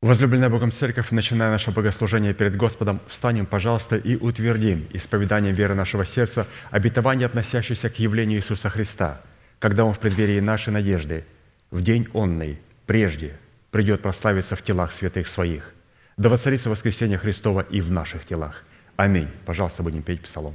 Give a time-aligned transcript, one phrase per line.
[0.00, 6.04] Возлюбленная Богом Церковь, начиная наше богослужение перед Господом, встанем, пожалуйста, и утвердим исповеданием веры нашего
[6.04, 9.20] сердца обетование, относящееся к явлению Иисуса Христа,
[9.58, 11.24] когда Он в преддверии нашей надежды,
[11.72, 13.36] в день онный, прежде,
[13.72, 15.74] придет прославиться в телах святых Своих.
[16.16, 18.62] Да воцарится воскресение Христова и в наших телах.
[18.94, 19.28] Аминь.
[19.46, 20.54] Пожалуйста, будем петь псалом.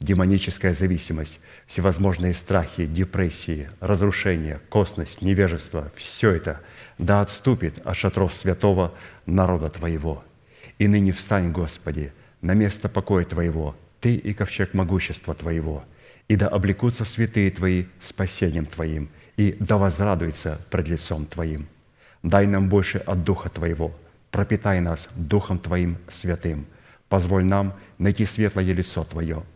[0.00, 6.60] демоническая зависимость, всевозможные страхи, депрессии, разрушения, косность, невежество– все это
[6.98, 8.94] да отступит от шатров святого
[9.26, 10.24] народа Твоего.
[10.78, 12.12] И ныне встань, Господи,
[12.42, 15.84] на место покоя Твоего, Ты и ковчег могущества Твоего,
[16.28, 21.68] и да облекутся святые Твои спасением Твоим, и да возрадуется пред лицом Твоим.
[22.22, 23.94] Дай нам больше от Духа Твоего,
[24.30, 26.66] пропитай нас Духом Твоим святым,
[27.08, 29.42] позволь нам найти светлое лицо Твое–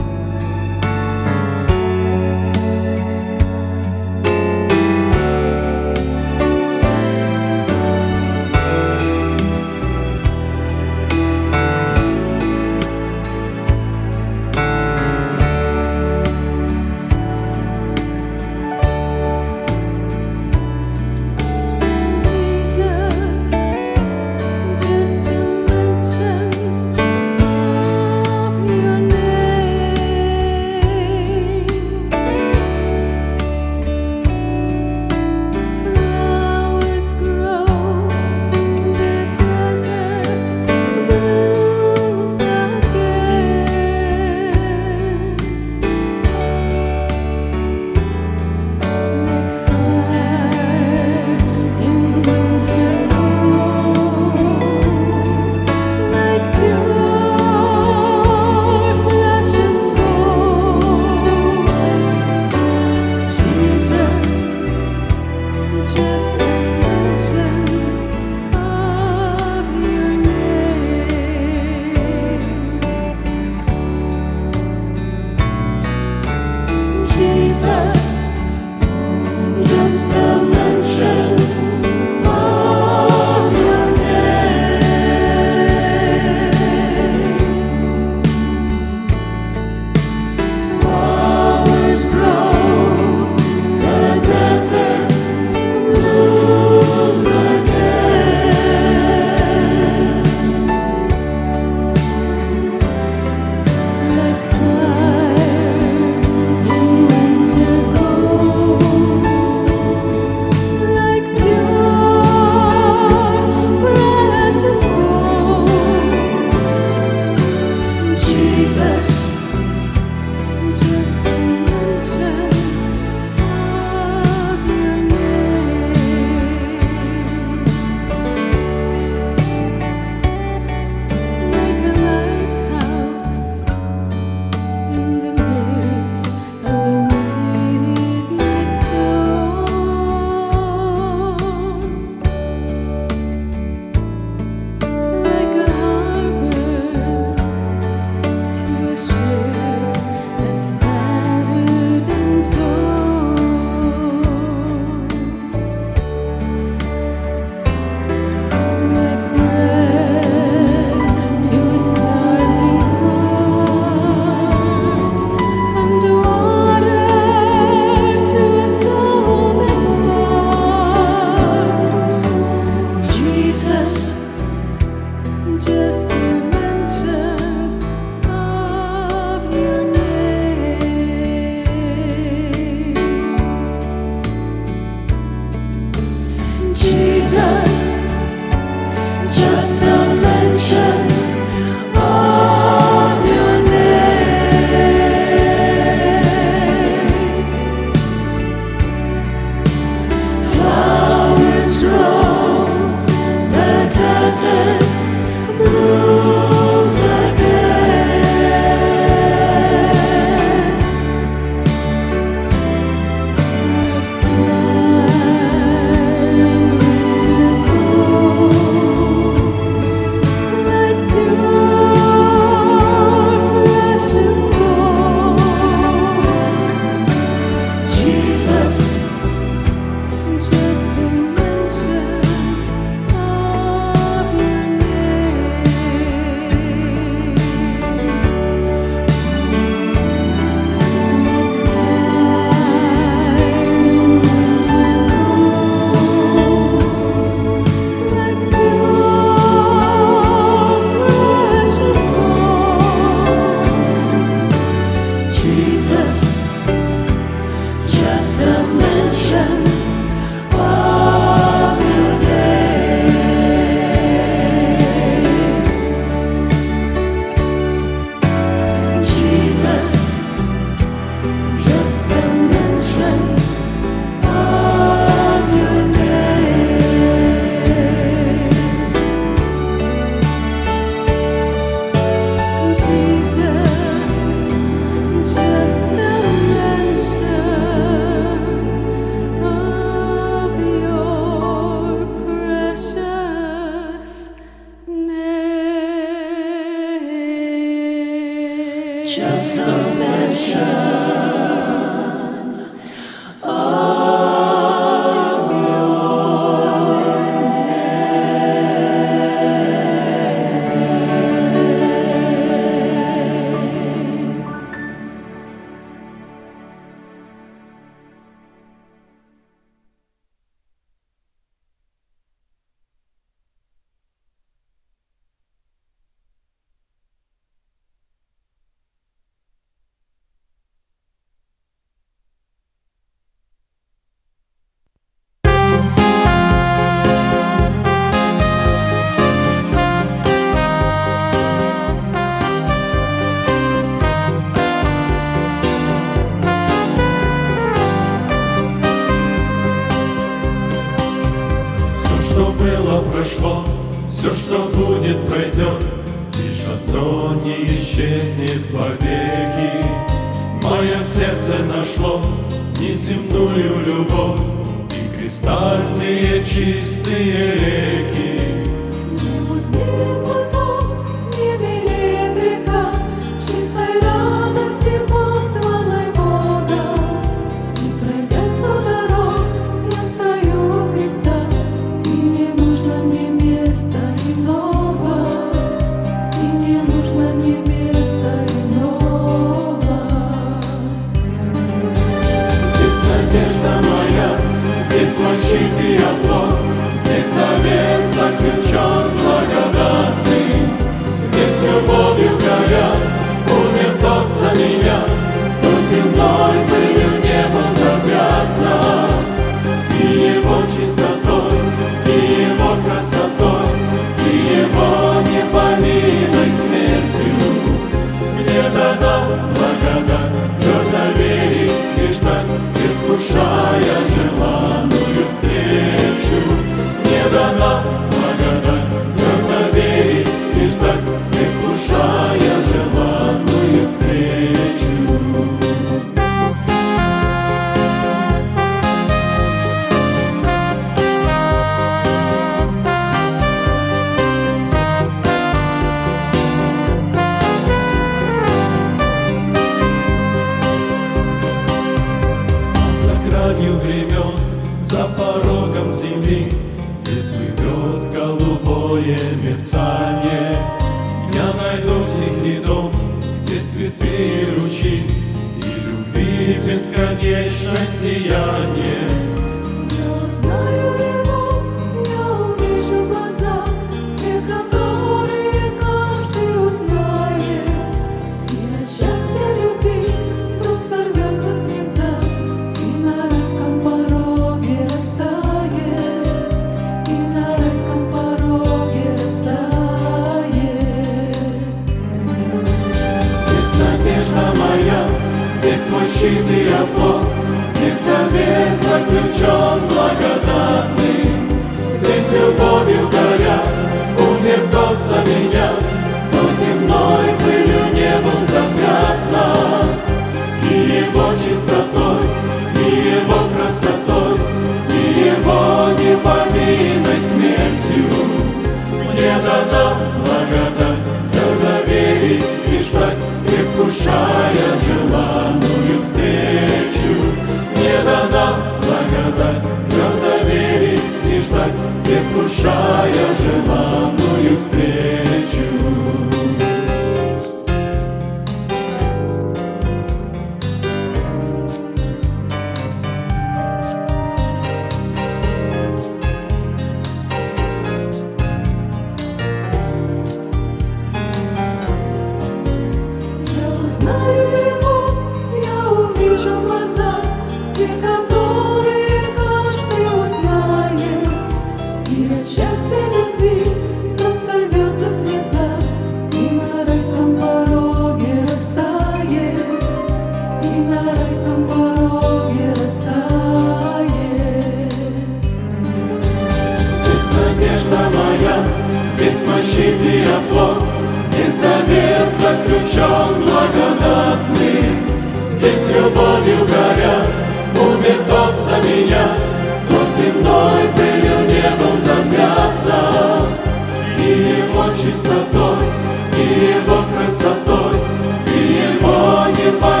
[599.71, 600.00] Его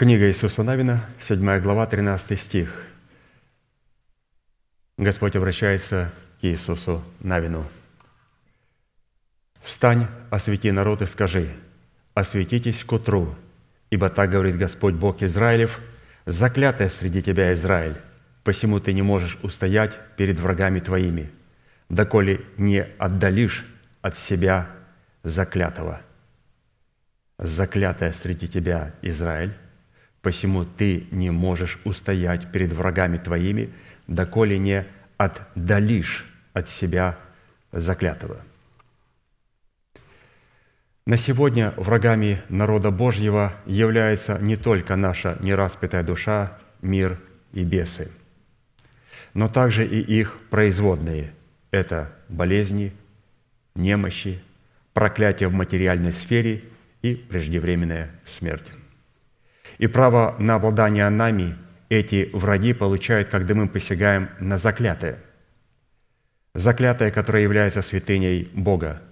[0.00, 2.70] Книга Иисуса Навина, 7 глава, 13 стих.
[4.96, 7.66] Господь обращается к Иисусу Навину.
[9.60, 11.50] «Встань, освети народ и скажи,
[12.14, 13.36] осветитесь к утру,
[13.90, 15.82] ибо так говорит Господь Бог Израилев,
[16.24, 18.00] заклятая среди тебя Израиль,
[18.42, 21.30] посему ты не можешь устоять перед врагами твоими,
[21.90, 23.66] доколе не отдалишь
[24.00, 24.70] от себя
[25.24, 26.00] заклятого.
[27.36, 29.54] Заклятая среди тебя Израиль,
[30.22, 33.70] Посему ты не можешь устоять перед врагами твоими,
[34.06, 34.86] доколе не
[35.16, 37.18] отдалишь от себя
[37.72, 38.40] заклятого.
[41.06, 47.18] На сегодня врагами народа Божьего является не только наша нераспятая душа, мир
[47.52, 48.10] и бесы,
[49.34, 51.32] но также и их производные–
[51.70, 52.92] это болезни,
[53.74, 54.42] немощи,
[54.92, 56.64] проклятие в материальной сфере
[57.02, 58.68] и преждевременная смерть.
[59.78, 61.56] И право на обладание нами
[61.88, 65.18] эти враги получают, когда мы посягаем на заклятое.
[66.54, 69.02] Заклятое, которое является святыней Бога.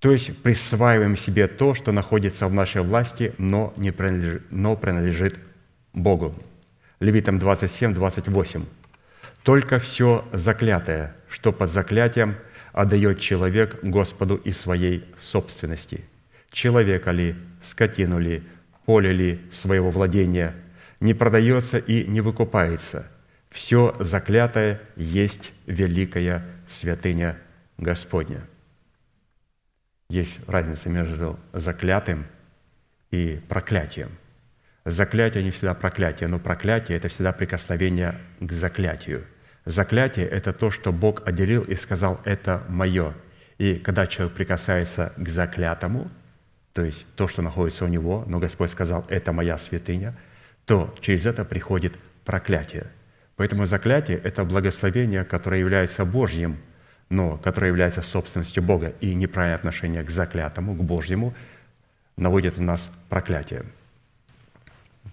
[0.00, 5.38] То есть присваиваем себе то, что находится в нашей власти, но, не принадлежит, но принадлежит
[5.92, 6.34] Богу.
[7.00, 8.64] Левитам 27, 28.
[9.42, 12.36] «Только все заклятое, что под заклятием
[12.72, 16.04] отдает человек Господу из своей собственности,
[16.50, 18.42] человека ли, скотину ли,
[18.84, 20.54] поле ли своего владения,
[21.00, 23.06] не продается и не выкупается.
[23.50, 27.38] Все заклятое есть великая святыня
[27.78, 28.42] Господня.
[30.08, 32.26] Есть разница между заклятым
[33.10, 34.10] и проклятием.
[34.84, 39.24] Заклятие не всегда проклятие, но проклятие– это всегда прикосновение к заклятию.
[39.64, 43.14] Заклятие– это то, что Бог отделил и сказал «это мое».
[43.56, 46.10] И когда человек прикасается к заклятому–
[46.74, 50.14] то есть то, что находится у него, но Господь сказал, это моя святыня,
[50.66, 52.88] то через это приходит проклятие.
[53.36, 56.58] Поэтому заклятие– это благословение, которое является Божьим,
[57.10, 61.32] но которое является собственностью Бога, и неправильное отношение к заклятому, к Божьему,
[62.16, 63.64] наводит на нас проклятие.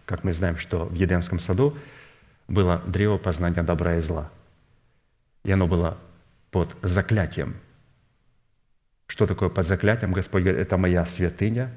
[0.06, 1.78] Как мы знаем, что в Едемском саду
[2.48, 4.32] было древо познания добра и зла,
[5.44, 6.00] и оно было
[6.50, 7.56] под заклятием–
[9.12, 10.14] что такое под заклятием?
[10.14, 11.70] Господь говорит, это моя святыня,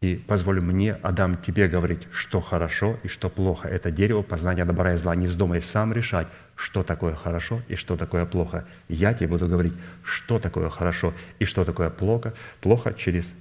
[0.00, 3.68] и позволь мне, Адам, тебе говорить, что хорошо и что плохо.
[3.68, 5.14] Это дерево познания добра и зла.
[5.14, 8.66] Не вздумай сам решать, что такое хорошо и что такое плохо.
[8.88, 13.32] Я тебе буду говорить, что такое хорошо и что такое плохо, плохо через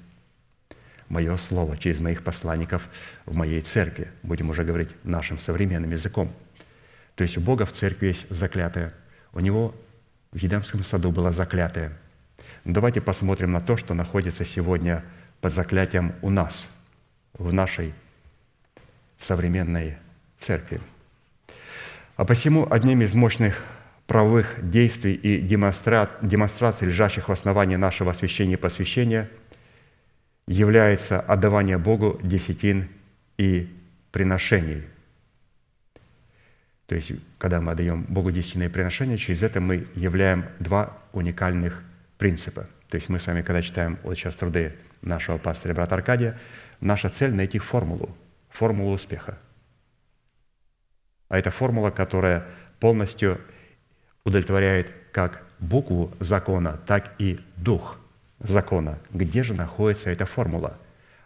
[1.10, 2.88] мое слово, через моих посланников
[3.26, 4.12] в моей церкви.
[4.22, 6.32] Будем уже говорить нашим современным языком.
[7.16, 8.94] То есть у Бога в церкви есть заклятое.
[9.34, 9.74] У Него
[10.32, 11.98] в Едемском саду было заклятое–
[12.66, 15.04] Давайте посмотрим на то, что находится сегодня
[15.42, 16.70] под заклятием у нас,
[17.34, 17.94] в нашей
[19.18, 19.98] современной
[20.38, 20.80] церкви.
[22.18, 23.64] А посему одним из мощных
[24.06, 29.30] правовых действий и демонстраций, лежащих в основании нашего освящения и посвящения,
[30.48, 32.90] является отдавание Богу десятин
[33.38, 33.74] и
[34.12, 34.84] приношений.
[36.86, 41.82] То есть, когда мы отдаем Богу десятины и приношения, через это мы являем два уникальных
[42.22, 42.68] принципа.
[42.88, 46.40] То есть мы с вами, когда читаем вот сейчас труды нашего пастыря брата Аркадия,
[46.80, 48.16] наша цель– найти формулу,
[48.50, 49.40] формулу успеха.
[51.30, 52.46] А это формула, которая
[52.80, 53.42] полностью
[54.24, 57.98] удовлетворяет как букву закона, так и дух
[58.38, 59.00] закона.
[59.10, 60.78] Где же находится эта формула?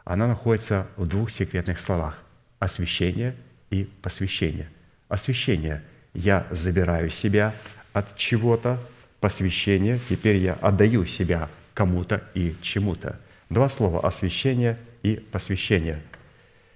[0.05, 2.23] Она находится в двух секретных словах–
[2.59, 3.35] освящение
[3.69, 4.69] и посвящение.
[5.09, 7.53] Освящение– я забираю себя
[7.91, 8.79] от чего-то,
[9.25, 13.19] посвящение– теперь я отдаю себя кому-то и чему-то.
[13.49, 15.99] Два слова– освящение и посвящение.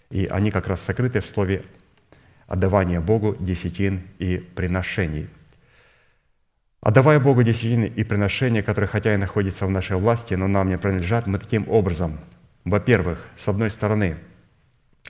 [0.09, 1.63] И они как раз сокрыты в слове
[2.47, 5.27] отдавание Богу десятин и приношений–
[6.81, 10.77] Отдавая Богу десятины и приношения, которые хотя и находятся в нашей власти, но нам не
[10.77, 12.17] принадлежат, мы таким образом,
[12.63, 14.15] во-первых, с одной стороны,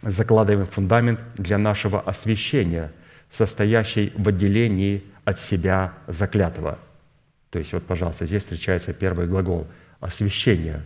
[0.02, 2.92] закладываем фундамент для нашего освящения,
[3.30, 6.80] состоящий в отделении от себя заклятого.
[7.50, 9.68] То есть вот, пожалуйста, здесь встречается первый глагол
[10.00, 10.84] «освящение».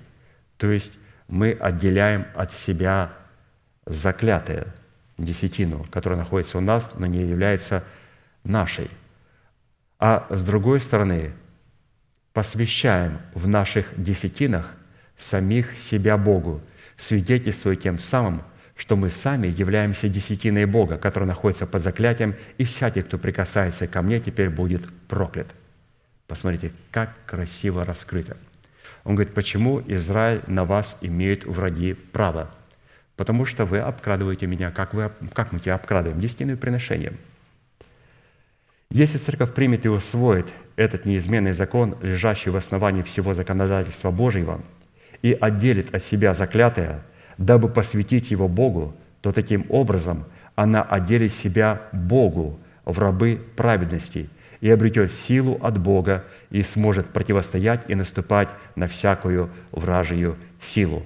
[0.57, 0.93] То есть
[1.27, 3.13] мы отделяем от себя
[3.85, 4.67] заклятое,
[5.17, 7.83] десятину, которая находится у нас, но не является
[8.43, 8.89] нашей–
[10.05, 11.31] а с другой стороны,
[12.33, 14.75] посвящаем в наших десятинах
[15.15, 16.59] самих себя Богу,
[16.97, 18.43] свидетельствуя тем самым,
[18.75, 24.01] что мы сами являемся десятиной Бога, который находится под заклятием, и всякий, кто прикасается ко
[24.01, 25.47] мне, теперь будет проклят.
[26.33, 28.37] Посмотрите, как красиво раскрыто.
[29.03, 32.49] Он говорит, почему Израиль на вас имеет враги право?
[33.15, 36.19] Потому что вы обкрадываете меня, как, вы, как мы тебя обкрадываем?
[36.19, 37.17] Десятиным приношением–
[38.89, 44.61] если церковь примет и усвоит этот неизменный закон, лежащий в основании всего законодательства Божьего,
[45.23, 47.01] и отделит от себя заклятое,
[47.39, 54.29] дабы посвятить его Богу, то таким образом она отделит себя Богу в рабы праведности
[54.63, 58.47] и обретет силу от Бога и сможет противостоять и наступать
[58.77, 61.03] на всякую вражию силу.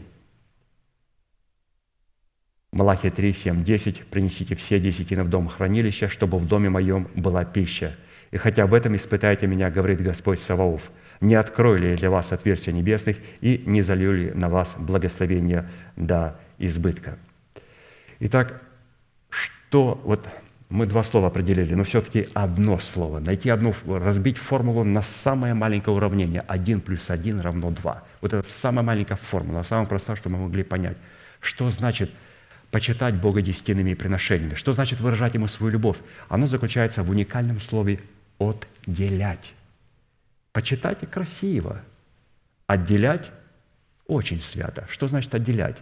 [2.72, 4.06] Малахия 3, 7, 10.
[4.06, 7.96] «Принесите все десятины в дом хранилища, чтобы в доме моем была пища.
[8.30, 12.72] И хотя в этом испытайте меня, говорит Господь Саваоф, не открою ли для вас отверстия
[12.74, 17.18] небесных и не залью ли на вас благословение до избытка».
[18.20, 18.62] Итак,
[19.32, 20.28] что вот
[20.70, 23.20] мы два слова определили, но все-таки одно слово.
[23.20, 26.42] Найти одну, разбить формулу на самое маленькое уравнение.
[26.42, 28.04] Один плюс один равно два.
[28.22, 30.98] Вот это самая маленькая формула, самая простая, что мы могли понять.
[31.40, 32.12] Что значит–
[32.72, 34.56] почитать Бога десятинными приношениями.
[34.56, 35.98] Что значит выражать Ему свою любовь?
[36.28, 38.02] Оно заключается в уникальном слове
[38.38, 39.54] «отделять».
[40.52, 41.82] Почитать– красиво.
[42.66, 43.32] Отделять–
[44.08, 44.86] очень свято.
[44.90, 45.78] Что значит отделять?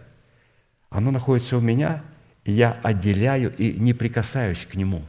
[0.89, 2.03] Оно находится у меня,
[2.51, 5.03] я отделяю и не прикасаюсь к нему.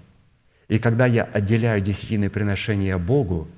[0.69, 3.49] И когда я отделяю десятины приношения Богу,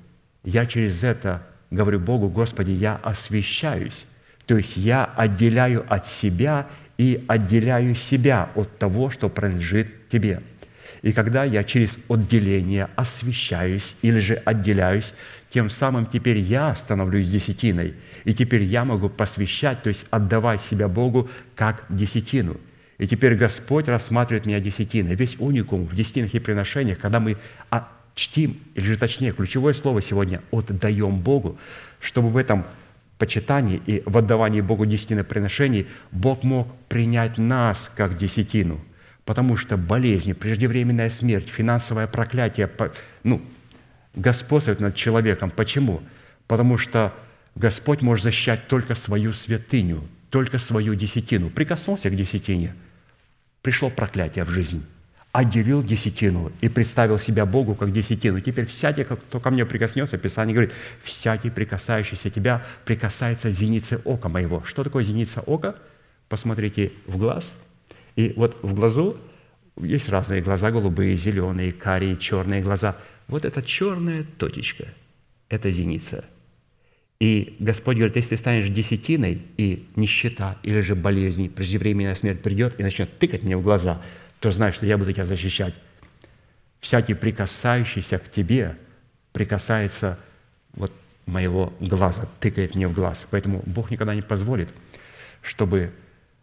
[0.43, 4.05] я через это говорю Богу, Господи, я освящаюсь.
[4.45, 10.41] То есть я отделяю от себя и отделяю себя от того, что принадлежит тебе.
[11.01, 15.13] И когда я через отделение освящаюсь или же отделяюсь,
[15.49, 20.87] тем самым теперь я становлюсь десятиной, и теперь я могу посвящать, то есть отдавать себя
[20.87, 22.57] Богу как десятину.
[22.99, 25.15] И теперь Господь рассматривает меня десятиной.
[25.15, 27.37] Весь уникум в десятинах и приношениях, когда мы
[28.13, 31.57] чтим, или же точнее, ключевое слово сегодня «отдаем Богу»,
[32.01, 32.65] чтобы в этом
[33.17, 38.81] почитании и в отдавании Богу десятины приношений Бог мог принять нас как десятину,
[39.23, 42.69] потому что болезни, преждевременная смерть, финансовое проклятие,
[43.23, 43.41] ну,
[44.13, 45.51] господствует над человеком.
[45.51, 46.01] Почему?
[46.47, 47.13] Потому что
[47.55, 51.49] Господь может защищать только свою святыню, только свою десятину.
[51.49, 52.73] Прикоснулся к десятине,
[53.61, 54.85] пришло проклятие в жизнь
[55.31, 58.39] отделил десятину и представил себя Богу как десятину.
[58.41, 64.63] Теперь всякий, кто ко мне прикоснется, Писание говорит, всякий, прикасающийся тебя, прикасается зеницы ока моего.
[64.63, 65.75] Что такое зеница ока?
[66.29, 67.53] Посмотрите в глаз.
[68.15, 69.17] И вот в глазу
[69.77, 72.97] есть разные глаза, голубые, зеленые, карие, черные глаза.
[73.27, 74.85] Вот эта черная точечка–
[75.49, 76.25] это зеница.
[77.19, 82.79] И Господь говорит, если ты станешь десятиной, и нищета, или же болезнь, преждевременная смерть придет
[82.79, 84.01] и начнет тыкать мне в глаза–
[84.39, 85.73] то знай, что я буду тебя защищать.
[86.79, 88.77] Всякий прикасающийся к тебе
[89.33, 90.17] прикасается
[90.73, 90.93] вот
[91.25, 93.27] моего глаза, тыкает мне в глаз.
[93.29, 94.69] Поэтому Бог никогда не позволит,
[95.41, 95.91] чтобы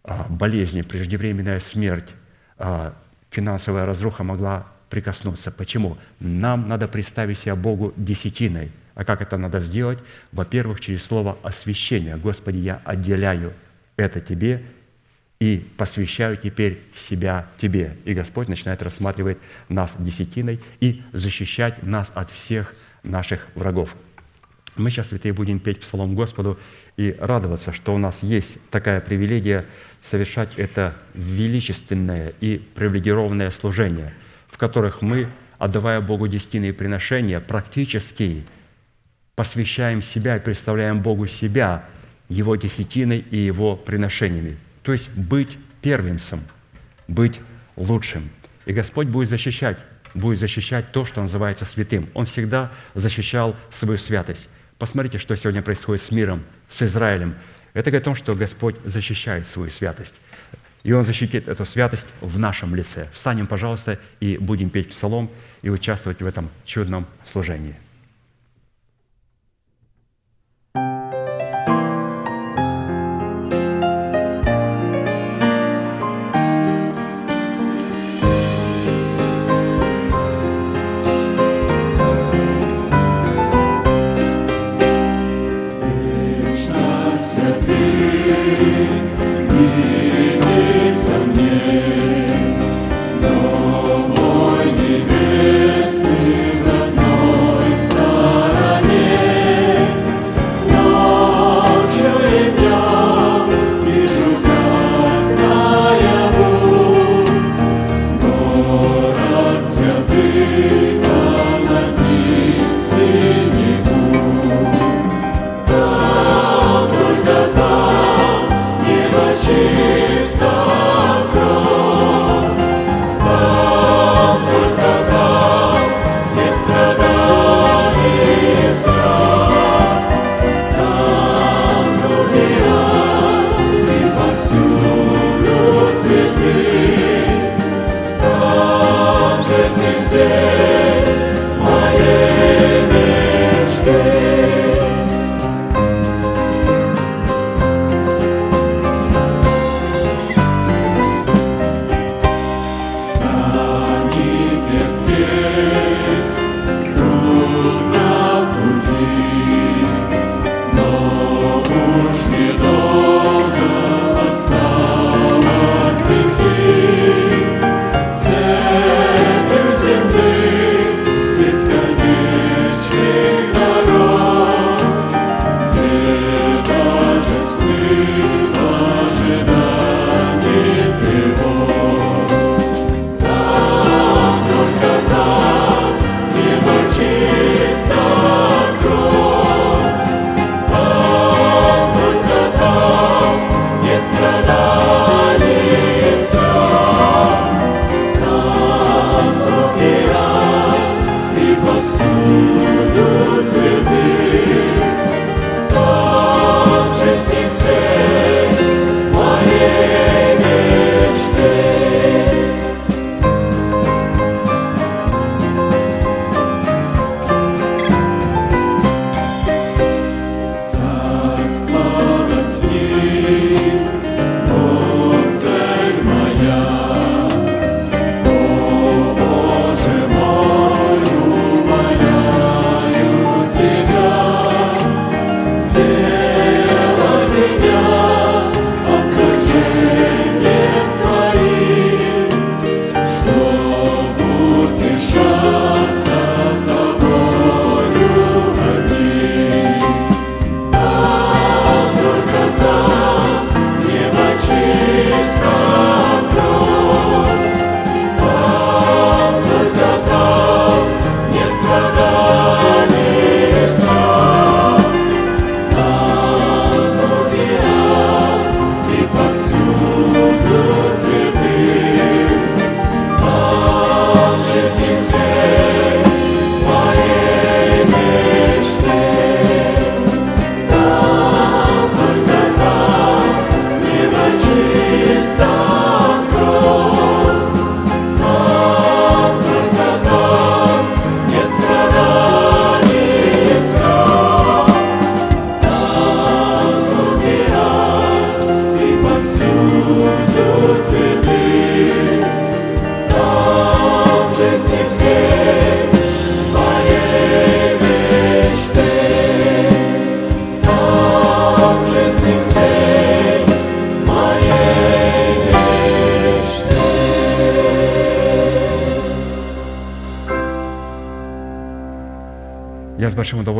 [0.04, 2.10] а, болезни, преждевременная смерть,
[2.58, 2.94] а,
[3.30, 5.50] финансовая разруха могла прикоснуться.
[5.50, 5.96] Почему?
[6.20, 8.70] Нам надо представить себя Богу десятиной.
[8.96, 9.98] А как это надо сделать?
[10.32, 12.16] Во-первых, через слово освящение.
[12.16, 13.52] Господи, я отделяю
[13.96, 14.62] это Тебе
[15.38, 17.94] и посвящаю теперь себя Тебе.
[18.06, 19.36] И Господь начинает рассматривать
[19.68, 23.94] нас десятиной и защищать нас от всех наших врагов.
[24.76, 26.58] Мы сейчас, святые, будем петь псалом Господу
[26.96, 29.66] и радоваться, что у нас есть такая привилегия
[30.00, 34.14] совершать это величественное и привилегированное служение,
[34.48, 35.28] в которых мы,
[35.58, 38.44] отдавая Богу десятины приношения, практически
[39.36, 41.84] посвящаем себя и представляем Богу себя
[42.28, 44.56] Его десятиной и Его приношениями.
[44.82, 46.40] То есть быть первенцем,
[47.06, 47.40] быть
[47.76, 48.28] лучшим.
[48.64, 49.78] И Господь будет защищать,
[50.14, 52.08] будет защищать то, что называется святым.
[52.14, 54.48] Он всегда защищал свою святость.
[54.78, 57.34] Посмотрите, что сегодня происходит с миром, с Израилем.
[57.74, 60.14] Это говорит о том, что Господь защищает свою святость.
[60.82, 63.08] И Он защитит эту святость в нашем лице.
[63.12, 65.30] Встанем, пожалуйста, и будем петь псалом
[65.62, 67.74] и участвовать в этом чудном служении.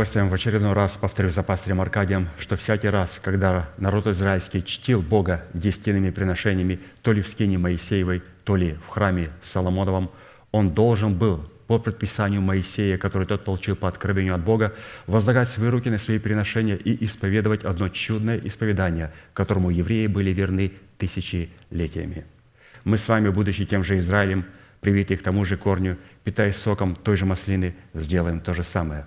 [0.07, 5.03] Удовольствием в очередной раз повторю за пастырем Аркадием, что всякий раз, когда народ израильский чтил
[5.03, 10.13] Бога десятинными приношениями, то ли в скине Моисеевой, то ли в храме Соломоновом,
[10.53, 14.75] он должен был по предписанию Моисея, который тот получил по откровению от Бога,
[15.09, 20.71] возлагать свои руки на свои приношения и исповедовать одно чудное исповедание, которому евреи были верны
[20.99, 22.25] тысячелетиями.
[22.85, 24.45] Мы с вами, будучи тем же Израилем,
[24.81, 29.07] привитые к тому же корню, питаясь соком той же маслины, сделаем то же самое.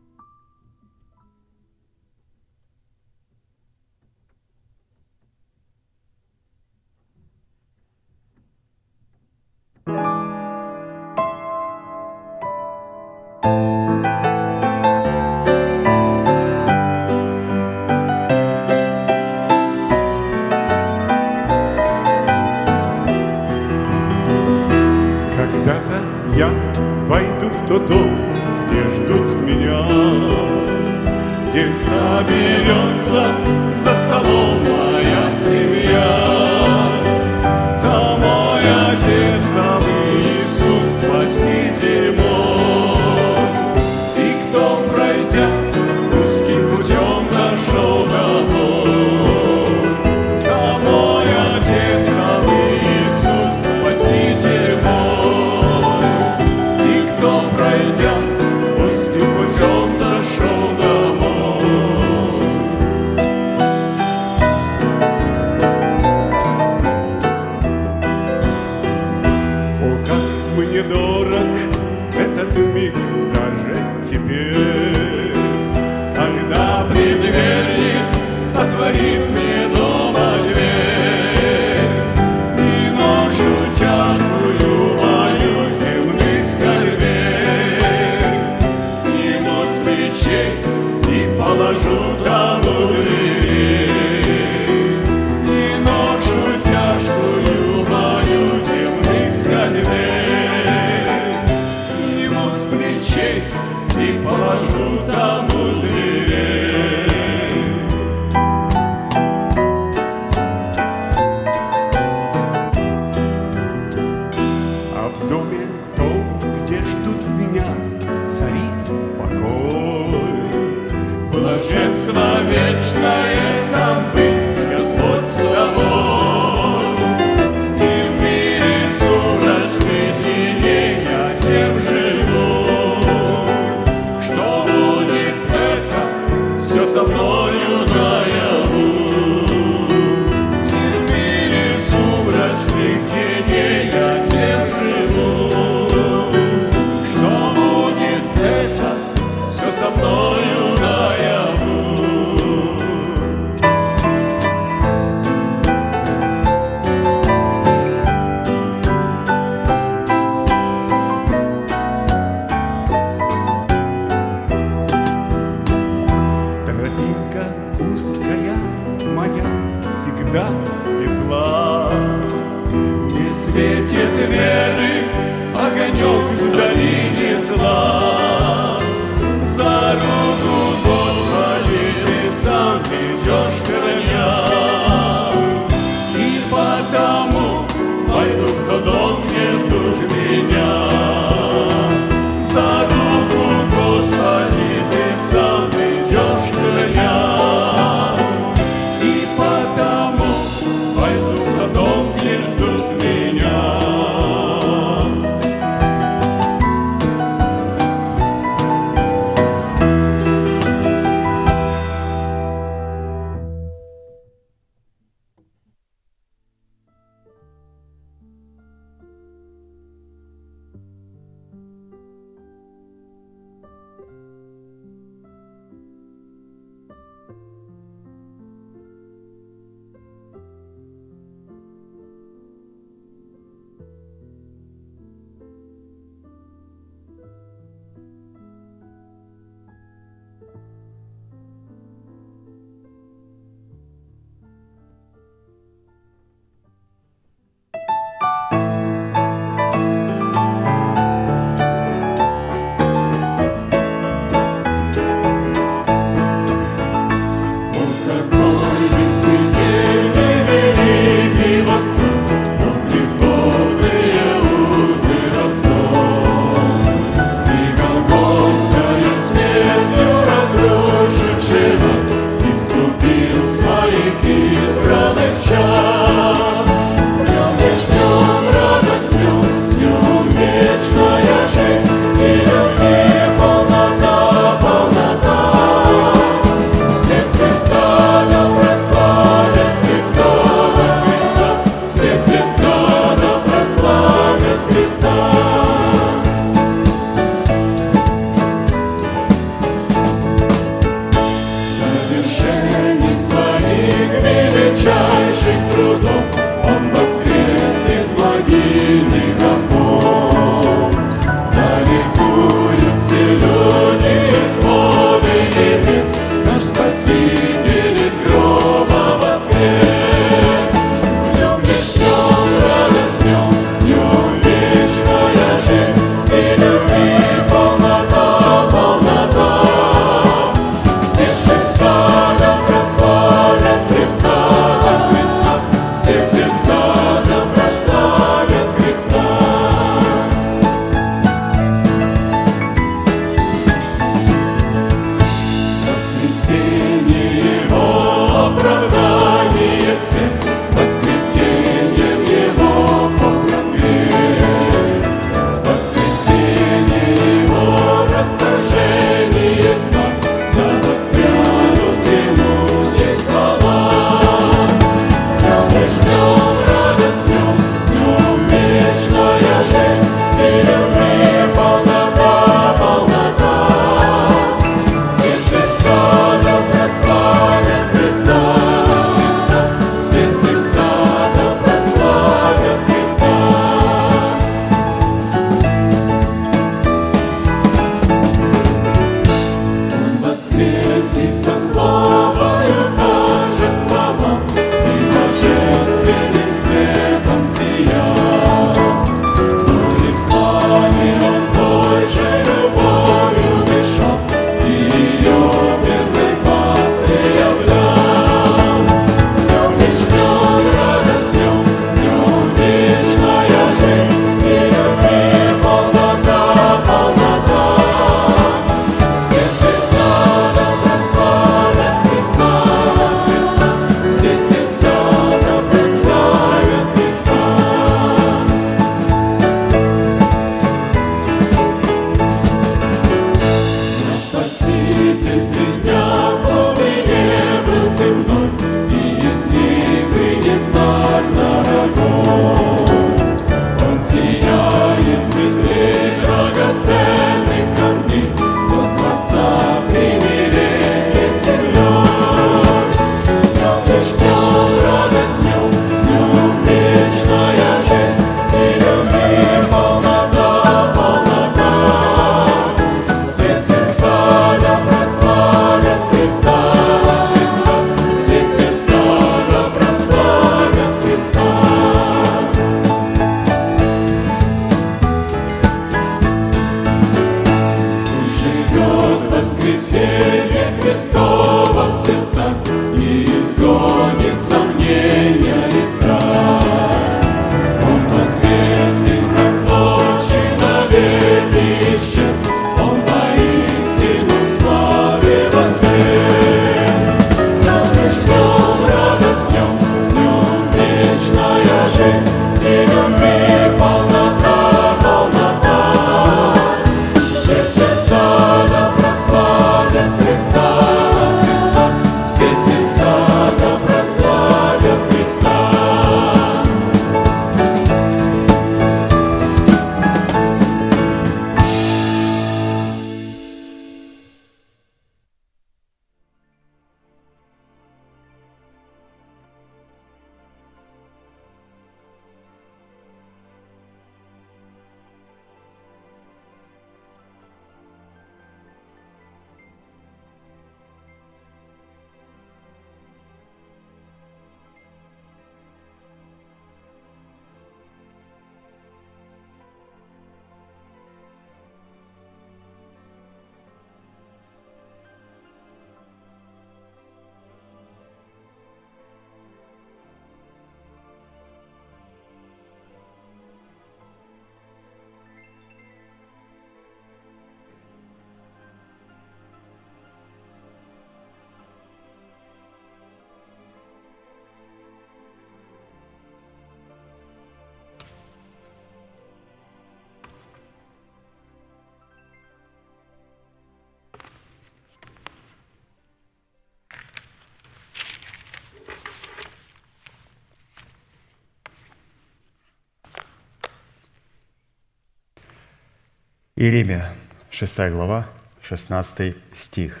[596.66, 597.12] Иеремия,
[597.52, 598.26] 6 глава,
[598.60, 600.00] 16 стих.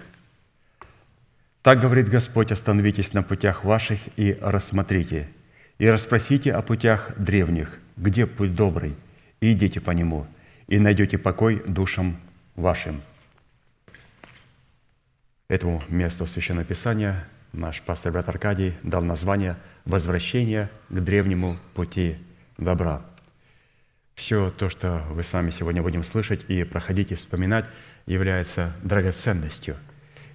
[1.62, 5.28] «Так говорит Господь, остановитесь на путях ваших и рассмотрите,
[5.78, 8.96] и расспросите о путях древних, где путь добрый,
[9.40, 10.26] и идите по нему,
[10.66, 12.16] и найдете покой душам
[12.56, 13.00] вашим».
[15.46, 19.54] Этому месту Священного Писания наш пастор брат Аркадий дал название
[19.84, 22.16] «Возвращение к древнему пути
[22.58, 23.04] добра».
[24.16, 27.66] Все то, что вы с вами сегодня будем слышать и проходить и вспоминать,
[28.06, 29.76] является драгоценностью.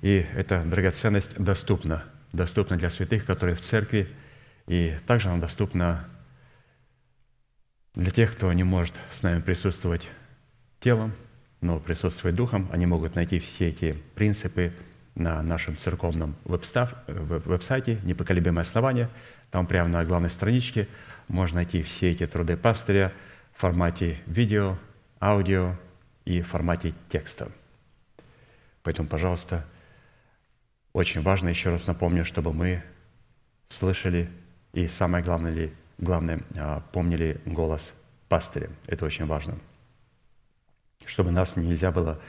[0.02, 2.04] И эта драгоценность доступна.
[2.32, 4.08] Доступна для святых, которые в церкви,
[4.68, 6.08] и также она доступна
[7.96, 10.08] для тех, кто не может с нами присутствовать
[10.80, 11.12] телом,
[11.60, 12.70] но присутствовать духом.
[12.72, 14.74] Они могут найти все эти принципы
[15.16, 19.10] на нашем церковном веб-сайте «Непоколебимое основание».
[19.50, 20.88] Там прямо на главной страничке
[21.28, 23.12] можно найти все эти труды пастыря
[23.62, 24.76] в формате видео,
[25.22, 25.76] аудио
[26.26, 27.52] и формате текста.
[28.82, 29.68] Поэтому, пожалуйста,
[30.94, 32.82] очень важно, еще раз напомню, чтобы мы
[33.70, 34.32] слышали
[34.74, 37.94] и самое главное, главное а, помнили голос
[38.30, 38.72] пастыря.
[38.88, 39.60] Это очень важно.
[41.06, 42.20] Чтобы нас нельзя было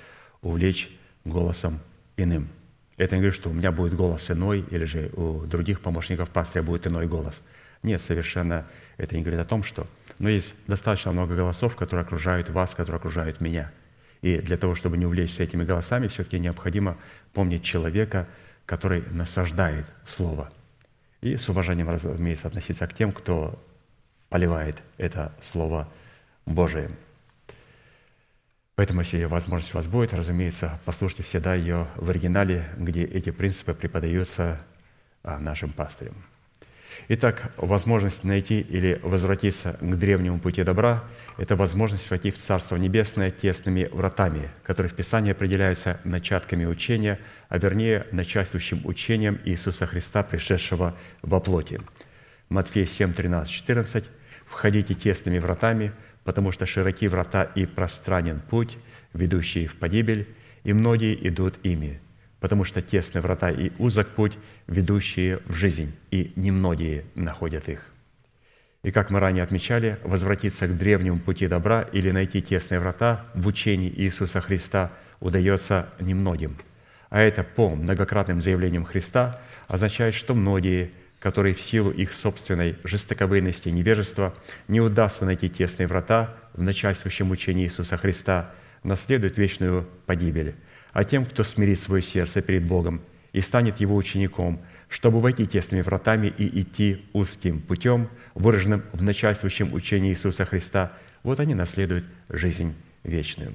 [0.42, 0.90] увлечь
[1.24, 1.80] голосом
[2.18, 2.50] иным.
[2.98, 6.62] Это не говорит, что у меня будет голос иной, или же у других помощников пастыря
[6.62, 7.40] будет иной голос.
[7.82, 8.66] Нет, совершенно
[8.98, 9.86] это не говорит о том, что...
[10.22, 13.70] Но есть достаточно много голосов, которые окружают вас, которые окружают меня.
[14.22, 16.96] И для того, чтобы не увлечься этими голосами, все-таки необходимо
[17.32, 18.28] помнить человека,
[18.64, 20.50] который насаждает Слово.
[21.20, 23.60] И с уважением, разумеется, относиться к тем, кто
[24.28, 25.88] поливает это Слово
[26.46, 26.88] Божие–
[28.74, 33.74] Поэтому, если возможность у вас будет, разумеется, послушайте всегда ее в оригинале, где эти принципы
[33.74, 34.60] преподаются
[35.22, 36.14] а, нашим пастырям.
[37.08, 41.04] Итак, возможность найти или возвратиться к древнему пути добра–
[41.38, 47.18] это возможность войти в Царство Небесное тесными вратами, которые в Писании определяются начатками учения,
[47.48, 51.80] а вернее, начальствующим учением Иисуса Христа, пришедшего во плоти.
[52.48, 54.04] Матфея 7, 13, 14.
[54.46, 55.92] «Входите тесными вратами,
[56.24, 58.76] потому что широки врата и пространен путь,
[59.14, 60.28] ведущий в погибель,
[60.64, 62.00] и многие идут ими,
[62.42, 64.36] потому что тесны врата и узок путь,
[64.66, 67.86] ведущие в жизнь, и немногие находят их.
[68.82, 73.46] И как мы ранее отмечали, возвратиться к древнему пути добра или найти тесные врата в
[73.46, 74.90] учении Иисуса Христа
[75.20, 76.58] удается немногим.
[77.08, 80.90] А это по многократным заявлениям Христа означает, что многие–
[81.22, 84.34] которые в силу их собственной жестоковыйности и невежества
[84.66, 88.50] не удастся найти тесные врата в начальствующем учении Иисуса Христа,
[88.82, 90.56] наследуют вечную погибель.
[90.92, 93.00] А тем, кто смирит свое сердце перед Богом
[93.32, 99.72] и станет Его учеником, чтобы войти тесными вратами и идти узким путем, выраженным в начальствующем
[99.72, 102.74] учении Иисуса Христа, вот они наследуют жизнь
[103.04, 103.52] вечную.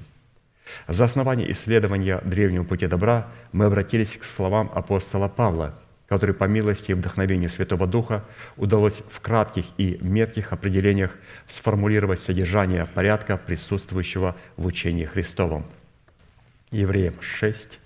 [0.86, 6.90] За основание исследования древнего пути добра мы обратились к словам апостола Павла– который по милости
[6.90, 8.24] и вдохновению Святого Духа
[8.56, 11.14] удалось в кратких и метких определениях
[11.46, 15.66] сформулировать содержание порядка, присутствующего в учении Христовом.
[16.70, 17.80] Евреям 6,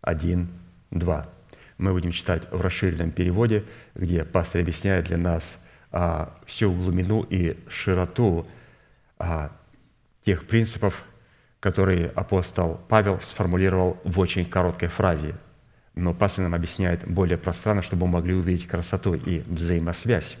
[0.00, 0.48] 1,
[0.90, 1.28] 2.
[1.78, 3.64] Мы будем читать в расширенном переводе,
[3.94, 5.62] где пастор объясняет для нас
[5.92, 8.46] а, всю глубину и широту
[9.18, 9.50] а,
[10.24, 11.04] тех принципов,
[11.60, 15.34] которые апостол Павел сформулировал в очень короткой фразе–
[15.96, 20.36] но пастор нам объясняет более пространно, чтобы мы могли увидеть красоту и взаимосвязь.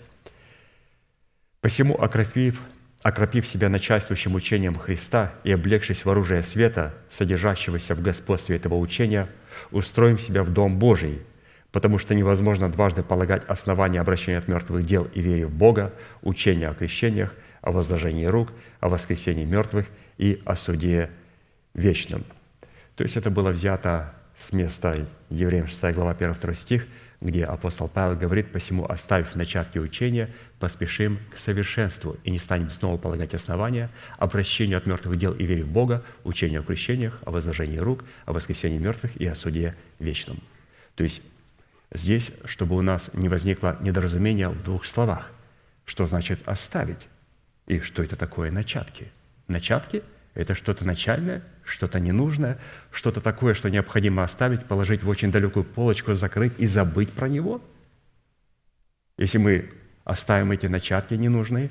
[1.62, 2.60] Посему, окропив,
[3.06, 9.28] окропив себя начальствующим учением Христа и облегшись в оружие света, содержащегося в господстве этого учения,
[9.70, 11.22] устроим себя в Дом Божий,
[11.70, 16.68] потому что невозможно дважды полагать основания обращения от мертвых дел и вере в Бога, учения
[16.68, 18.48] о крещениях, о возложении рук,
[18.80, 19.86] о воскресении мертвых
[20.18, 21.10] и о суде
[21.74, 22.24] вечном.
[22.96, 26.88] То есть это было взято с места Евреям 6 глава 1-2 стих,
[27.26, 32.96] где апостол Павел говорит, «Посему, оставив начатки учения, поспешим к совершенству и не станем снова
[32.96, 37.78] полагать основания, обращению от мертвых дел и вере в Бога, учению о крещениях, о возложении
[37.78, 40.40] рук, о воскресении мертвых и о суде вечном».
[40.94, 41.20] То есть
[41.92, 45.30] здесь, чтобы у нас не возникло недоразумения в двух словах,
[45.84, 47.08] что значит «оставить»
[47.66, 49.08] и что это такое «начатки».
[49.48, 50.02] Начатки–
[50.34, 52.58] это что-то начальное, что-то ненужное,
[52.90, 57.60] что-то такое, что необходимо оставить, положить в очень далекую полочку, закрыть и забыть про него.
[59.18, 59.70] Если мы
[60.04, 61.70] оставим эти начатки ненужные,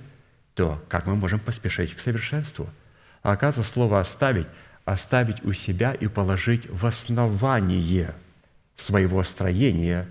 [0.53, 2.69] то как мы можем поспешить к совершенству?
[3.23, 4.47] А оказывается, слово «оставить»–
[4.85, 8.13] оставить у себя и положить в основание
[8.75, 10.07] своего строения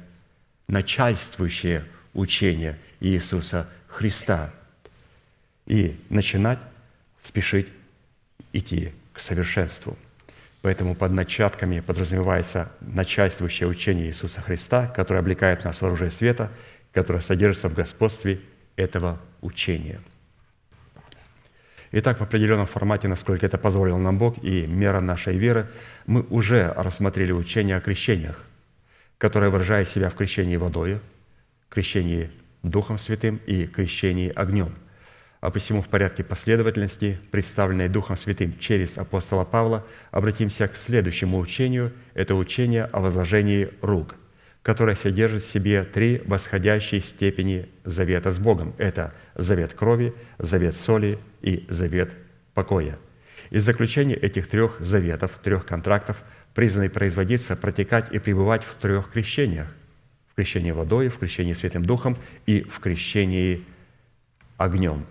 [0.66, 4.53] начальствующее учение Иисуса Христа
[5.66, 6.59] и начинать
[7.22, 7.68] спешить
[8.53, 9.97] идти к совершенству.
[10.61, 16.51] Поэтому под начатками подразумевается начальствующее учение Иисуса Христа, которое облекает нас в оружие света,
[16.93, 18.41] которое содержится в господстве
[18.77, 20.01] этого учения.
[21.93, 25.71] Итак, в определенном формате, насколько это позволил нам Бог и мера нашей веры,
[26.07, 28.43] мы уже рассмотрели учение о крещениях,
[29.17, 30.99] которое выражает себя в крещении водой,
[31.69, 32.31] крещении
[32.62, 34.75] Духом Святым и крещении огнем–
[35.45, 41.92] а посему в порядке последовательности, представленной Духом Святым через апостола Павла, обратимся к следующему учению.
[42.14, 44.14] Это учение о возложении рук,
[44.62, 48.74] которое содержит в себе три восходящие степени завета с Богом.
[48.78, 52.11] Это завет крови, завет соли и завет
[52.55, 52.99] покоя.
[53.51, 56.24] Из заключения этих трех заветов, трех контрактов
[56.55, 59.68] призванный производиться, протекать и пребывать в трех крещениях.
[60.32, 62.16] В крещении водой, в крещении Святым Духом
[62.47, 63.62] и в крещении
[64.57, 65.05] огнем.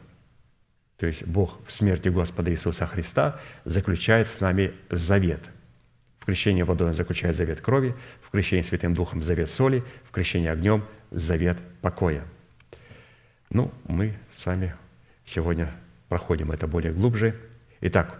[0.97, 5.41] То есть Бог в смерти Господа Иисуса Христа заключает с нами завет.
[6.19, 10.47] В крещении водой Он заключает завет крови, в крещении Святым Духом завет соли, в крещении
[10.47, 12.23] огнем завет покоя.
[13.49, 14.73] Ну, мы с вами
[15.25, 15.69] сегодня
[16.07, 17.35] проходим это более глубже.
[17.81, 18.17] Итак,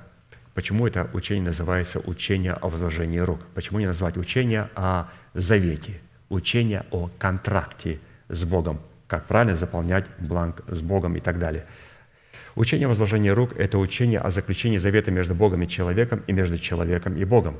[0.53, 3.39] почему это учение называется учение о возложении рук?
[3.53, 7.99] Почему не назвать учение о завете, учение о контракте
[8.29, 11.65] с Богом, как правильно заполнять бланк с Богом и так далее.
[12.55, 16.57] Учение о возложении рук– это учение о заключении завета между Богом и человеком и между
[16.59, 17.55] человеком и Богом.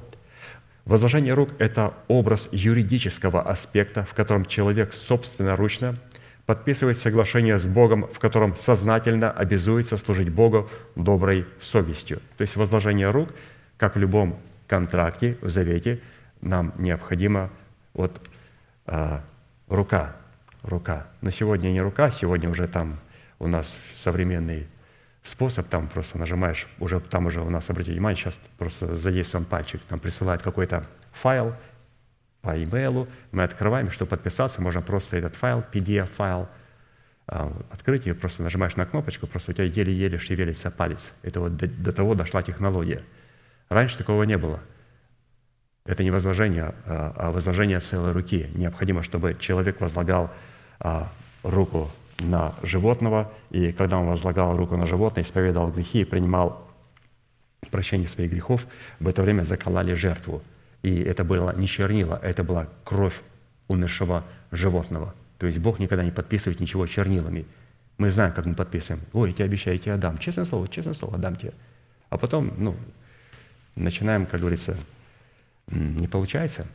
[0.85, 5.97] Возложение рук– это образ юридического аспекта, в котором человек собственноручно
[6.45, 12.21] подписывает соглашение с Богом, в котором сознательно обязуется служить Богу доброй совестью.
[12.37, 13.29] То есть возложение рук,
[13.77, 14.37] как в любом
[14.67, 16.01] контракте, в завете,
[16.41, 17.49] нам необходимо
[17.93, 18.21] вот
[18.85, 19.23] а,
[19.69, 20.15] рука,
[20.61, 21.07] рука.
[21.21, 22.99] Но сегодня не рука, сегодня уже там
[23.39, 24.67] у нас современный
[25.23, 29.81] способ, там просто нажимаешь, уже там уже у нас, обратите внимание, сейчас просто задействован пальчик,
[29.87, 31.55] там присылает какой-то файл,
[32.41, 36.49] по имейлу, мы открываем, чтобы подписаться, можно просто этот файл, PDF-файл,
[37.25, 41.13] а, открыть и просто нажимаешь на кнопочку, просто у тебя еле-еле шевелится палец.
[41.21, 43.01] Это вот до, до того дошла технология.
[43.69, 44.59] Раньше такого не было.
[45.85, 48.49] Это не возложение, а, а возложение целой руки.
[48.55, 50.29] Необходимо, чтобы человек возлагал
[50.79, 51.09] а,
[51.43, 51.89] руку
[52.19, 56.67] на животного, и когда он возлагал руку на животное, исповедовал грехи и принимал
[57.71, 58.65] прощение своих грехов,
[58.99, 60.41] в это время заколали жертву–
[60.83, 63.19] и это было не чернила, это была кровь
[63.67, 65.15] умершего животного.
[65.39, 67.45] То есть Бог никогда не подписывает ничего чернилами.
[67.97, 69.03] Мы знаем, как мы подписываем.
[69.13, 70.17] Ой, я тебе обещаю, я тебе отдам.
[70.17, 71.53] Честное слово, честное слово, отдам тебе.
[72.09, 72.75] А потом, ну,
[73.75, 74.75] начинаем, как говорится,
[75.67, 76.67] не получается.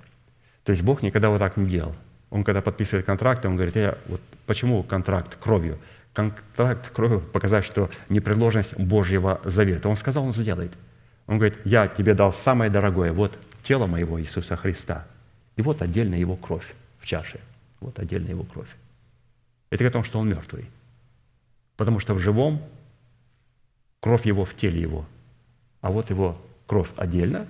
[0.64, 1.95] То есть Бог никогда вот так не делал.
[2.30, 5.78] Он когда подписывает контракт, он говорит, я, вот почему контракт кровью?
[6.12, 9.88] Контракт кровью показать, что непредложенность Божьего завета.
[9.88, 10.72] Он сказал, он сделает.
[11.26, 15.06] Он говорит, я тебе дал самое дорогое, вот тело моего Иисуса Христа.
[15.56, 17.40] И вот отдельно его кровь в чаше.
[17.80, 18.68] Вот отдельно его кровь.
[19.70, 20.66] Это о том, что он мертвый.
[21.76, 22.62] Потому что в живом
[24.00, 25.06] кровь его в теле его.
[25.80, 27.46] А вот его кровь отдельно,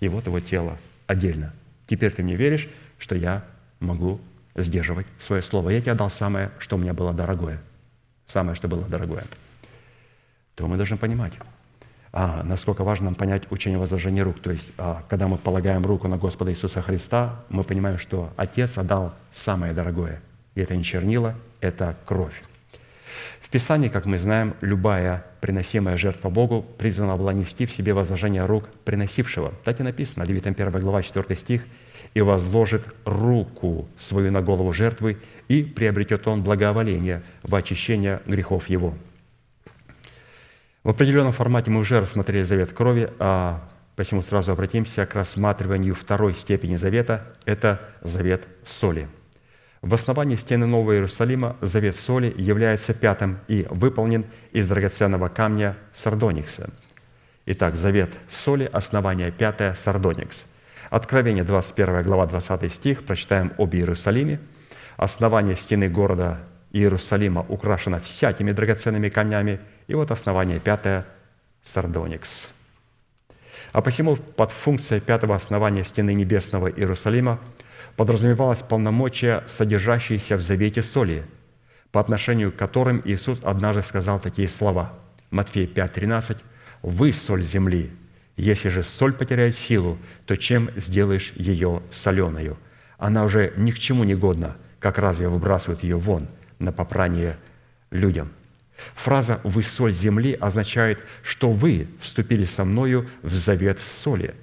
[0.00, 1.52] и вот его тело отдельно.
[1.86, 2.68] Теперь ты мне веришь,
[2.98, 3.44] что я
[3.80, 4.20] могу
[4.54, 5.70] сдерживать свое слово.
[5.70, 7.60] Я тебе дал самое, что у меня было дорогое.
[8.26, 9.24] Самое, что было дорогое.
[10.54, 11.34] То мы должны понимать,
[12.12, 14.40] а, насколько важно нам понять учение возложения рук.
[14.40, 18.78] То есть, а, когда мы полагаем руку на Господа Иисуса Христа, мы понимаем, что Отец
[18.78, 20.22] отдал самое дорогое.
[20.54, 22.42] И это не чернила, это кровь.
[23.40, 28.44] В Писании, как мы знаем, любая приносимая жертва Богу призвана была нести в себе возложение
[28.46, 29.52] рук приносившего.
[29.62, 31.62] Так и написано, Левитам 1 глава 4 стих,
[32.16, 38.94] «И возложит руку свою на голову жертвы, и приобретет он благоволение в очищение грехов его».
[40.82, 46.32] В определенном формате мы уже рассмотрели завет крови, а посему сразу обратимся к рассматриванию второй
[46.32, 49.08] степени завета– это завет соли.
[49.82, 56.70] В основании стены Нового Иерусалима завет соли является пятым и выполнен из драгоценного камня сардоникса.
[57.44, 60.46] Итак, завет соли, основание пятое, сардоникс.
[60.96, 64.40] Откровение, 21 глава, 20 стих, прочитаем об Иерусалиме.
[64.96, 66.38] Основание стены города
[66.72, 71.04] Иерусалима украшено всякими драгоценными камнями– и вот основание пятое–
[71.62, 72.48] сардоникс.
[73.72, 77.40] А посему под функцией пятого основания стены небесного Иерусалима
[77.96, 81.24] подразумевалось полномочия, содержащиеся в завете соли,
[81.92, 84.94] по отношению к которым Иисус однажды сказал такие слова.
[85.30, 86.38] Матфея 5:13
[86.80, 87.92] «Вы– соль земли,
[88.36, 92.58] если же соль потеряет силу, то чем сделаешь ее соленою?
[92.98, 96.28] Она уже ни к чему не годна, как разве выбрасывают ее вон
[96.58, 97.36] на попрание
[97.90, 98.30] людям?»
[98.94, 104.34] Фраза «Вы соль земли» означает, что вы вступили со мною в завет соли,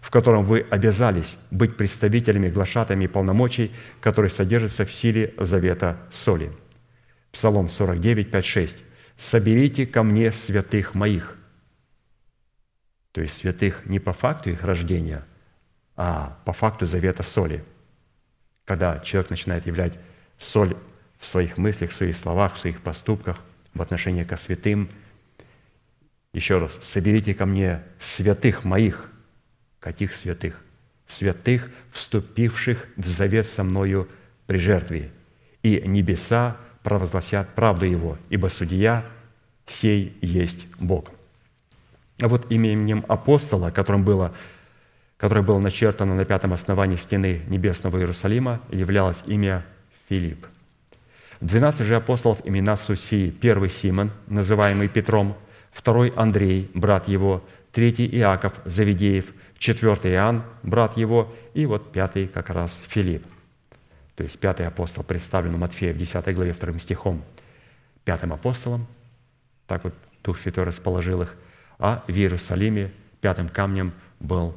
[0.00, 6.52] в котором вы обязались быть представителями, глашатами полномочий, которые содержатся в силе завета соли.
[7.32, 8.78] Псалом 49, 5, 6.
[9.16, 11.36] «Соберите ко мне святых моих».
[13.12, 15.24] То есть святых не по факту их рождения,
[15.96, 17.64] а по факту завета соли.
[18.64, 19.98] Когда человек начинает являть
[20.38, 20.76] соль
[21.18, 23.38] в своих мыслях, в своих словах, в своих поступках,
[23.74, 24.88] в отношении ко святым.
[26.32, 29.10] Еще раз, соберите ко мне святых моих.
[29.78, 30.62] Каких святых?
[31.06, 34.08] Святых, вступивших в завет со мною
[34.46, 35.10] при жертве.
[35.62, 39.04] И небеса провозгласят правду Его, ибо судья
[39.66, 41.10] сей есть Бог.
[42.20, 44.32] А вот именем апостола, которым было
[45.20, 49.66] которое было начертано на пятом основании стены небесного Иерусалима, являлось имя
[50.08, 50.46] Филипп.
[51.42, 53.30] Двенадцать же апостолов имена Сусии.
[53.30, 55.36] Первый Симон, называемый Петром,
[55.72, 62.48] второй Андрей, брат его, третий Иаков Завидеев, четвертый Иоанн, брат его, и вот пятый как
[62.48, 63.26] раз Филипп.
[64.16, 67.22] То есть пятый апостол представлен у Матфея в 10 главе 2 стихом
[68.04, 68.86] пятым апостолом,
[69.66, 69.94] так вот
[70.24, 71.36] Дух Святой расположил их,
[71.80, 74.54] а в Иерусалиме пятым камнем был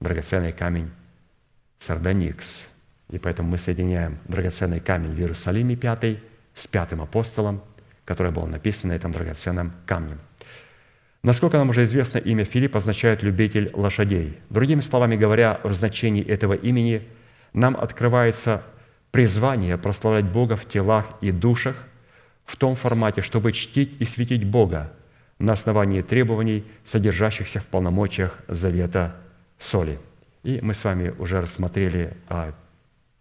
[0.00, 0.90] драгоценный камень
[1.80, 2.68] Сардоникс.
[3.10, 6.20] И поэтому мы соединяем драгоценный камень в Иерусалиме пятый
[6.54, 7.62] с пятым апостолом,
[8.04, 10.16] которое было написано на этом драгоценном камне.
[11.24, 14.38] Насколько нам уже известно, имя Филипп означает «любитель лошадей».
[14.48, 17.08] Другими словами говоря, в значении этого имени
[17.52, 18.62] нам открывается
[19.10, 21.76] призвание прославлять Бога в телах и душах
[22.44, 24.92] в том формате, чтобы чтить и светить Бога
[25.42, 29.16] на основании требований, содержащихся в полномочиях завета
[29.58, 29.98] соли.
[30.44, 32.54] И мы с вами уже рассмотрели а,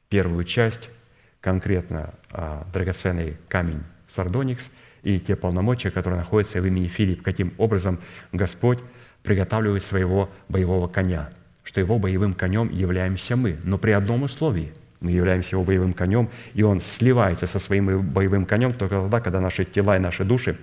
[0.07, 0.91] первую часть,
[1.39, 4.69] конкретно а, драгоценный камень Сардоникс
[5.01, 7.99] и те полномочия, которые находятся в имени Филипп, каким образом
[8.31, 8.79] Господь
[9.23, 11.31] приготавливает своего боевого коня,
[11.63, 16.29] что его боевым конем являемся мы, но при одном условии– мы являемся его боевым конем,
[16.53, 20.57] и он сливается со своим боевым конем только тогда, когда наши тела и наши души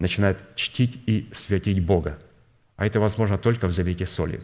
[0.00, 2.18] начинают чтить и святить Бога.
[2.76, 4.40] А это возможно только в завете соли.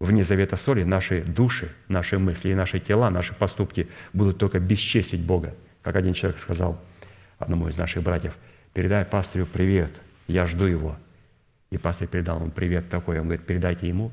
[0.00, 5.22] Вне завета соли наши души, наши мысли и наши тела, наши поступки будут только бесчестить
[5.22, 5.54] Бога.
[5.80, 6.78] Как один человек сказал
[7.38, 8.36] одному из наших братьев,
[8.74, 9.92] передай пастырю привет,
[10.26, 10.96] я жду его.
[11.70, 13.18] И пастырь передал ему привет такой.
[13.18, 14.12] Он говорит, передайте ему,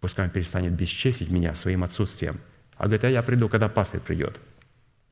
[0.00, 2.38] пускай он перестанет бесчестить меня своим отсутствием–
[2.76, 4.40] а говорит, а я приду, когда пастырь придет.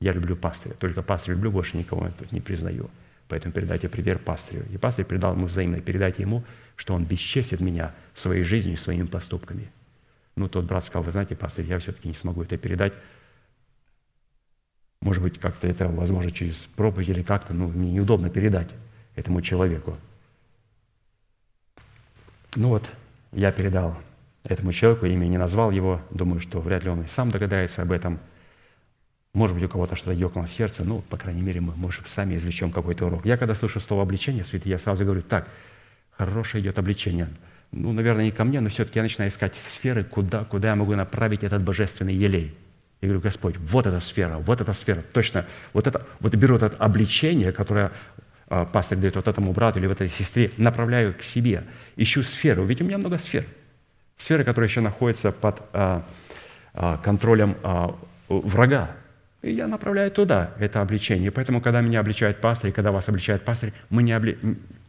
[0.00, 2.90] Я люблю пастыря, только пастырь люблю, больше никого тут не признаю.
[3.28, 4.64] Поэтому передайте привет пастырю.
[4.70, 6.44] И пастырь передал ему взаимно, передайте ему,
[6.76, 9.70] что он бесчестит меня своей жизнью своими поступками.
[10.36, 12.92] Ну, тот брат сказал, вы знаете, пастырь, я все-таки не смогу это передать.
[15.00, 18.68] Может быть, как-то это возможно через проповедь или как-то, ну, мне неудобно передать
[19.14, 19.96] этому человеку.
[22.54, 22.88] Ну вот,
[23.32, 23.98] я передал
[24.44, 27.92] этому человеку, имя не назвал его, думаю, что вряд ли он и сам догадается об
[27.92, 28.18] этом.
[29.34, 32.36] Может быть, у кого-то что-то ёкнуло в сердце, ну, по крайней мере, мы, может, сами
[32.36, 33.24] извлечем какой-то урок.
[33.24, 35.48] Я когда слышу слово «обличение», святый, я сразу говорю, так,
[36.10, 37.28] хорошее идет обличение.
[37.70, 40.94] Ну, наверное, не ко мне, но все-таки я начинаю искать сферы, куда, куда я могу
[40.94, 42.54] направить этот божественный елей.
[43.00, 46.66] Я говорю, Господь, вот эта сфера, вот эта сфера, точно, вот это, вот беру это
[46.78, 47.90] обличение, которое
[48.48, 51.64] а, пастор дает вот этому брату или вот этой сестре, направляю к себе,
[51.96, 53.44] ищу сферу, ведь у меня много сфер–
[54.22, 56.04] сферы, которые еще находятся под а,
[56.74, 57.96] а, контролем а,
[58.28, 58.90] врага.
[59.42, 61.30] И я направляю туда это обличение.
[61.30, 64.38] Поэтому, когда меня обличает пастор, и когда вас обличает пастор, мы, не обли...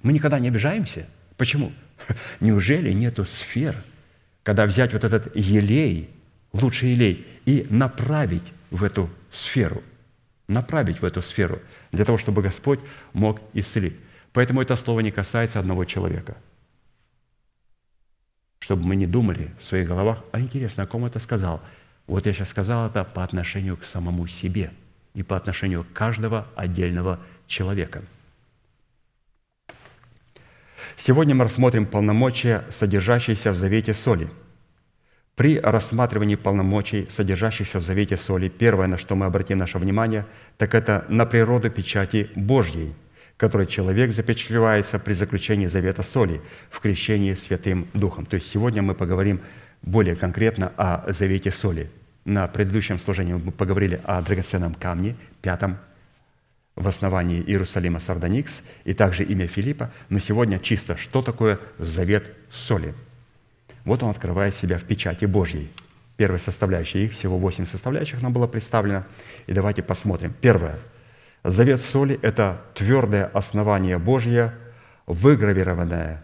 [0.04, 1.08] мы никогда не обижаемся.
[1.38, 1.72] Почему?
[2.40, 3.76] Неужели нету сфер,
[4.44, 6.10] когда взять вот этот елей,
[6.52, 9.82] лучший елей, и направить в эту сферу,
[10.48, 11.60] направить в эту сферу,
[11.92, 12.80] для того, чтобы Господь
[13.14, 13.96] мог исцелить.
[14.34, 16.38] Поэтому это слово не касается одного человека–
[18.64, 21.62] чтобы мы не думали в своих головах, а интересно, о ком это сказал?
[22.08, 24.72] Вот я сейчас сказал это по отношению к самому себе
[25.14, 28.04] и по отношению каждого отдельного человека.
[30.96, 34.30] Сегодня мы рассмотрим полномочия, содержащиеся в завете соли.
[35.36, 40.28] При рассматривании полномочий, содержащихся в завете соли, первое, на что мы обратим наше внимание,
[40.58, 42.94] так это на природу печати Божьей–
[43.38, 48.26] который человек запечатлевается при заключении завета соли в крещении Святым Духом.
[48.26, 49.42] То есть сегодня мы поговорим
[49.84, 51.92] более конкретно о завете соли.
[52.26, 55.78] На предыдущем служении мы поговорили о драгоценном камне, пятом
[56.76, 62.96] в основании Иерусалима Сардоникс, и также имя Филиппа, но сегодня чисто, что такое завет соли.
[63.86, 65.70] Вот он открывает себя в печати Божьей.
[66.18, 69.04] Первая составляющая, их всего восемь составляющих нам было представлено.
[69.46, 70.34] И давайте посмотрим.
[70.42, 70.80] Первое–
[71.44, 74.54] Завет соли– это твердое основание Божье,
[75.08, 76.24] выгравированное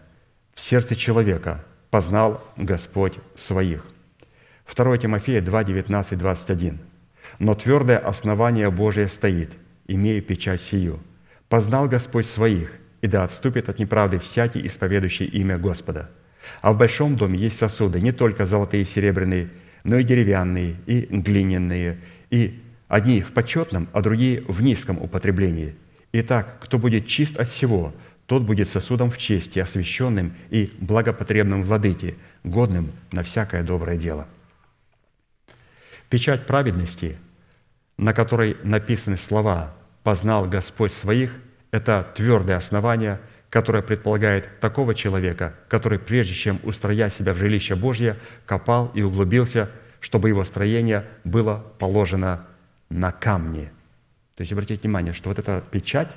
[0.54, 3.84] в сердце человека, познал Господь своих.
[4.74, 6.78] 2 Тимофея 2, 19, 21.
[7.38, 9.50] «Но твердое основание Божие стоит,
[9.86, 11.00] имея печать сию.
[11.48, 12.72] Познал Господь своих,
[13.02, 16.10] и да отступит от неправды всякий, исповедующий имя Господа.
[16.62, 19.50] А в большом доме есть сосуды, не только золотые и серебряные,
[19.84, 22.60] но и деревянные, и глиняные, и
[22.90, 25.76] Одни в почетном, а другие в низком употреблении.
[26.12, 27.94] Итак, кто будет чист от всего,
[28.30, 32.14] тот будет сосудом в чести, освященным и благопотребным владыке,
[32.44, 34.28] годным на всякое доброе дело.
[36.10, 37.18] Печать праведности,
[37.96, 39.74] на которой написаны слова
[40.04, 41.32] «познал Господь своих»,
[41.72, 48.16] это твердое основание, которое предполагает такого человека, который, прежде чем устроять себя в жилище Божье,
[48.46, 49.68] копал и углубился,
[49.98, 52.46] чтобы его строение было положено
[52.90, 53.72] на камни.
[54.36, 56.14] То есть обратите внимание, что вот эта печать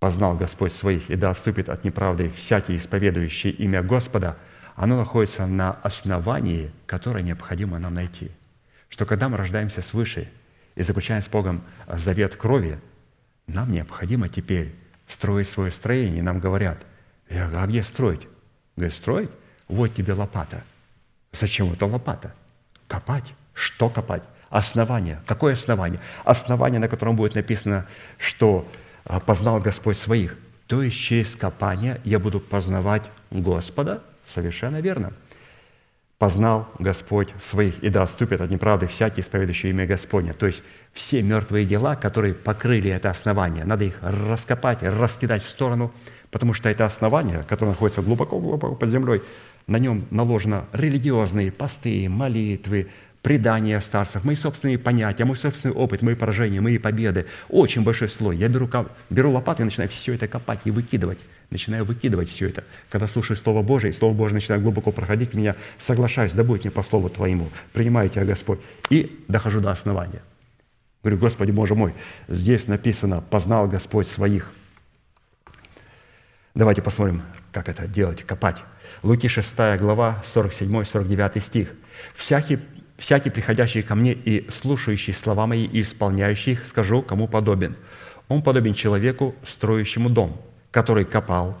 [0.00, 4.36] «познал Господь своих, и да отступит от неправды всякий, исповедующий имя Господа»,
[4.74, 8.30] оно находится на основании, которое необходимо нам найти.
[8.88, 10.26] Что когда мы рождаемся свыше
[10.74, 12.80] и заключаем с Богом завет крови,
[13.46, 14.74] нам необходимо теперь
[15.06, 16.22] строить свое строение.
[16.22, 16.78] Нам говорят,
[17.28, 18.26] а где строить?
[18.76, 19.30] Говорят, строить?
[19.68, 20.62] Вот тебе лопата.
[21.32, 22.34] Зачем это лопата?
[22.88, 23.34] Копать.
[23.52, 24.22] Что копать?
[24.48, 25.20] Основание.
[25.26, 26.00] Какое основание?
[26.24, 27.86] Основание, на котором будет написано,
[28.18, 28.70] что а,
[29.18, 30.36] познал Господь своих.
[30.68, 34.04] То есть через копание я буду познавать Господа.
[34.24, 35.12] Совершенно верно.
[36.18, 40.34] Познал Господь своих, и да отступит от неправды всякий, исповедующий имя Господня.
[40.34, 45.92] То есть все мертвые дела, которые покрыли это основание, надо их раскопать, раскидать в сторону,
[46.30, 49.22] потому что это основание, которое находится глубоко-глубоко под землей,
[49.66, 52.88] на нем наложено религиозные посты, молитвы,
[53.22, 57.26] предания о старцах, мои собственные понятия, мой собственный опыт, мои поражения, мои победы.
[57.48, 58.36] Очень большой слой.
[58.36, 58.68] Я беру,
[59.10, 61.18] беру лопату и начинаю все это копать и выкидывать.
[61.50, 62.64] Начинаю выкидывать все это.
[62.88, 66.82] Когда слушаю Слово Божие, Слово Божие начинает глубоко проходить меня, соглашаюсь, да будет мне по
[66.82, 70.22] Слову Твоему, принимаю Тебя, Господь, и дохожу до основания.
[71.02, 71.94] Говорю, Господи, Боже мой,
[72.28, 74.50] здесь написано, познал Господь своих.
[76.54, 78.58] Давайте посмотрим, как это делать, копать.
[79.02, 81.70] Луки 6 глава, 47-49 стих.
[82.14, 82.58] «Всякий,
[83.00, 87.74] всякий, приходящий ко мне и слушающий слова мои и исполняющий их, скажу, кому подобен.
[88.28, 90.40] Он подобен человеку, строящему дом,
[90.70, 91.58] который копал,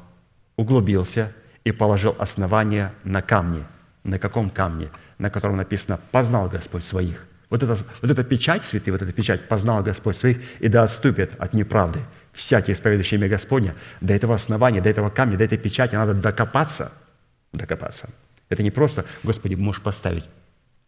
[0.56, 1.32] углубился
[1.64, 3.64] и положил основание на камне.
[4.04, 4.90] На каком камне?
[5.18, 7.26] На котором написано «познал Господь своих».
[7.48, 11.32] Вот эта, вот эта печать, святые, вот эта печать «познал Господь своих» и да отступит
[11.38, 12.00] от неправды.
[12.32, 16.92] Всякий, исповедующий имя Господня, до этого основания, до этого камня, до этой печати надо докопаться.
[17.52, 18.08] Докопаться.
[18.48, 20.24] Это не просто «Господи, можешь поставить».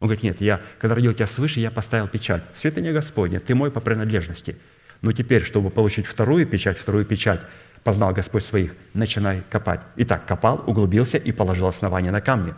[0.02, 2.42] Он говорит, нет, я, когда родил тебя свыше, я поставил печать.
[2.52, 4.58] Святыня Господня, ты мой по принадлежности.
[5.00, 7.40] Но теперь, чтобы получить вторую печать, вторую печать,
[7.82, 9.80] познал Господь своих, начинай копать.
[9.96, 12.52] Итак, копал, углубился и положил основание на камни.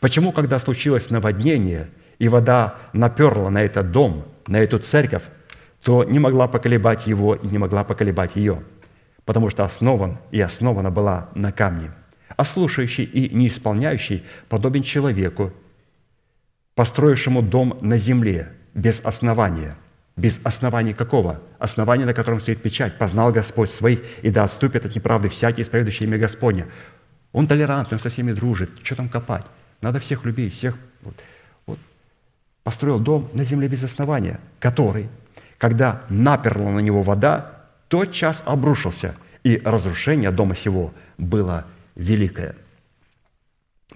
[0.00, 1.88] Почему, когда случилось наводнение–
[2.22, 5.24] и вода наперла на этот дом, на эту церковь,
[5.82, 8.62] то не могла поколебать его и не могла поколебать ее,
[9.24, 11.90] потому что основан и основана была на камне.
[12.36, 15.52] А слушающий и не исполняющий подобен человеку,
[16.74, 19.76] построившему дом на земле без основания.
[20.16, 21.40] Без основания какого?
[21.58, 22.98] Основания, на котором стоит печать.
[22.98, 26.66] «Познал Господь своих, и да отступит от неправды всякий, исповедующий имя Господня».
[27.32, 28.70] Он толерантный, он со всеми дружит.
[28.82, 29.46] Что там копать?
[29.80, 30.76] Надо всех любить, всех
[32.62, 35.08] построил дом на земле без основания, который,
[35.58, 41.66] когда наперла на него вода, тот час обрушился, и разрушение дома сего было
[41.96, 42.54] великое.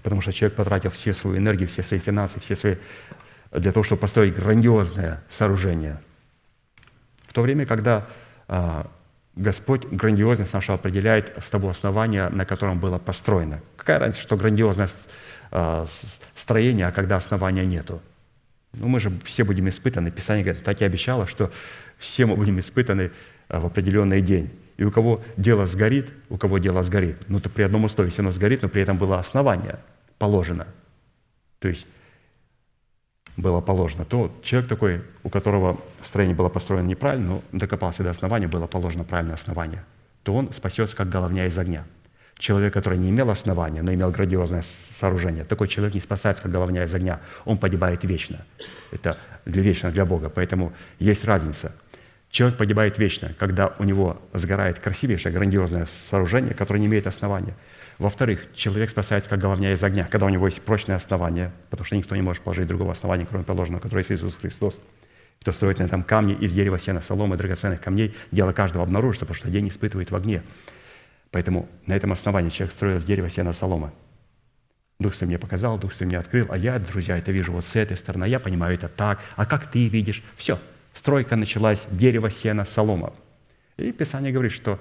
[0.07, 2.75] Потому что человек потратил все свою энергию, все свои финансы, все свои
[3.51, 5.99] для того, чтобы построить грандиозное сооружение.
[7.25, 8.07] В то время, когда
[8.47, 8.89] а,
[9.35, 13.59] Господь грандиозность нашу определяет с того основания, на котором было построено.
[13.75, 15.09] Какая разница, что грандиозность
[15.51, 15.85] а,
[16.37, 18.01] строения, а когда основания нету?
[18.71, 20.09] Ну, мы же все будем испытаны.
[20.09, 21.51] Писание говорит, так и обещало, что
[21.97, 23.11] все мы будем испытаны
[23.49, 24.57] а, в определенный день.
[24.77, 27.17] И у кого дело сгорит, у кого дело сгорит.
[27.27, 29.79] Ну, то при одном условии, если оно сгорит, но при этом было основание
[30.17, 30.67] положено.
[31.59, 31.85] То есть
[33.35, 38.47] было положено, то человек такой, у которого строение было построено неправильно, но докопался до основания,
[38.47, 39.83] было положено правильное основание,
[40.23, 41.85] то он спасется, как головня из огня–
[42.37, 46.83] Человек, который не имел основания, но имел грандиозное сооружение, такой человек не спасается, как головня
[46.83, 47.19] из огня.
[47.45, 48.45] Он погибает вечно.
[48.91, 50.29] Это для вечно для Бога.
[50.29, 51.75] Поэтому есть разница.
[52.29, 57.55] Человек погибает вечно, когда у него сгорает красивейшее, грандиозное сооружение, которое не имеет основания.
[57.97, 61.95] Во-вторых, человек спасается, как головня из огня, когда у него есть прочное основание, потому что
[61.95, 64.81] никто не может положить другого основания, кроме положенного, которое есть Иисус Христос.
[65.41, 69.37] Кто строит на этом камне из дерева, сена, соломы, драгоценных камней, дело каждого обнаружится, потому
[69.37, 70.43] что день испытывает в огне.
[71.31, 73.93] Поэтому на этом основании человек строил с дерева, сена, солома.
[74.99, 77.75] Дух Святой мне показал, Дух Святой мне открыл, а я, друзья, это вижу вот с
[77.75, 80.23] этой стороны, а я понимаю это так, а как ты видишь?
[80.37, 80.59] Все,
[80.93, 83.13] стройка началась, дерево, сена, солома.
[83.77, 84.79] И Писание говорит, что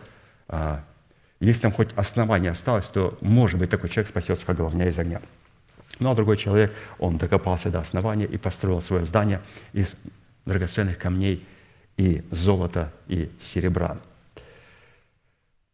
[0.48, 0.84] а,
[1.40, 5.20] если там хоть основание осталось, то, может быть, такой человек спасется, как головня из огня.
[5.98, 9.40] Ну, а другой человек, он докопался до основания и построил свое здание
[9.72, 9.94] из
[10.44, 11.46] драгоценных камней
[11.96, 13.98] и золота, и серебра.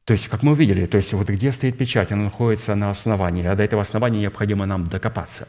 [0.05, 3.47] То есть, как мы увидели, то есть вот где стоит печать, она находится на основании,
[3.47, 5.49] а до этого основания необходимо нам докопаться.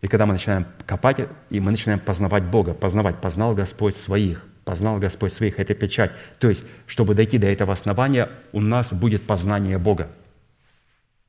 [0.00, 4.98] И когда мы начинаем копать, и мы начинаем познавать Бога, познавать, познал Господь своих, познал
[4.98, 5.58] Господь своих.
[5.58, 6.12] Это печать.
[6.38, 10.10] То есть, чтобы дойти до этого основания, у нас будет познание Бога.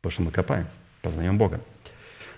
[0.01, 0.67] Потому что мы копаем,
[1.01, 1.61] познаем Бога.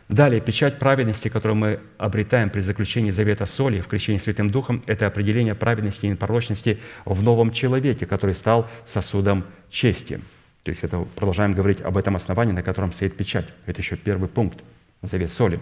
[0.09, 5.07] Далее, печать праведности, которую мы обретаем при заключении завета соли в крещении Святым Духом, это
[5.07, 10.21] определение праведности и непорочности в новом человеке, который стал сосудом чести.
[10.61, 13.47] То есть это продолжаем говорить об этом основании, на котором стоит печать.
[13.65, 14.59] Это еще первый пункт,
[15.01, 15.59] завет соли.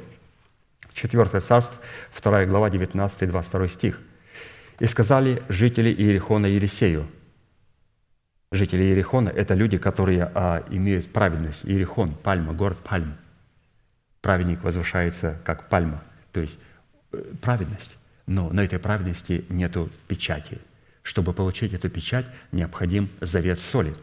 [0.94, 1.80] Четвертое царство,
[2.22, 4.02] 2 глава, 19-22 стих.
[4.80, 7.08] «И сказали жители Иерихона Елисею».
[8.52, 11.66] Жители Иерихона– это люди, которые а, имеют праведность.
[11.66, 13.16] Иерихон, пальма, город пальм–
[14.22, 16.60] праведник возвышается как пальма, то есть
[17.12, 17.98] э, праведность.
[18.26, 20.60] Но на этой праведности нету печати.
[21.02, 23.96] Чтобы получить эту печать, необходим завет соли.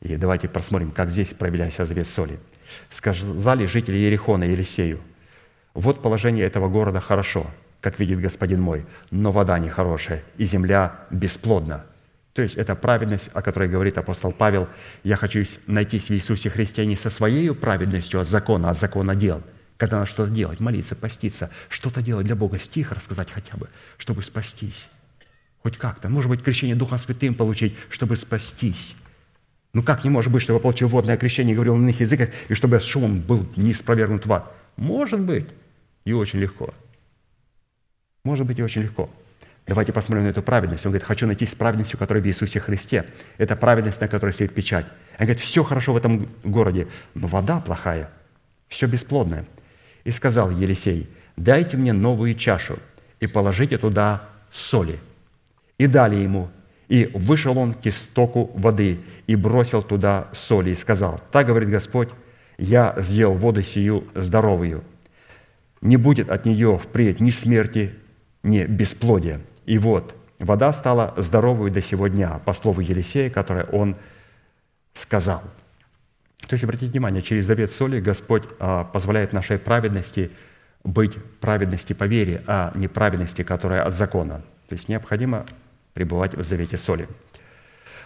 [0.00, 2.40] И давайте посмотрим, как здесь проявляется завет соли.
[2.88, 5.00] Сказали жители Ерехона Елисею,
[5.74, 7.48] вот положение этого города хорошо,
[7.80, 11.84] как видит господин мой, но вода нехорошая, и земля бесплодна.
[12.32, 14.68] То есть это праведность, о которой говорит апостол Павел.
[15.02, 19.14] Я хочу найтись в Иисусе Христе не со своей праведностью от закона, а от закона
[19.16, 19.42] дел.
[19.76, 24.22] Когда надо что-то делать, молиться, поститься, что-то делать для Бога, стих рассказать хотя бы, чтобы
[24.22, 24.88] спастись.
[25.62, 26.08] Хоть как-то.
[26.08, 28.94] Может быть, крещение Духом Святым получить, чтобы спастись.
[29.72, 32.54] Ну как не может быть, чтобы я получил водное крещение говорил на иных языках, и
[32.54, 34.52] чтобы я с шумом был не спровергнут в ад?
[34.76, 35.46] Может быть.
[36.04, 36.74] И очень легко.
[38.24, 39.08] Может быть, и очень легко.
[39.66, 40.84] Давайте посмотрим на эту праведность.
[40.84, 43.06] Он говорит, хочу найти с которая в Иисусе Христе.
[43.38, 44.86] Это праведность, на которой стоит печать.
[45.18, 48.10] Он говорит, все хорошо в этом городе, но вода плохая,
[48.68, 49.44] все бесплодное.
[50.04, 52.78] И сказал Елисей, дайте мне новую чашу
[53.20, 54.98] и положите туда соли.
[55.78, 56.50] И дали ему,
[56.88, 58.98] и вышел он к истоку воды
[59.28, 62.08] и бросил туда соли и сказал, так говорит Господь,
[62.58, 64.82] я сделал воду сию здоровую.
[65.80, 67.94] Не будет от нее впредь ни смерти,
[68.42, 69.40] ни бесплодия.
[69.66, 73.96] И вот, вода стала здоровой до сего дня, по слову Елисея, которое он
[74.94, 75.42] сказал.
[76.46, 80.30] То есть, обратите внимание, через завет соли Господь а, позволяет нашей праведности
[80.82, 84.42] быть праведности по вере, а не праведности, которая от закона.
[84.68, 85.44] То есть необходимо
[85.92, 87.08] пребывать в завете соли.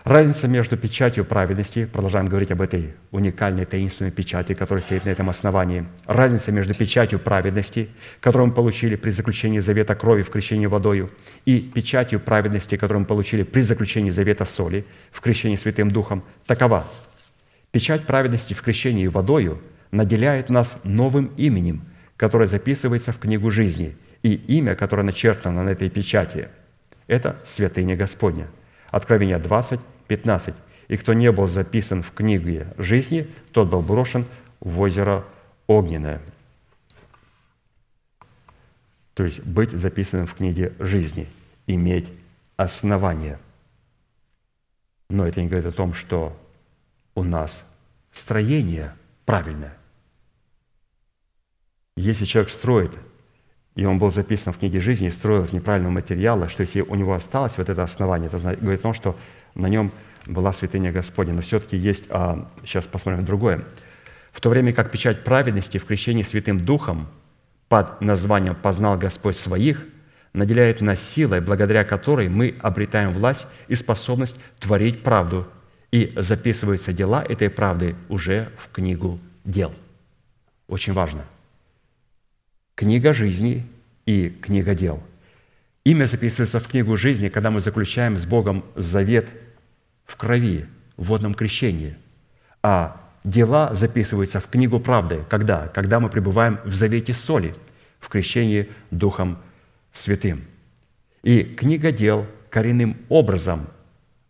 [0.04, 5.30] Разница между печатью праведности, продолжаем говорить об этой уникальной таинственной печати, которая стоит на этом
[5.30, 5.86] основании.
[6.04, 7.88] Разница между печатью праведности,
[8.20, 11.10] которую мы получили при заключении завета крови в крещении водою,
[11.46, 16.84] и печатью праведности, которую мы получили при заключении завета соли в крещении Святым Духом, такова.
[17.72, 21.82] Печать праведности в крещении водою наделяет нас новым именем,
[22.18, 26.50] которое записывается в книгу жизни, и имя, которое начертано на этой печати–
[27.06, 28.48] это святыня Господня.
[28.90, 30.54] Откровение 20, 15.
[30.88, 34.26] «И кто не был записан в книге жизни, тот был брошен
[34.60, 35.24] в озеро
[35.66, 36.20] огненное».
[39.14, 41.28] То есть быть записанным в книге жизни,
[41.66, 42.10] иметь
[42.56, 43.38] основание.
[45.08, 46.36] Но это не говорит о том, что
[47.14, 47.64] у нас
[48.12, 48.92] строение
[49.24, 49.76] правильное.
[51.96, 52.92] Если человек строит,
[53.76, 56.94] и он был записан в книге жизни и строил из неправильного материала, что если у
[56.96, 59.16] него осталось вот это основание, это говорит о том, что
[59.54, 59.92] на нем
[60.26, 61.34] была святыня Господня.
[61.34, 63.64] Но все-таки есть, а, сейчас посмотрим другое.
[64.32, 67.08] В то время как печать праведности в крещении Святым Духом
[67.68, 69.84] под названием «Познал Господь своих»
[70.32, 75.46] наделяет нас силой, благодаря которой мы обретаем власть и способность творить правду,
[75.92, 79.72] и записываются дела этой правды уже в книгу дел.
[80.66, 81.24] Очень важно.
[82.74, 83.64] Книга жизни
[84.06, 85.00] и книга дел–
[85.84, 89.28] Имя записывается в книгу жизни, когда мы заключаем с Богом завет
[90.04, 91.96] в крови, в водном крещении.
[92.62, 95.24] А дела записываются в книгу правды.
[95.28, 95.68] Когда?
[95.68, 97.54] Когда мы пребываем в завете соли,
[98.00, 99.38] в крещении Духом
[99.92, 100.44] Святым.
[101.22, 103.68] И книга дел коренным образом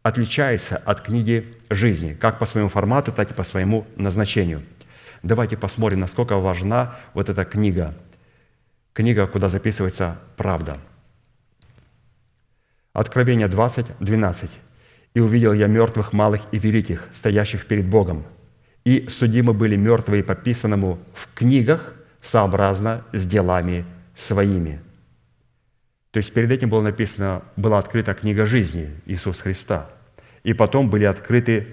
[0.02, 4.62] отличается от книги жизни, как по своему формату, так и по своему назначению.
[5.22, 7.94] Давайте посмотрим, насколько важна вот эта книга.
[8.92, 10.78] Книга, куда записывается правда–
[12.94, 14.50] Откровение 20, 12.
[15.14, 18.24] «И увидел я мертвых, малых и великих, стоящих перед Богом,
[18.84, 23.84] и судимы были мертвые по писанному в книгах, сообразно с делами
[24.16, 24.80] своими».
[26.10, 29.90] То есть перед этим было написано, была открыта книга жизни Иисуса Христа,
[30.42, 31.66] и потом были открыты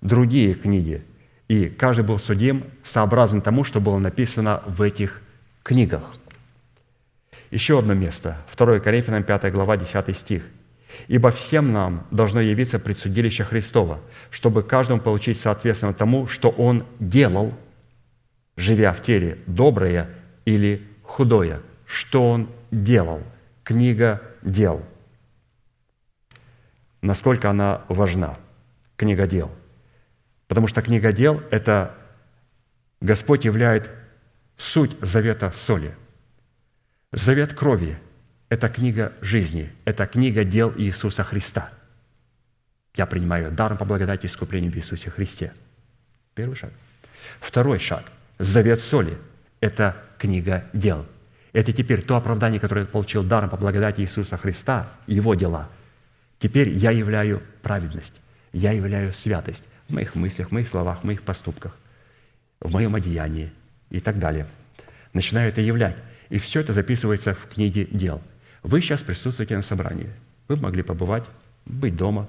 [0.00, 1.02] другие книги,
[1.48, 5.22] и каждый был судим сообразно тому, что было написано в этих
[5.62, 6.02] книгах.
[7.50, 10.42] Еще одно место, 2 Коринфянам 5 глава, 10 стих–
[11.08, 17.54] Ибо всем нам должно явиться предсудилище Христова, чтобы каждому получить соответственно тому, что он делал,
[18.56, 20.08] живя в теле, доброе
[20.44, 21.60] или худое.
[21.86, 23.22] Что он делал?
[23.64, 24.82] Книга дел.
[27.02, 28.38] насколько она важна,
[28.96, 29.50] книга дел.
[30.48, 31.94] Потому что книга дел– это
[33.00, 33.90] Господь являет
[34.56, 35.94] суть завета соли.
[37.12, 37.96] Завет крови–
[38.48, 41.70] это книга жизни, это книга дел Иисуса Христа.
[42.94, 45.52] Я принимаю даром по благодати искупления в Иисусе Христе.
[46.34, 46.72] Первый шаг.
[47.40, 48.04] Второй шаг.
[48.38, 49.18] Завет соли–
[49.60, 51.06] это книга дел.
[51.52, 55.68] Это теперь то оправдание, которое я получил даром по благодати Иисуса Христа, Его дела.
[56.38, 58.12] Теперь я являю праведность,
[58.52, 61.74] я являю святость в моих мыслях, в моих словах, в моих поступках,
[62.60, 63.50] в моем одеянии
[63.90, 64.46] и так далее.
[65.12, 65.96] Начинаю это являть.
[66.28, 68.20] И все это записывается в книге дел.
[68.66, 70.10] Вы сейчас присутствуете на собрании.
[70.48, 71.22] Вы могли побывать,
[71.66, 72.28] быть дома,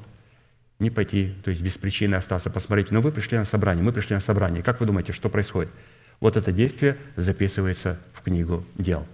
[0.77, 2.91] не пойти, то есть без причины остаться, посмотреть.
[2.91, 4.61] Но вы пришли на собрание, мы пришли на собрание.
[4.61, 5.71] Как вы думаете, что происходит?
[6.19, 9.07] Вот это действие записывается в книгу дел.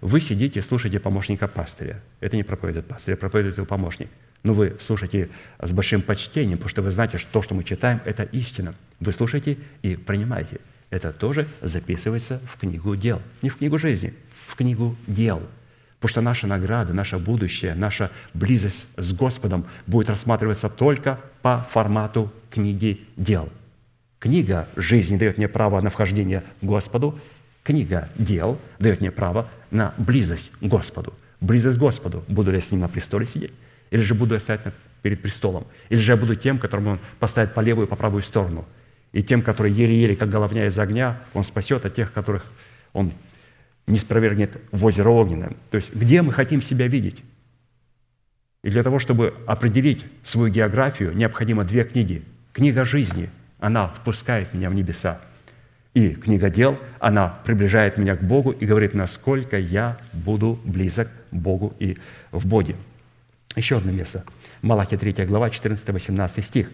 [0.00, 2.02] Вы сидите, слушаете помощника пастыря.
[2.18, 4.08] Это не проповедует пастырь, а проповедует его помощник.
[4.42, 5.28] Но вы слушаете
[5.62, 8.74] с большим почтением, потому что вы знаете, что то, что мы читаем, это истина.
[8.98, 10.58] Вы слушаете и принимаете.
[10.90, 13.22] Это тоже записывается в книгу дел.
[13.40, 14.14] Не в книгу жизни,
[14.48, 15.40] в книгу дел–
[15.98, 22.30] Потому что наша награда, наше будущее, наша близость с Господом будет рассматриваться только по формату
[22.50, 23.48] книги дел.
[24.18, 27.18] Книга жизни дает мне право на вхождение к Господу,
[27.62, 31.14] книга дел дает мне право на близость к Господу.
[31.40, 32.24] Близость к Господу.
[32.28, 33.52] Буду ли я с Ним на престоле сидеть?
[33.90, 34.62] Или же буду я стоять
[35.02, 35.66] перед престолом?
[35.88, 38.66] Или же я буду тем, которым Он поставит по левую и по правую сторону?
[39.12, 42.44] И тем, которые еле-еле, как головня из огня, Он спасет, а тех, которых
[42.92, 43.12] Он
[43.86, 45.52] не спровергнет в озеро огненное.
[45.70, 47.22] То есть где мы хотим себя видеть?
[48.62, 52.24] И для того, чтобы определить свою географию, необходимо две книги.
[52.52, 53.30] Книга жизни,
[53.60, 55.20] она впускает меня в небеса.
[55.94, 61.74] И книга дел, она приближает меня к Богу и говорит, насколько я буду близок Богу
[61.78, 61.96] и
[62.32, 62.76] в Боге.
[63.54, 64.24] Еще одно место.
[64.62, 66.70] Малахия 3 глава, 14-18 стих.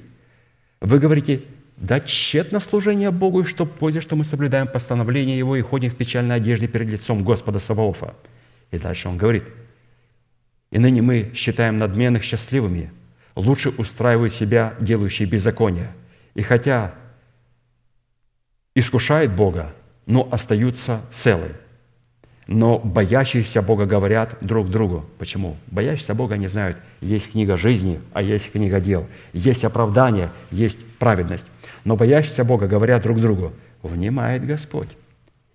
[0.81, 1.43] Вы говорите,
[1.77, 5.97] да тщетно служение Богу, и что пользы, что мы соблюдаем постановление Его и ходим в
[5.97, 8.15] печальной одежде перед лицом Господа Саваофа.
[8.71, 9.45] И дальше он говорит,
[10.71, 12.91] «И ныне мы считаем надменных счастливыми,
[13.35, 15.91] лучше устраивают себя, делающие беззаконие.
[16.35, 16.95] И хотя
[18.75, 19.73] искушают Бога,
[20.07, 21.53] но остаются целы.
[22.47, 25.07] Но боящиеся Бога говорят друг другу.
[25.19, 25.57] Почему?
[25.69, 29.07] Боящиеся Бога не знают, есть книга жизни, а есть книга дел.
[29.33, 31.47] Есть оправдание, есть праведность.
[31.85, 33.53] Но боящиеся Бога говорят друг другу,
[33.83, 34.91] внимает Господь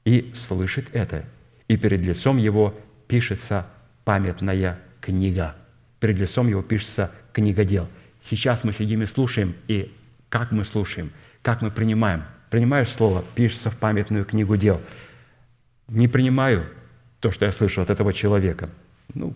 [0.06, 1.24] и слышит это.
[1.68, 2.74] И перед лицом Его
[3.08, 3.68] пишется
[4.04, 5.56] памятная книга.
[6.00, 7.88] Перед лицом Его пишется книга дел.
[8.22, 9.94] Сейчас мы сидим и слушаем, и
[10.30, 12.24] как мы слушаем, как мы принимаем.
[12.50, 14.82] Принимаешь слово, пишется в памятную книгу дел.
[15.88, 16.66] Не принимаю
[17.20, 18.70] то, что я слышу от этого человека.
[19.14, 19.34] Ну,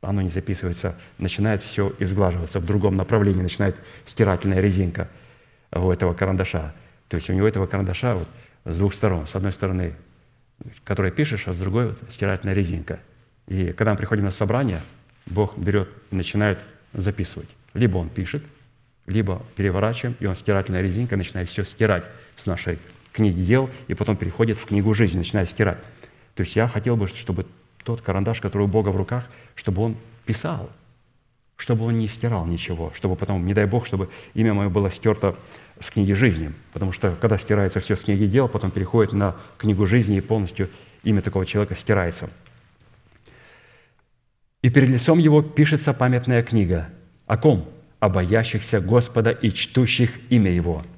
[0.00, 5.08] оно не записывается, начинает все изглаживаться в другом направлении, начинает стирательная резинка–
[5.72, 6.74] у этого карандаша.
[7.08, 8.28] То есть у него этого карандаша вот
[8.64, 9.26] с двух сторон.
[9.26, 9.94] С одной стороны,
[10.84, 13.00] которой пишешь, а с другой вот стирательная резинка.
[13.48, 14.80] И когда мы приходим на собрание,
[15.26, 16.58] Бог берет и начинает
[16.92, 17.48] записывать.
[17.74, 18.42] Либо Он пишет,
[19.06, 22.04] либо переворачиваем, и Он стирательной резинкой начинает все стирать
[22.36, 22.78] с нашей
[23.12, 25.78] книги дел, и потом переходит в книгу жизни, начинает стирать.
[26.34, 27.46] То есть я хотел бы, чтобы
[27.84, 29.24] тот карандаш, который у Бога в руках,
[29.54, 30.70] чтобы он писал–
[31.62, 35.36] чтобы он не стирал ничего, чтобы потом, не дай Бог, чтобы имя мое было стерто
[35.80, 36.52] с книги жизни.
[36.72, 40.70] Потому что когда стирается все с книги дел, потом переходит на книгу жизни, и полностью
[41.02, 42.30] имя такого человека стирается.
[44.62, 46.88] И перед лицом его пишется памятная книга.
[47.26, 47.68] О ком?
[48.00, 50.84] О боящихся Господа и чтущих имя Его–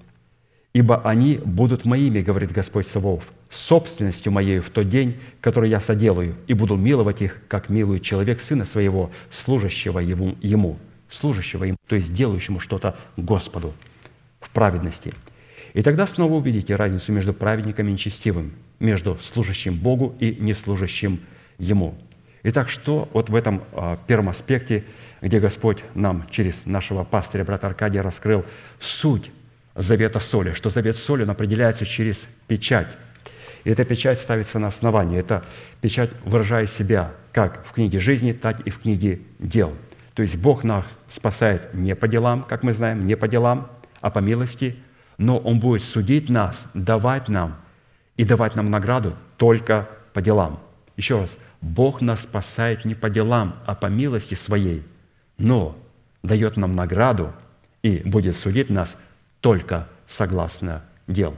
[0.74, 6.34] ибо они будут моими, говорит Господь Саваоф, собственностью моей в тот день, который я соделаю,
[6.48, 10.78] и буду миловать их, как милует человек сына своего, служащего ему, ему
[11.08, 13.72] служащего ему, то есть делающему что-то Господу
[14.44, 15.12] в праведности.
[15.72, 21.20] И тогда снова увидите разницу между праведником и нечестивым, между служащим Богу и неслужащим
[21.58, 21.96] Ему.
[22.42, 24.84] Итак, что вот в этом а, первом аспекте,
[25.22, 28.44] где Господь нам через нашего пастыря, брата Аркадия, раскрыл
[28.78, 29.30] суть
[29.74, 32.96] завета соли, что завет соли он определяется через печать.
[33.64, 35.18] И эта печать ставится на основании.
[35.18, 35.44] Это
[35.80, 39.74] печать выражает себя как в книге жизни, так и в книге дел.
[40.14, 43.70] То есть Бог нас спасает не по делам, как мы знаем, не по делам,
[44.04, 44.76] а по милости,
[45.16, 47.56] но Он будет судить нас, давать нам
[48.18, 50.62] и давать нам награду только по делам.
[50.98, 54.82] Еще раз, Бог нас спасает не по делам, а по милости Своей,
[55.38, 55.74] но
[56.22, 57.32] дает нам награду
[57.82, 58.98] и будет судить нас
[59.40, 61.34] только согласно дел.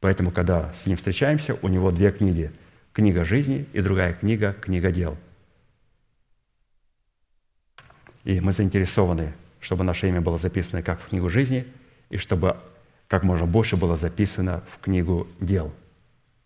[0.00, 2.52] Поэтому, когда с ним встречаемся, у него две книги.
[2.94, 5.18] Книга жизни и другая книга– книга дел.
[8.24, 11.66] И мы заинтересованы чтобы наше имя было записано как в книгу жизни,
[12.10, 12.56] и чтобы
[13.08, 15.72] как можно больше было записано в книгу дел.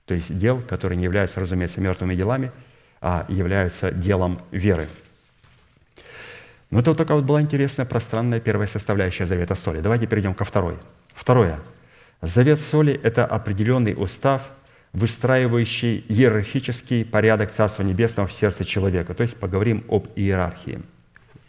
[0.07, 2.53] То есть дел, которые не являются, разумеется, мертвыми делами,
[3.01, 4.89] а являются делом веры.
[6.71, 9.81] Но это вот только вот была интересная пространная первая составляющая завета соли.
[9.81, 10.77] Давайте перейдем ко второй.
[11.15, 11.61] Второе.
[12.23, 14.51] Завет соли– это определенный устав,
[14.93, 19.15] выстраивающий иерархический порядок Царства Небесного в сердце человека.
[19.15, 20.83] То есть поговорим об иерархии,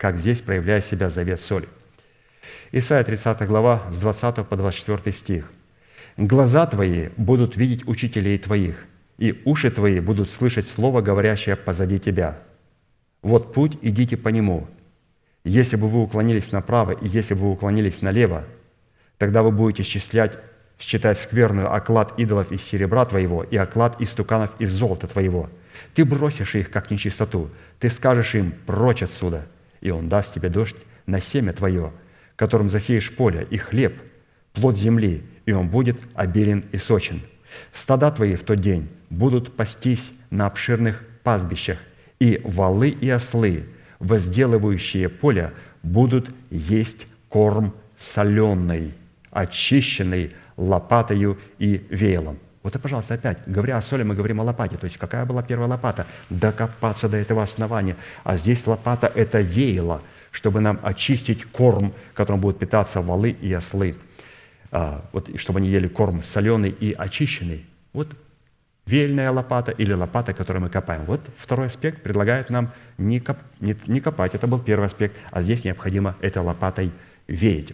[0.01, 1.69] как здесь проявляет себя завет соли.
[2.71, 5.51] Исайя 30 глава с 20 по 24 стих.
[6.17, 8.83] «Глаза твои будут видеть учителей твоих,
[9.19, 12.39] и уши твои будут слышать слово, говорящее позади тебя.
[13.21, 14.67] Вот путь, идите по нему.
[15.43, 18.45] Если бы вы уклонились направо, и если бы вы уклонились налево,
[19.19, 20.39] тогда вы будете счислять
[20.79, 25.47] считать скверную оклад идолов из серебра твоего и оклад из туканов из золота твоего.
[25.93, 27.51] Ты бросишь их, как нечистоту.
[27.77, 29.45] Ты скажешь им, прочь отсюда,
[29.81, 31.91] и он даст тебе дождь на семя твое,
[32.35, 33.99] которым засеешь поле, и хлеб,
[34.53, 37.21] плод земли, и он будет обилен и сочен.
[37.73, 41.77] Стада твои в тот день будут пастись на обширных пастбищах,
[42.19, 43.65] и валы и ослы,
[43.99, 45.51] возделывающие поле,
[45.83, 48.93] будут есть корм соленый,
[49.31, 52.37] очищенный лопатою и веялом.
[52.63, 54.77] Вот и, пожалуйста, опять, говоря о соли, мы говорим о лопате.
[54.77, 56.05] То есть какая была первая лопата?
[56.29, 57.95] Докопаться до этого основания.
[58.23, 60.01] А здесь лопата– это веяло,
[60.31, 63.95] чтобы нам очистить корм, которым будут питаться валы и ослы.
[64.71, 67.65] А, вот, чтобы они ели корм соленый и очищенный.
[67.93, 68.15] Вот
[68.85, 71.05] веяльная лопата или лопата, которую мы копаем.
[71.05, 75.41] Вот второй аспект предлагает нам не, коп, не, не копать, это был первый аспект, а
[75.41, 76.91] здесь необходимо этой лопатой
[77.27, 77.73] веять.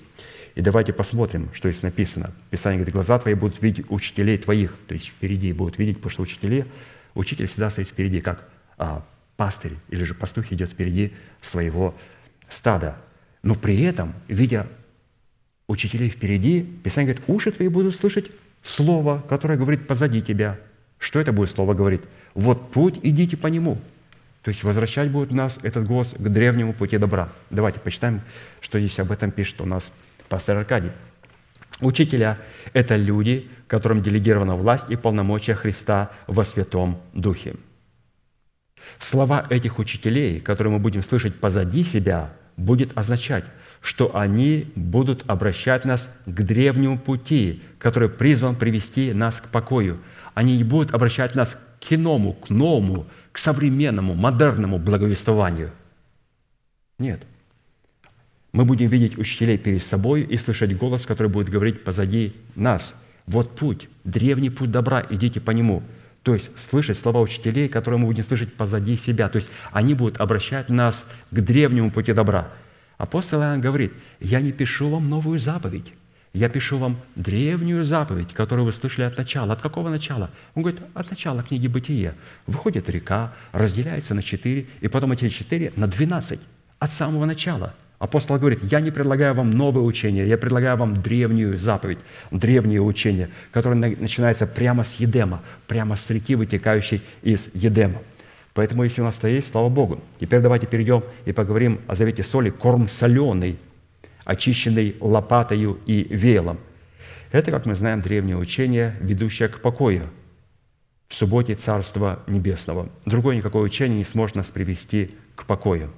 [0.57, 2.31] И давайте посмотрим, что здесь написано.
[2.49, 6.23] Писание говорит, глаза твои будут видеть учителей твоих, то есть впереди будут видеть, потому что
[6.23, 6.65] учители,
[7.13, 9.05] учитель всегда стоит впереди, как а,
[9.35, 11.93] пастырь или же пастух идет впереди своего
[12.49, 12.97] стада.
[13.43, 14.65] Но при этом, видя
[15.67, 18.31] учителей впереди, Писание говорит, уши твои будут слышать
[18.63, 20.57] слово, которое говорит позади тебя.
[20.97, 22.01] Что это будет слово говорит?
[22.33, 23.77] Вот путь, идите по нему.
[24.41, 27.29] То есть возвращать будет нас этот голос к древнему пути добра.
[27.51, 28.21] Давайте почитаем,
[28.59, 29.91] что здесь об этом пишет у нас
[30.27, 30.91] пастор Аркадий.
[31.81, 32.37] Учителя–
[32.73, 37.55] это люди, которым делегирована власть и полномочия Христа во Святом Духе.
[38.99, 43.45] Слова этих учителей, которые мы будем слышать позади себя, будет означать,
[43.81, 49.99] что они будут обращать нас к древнему пути, который призван привести нас к покою.
[50.33, 55.71] Они не будут обращать нас к иному, к новому, к современному, модерному благовествованию.
[56.97, 57.21] Нет–
[58.57, 62.99] мы будем видеть учителей перед собой и слышать голос, который будет говорить позади нас.
[63.27, 65.83] Вот путь, древний путь добра, идите по нему.
[66.23, 69.29] То есть слышать слова учителей, которые мы будем слышать позади себя.
[69.29, 72.51] То есть они будут обращать нас к древнему пути добра.
[72.97, 75.93] Апостол Иоанн говорит, я не пишу вам новую заповедь,
[76.33, 79.53] я пишу вам древнюю заповедь, которую вы слышали от начала.
[79.53, 80.31] От какого начала?
[80.55, 82.15] Он говорит, от начала книги Бытия.
[82.47, 86.41] Выходит река, разделяется на четыре, и потом эти четыре на двенадцать.
[86.79, 91.57] От самого начала– Апостол говорит, я не предлагаю вам новое учение, я предлагаю вам древнюю
[91.57, 91.97] заповедь,
[92.29, 97.99] древнее учение, которое начинается прямо с Едема, прямо с реки, вытекающей из Едема.
[98.53, 99.99] Поэтому, если у нас это есть, слава Богу.
[100.19, 103.57] Теперь давайте перейдем и поговорим о завете соли, корм соленый,
[104.25, 106.59] очищенный лопатою и веялом.
[107.31, 110.03] Это, как мы знаем, древнее учение, ведущее к покою
[111.07, 112.89] в субботе Царства Небесного.
[113.05, 115.91] Другое никакое учение не сможет нас привести к покою.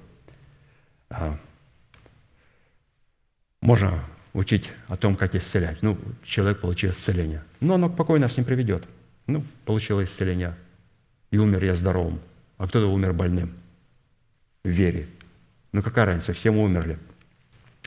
[3.62, 4.00] Можно
[4.34, 5.82] учить о том, как исцелять.
[5.82, 7.44] Ну, человек получил исцеление.
[7.60, 8.86] Но оно к покою нас не приведет.
[9.28, 10.56] Ну, получил исцеление.
[11.32, 12.20] И умер я здоровым.
[12.58, 13.54] А кто-то умер больным.
[14.64, 15.08] В вере.
[15.72, 16.34] Ну, какая разница?
[16.34, 16.98] Все мы умерли.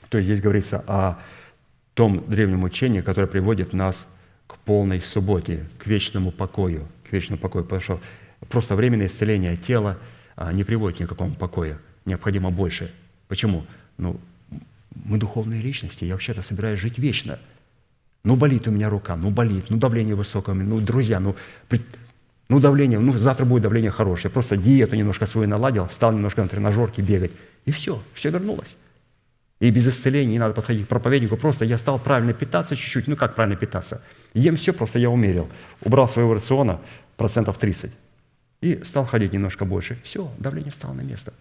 [0.09, 1.19] То есть здесь говорится о
[1.95, 4.07] том древнем учении, которое приводит нас
[4.47, 6.87] к полной субботе, к вечному покою.
[7.09, 7.65] К вечному покою.
[7.65, 8.01] Потому что
[8.49, 9.99] просто временное исцеление тела
[10.37, 11.77] а, не приводит ни к какому покою.
[12.05, 12.93] Необходимо больше.
[13.29, 13.67] Почему?
[13.97, 14.21] Ну,
[15.05, 17.39] мы духовные личности, я вообще-то собираюсь жить вечно.
[18.25, 21.35] Ну, болит у меня рука, ну, болит, ну, давление высокое, ну, друзья, ну,
[22.49, 24.31] ну, давление, ну, завтра будет давление хорошее.
[24.31, 27.33] Я просто диету немножко свою наладил, стал немножко на тренажерке бегать,
[27.65, 28.77] и все, все вернулось.
[29.59, 33.17] И без исцеления не надо подходить к проповеднику, просто я стал правильно питаться чуть-чуть, ну,
[33.17, 34.03] как правильно питаться?
[34.35, 35.49] Ем все, просто я умерил.
[35.83, 36.81] Убрал своего рациона
[37.17, 37.93] процентов 30
[38.61, 39.99] и стал ходить немножко больше.
[40.05, 41.33] Все, давление встало на место.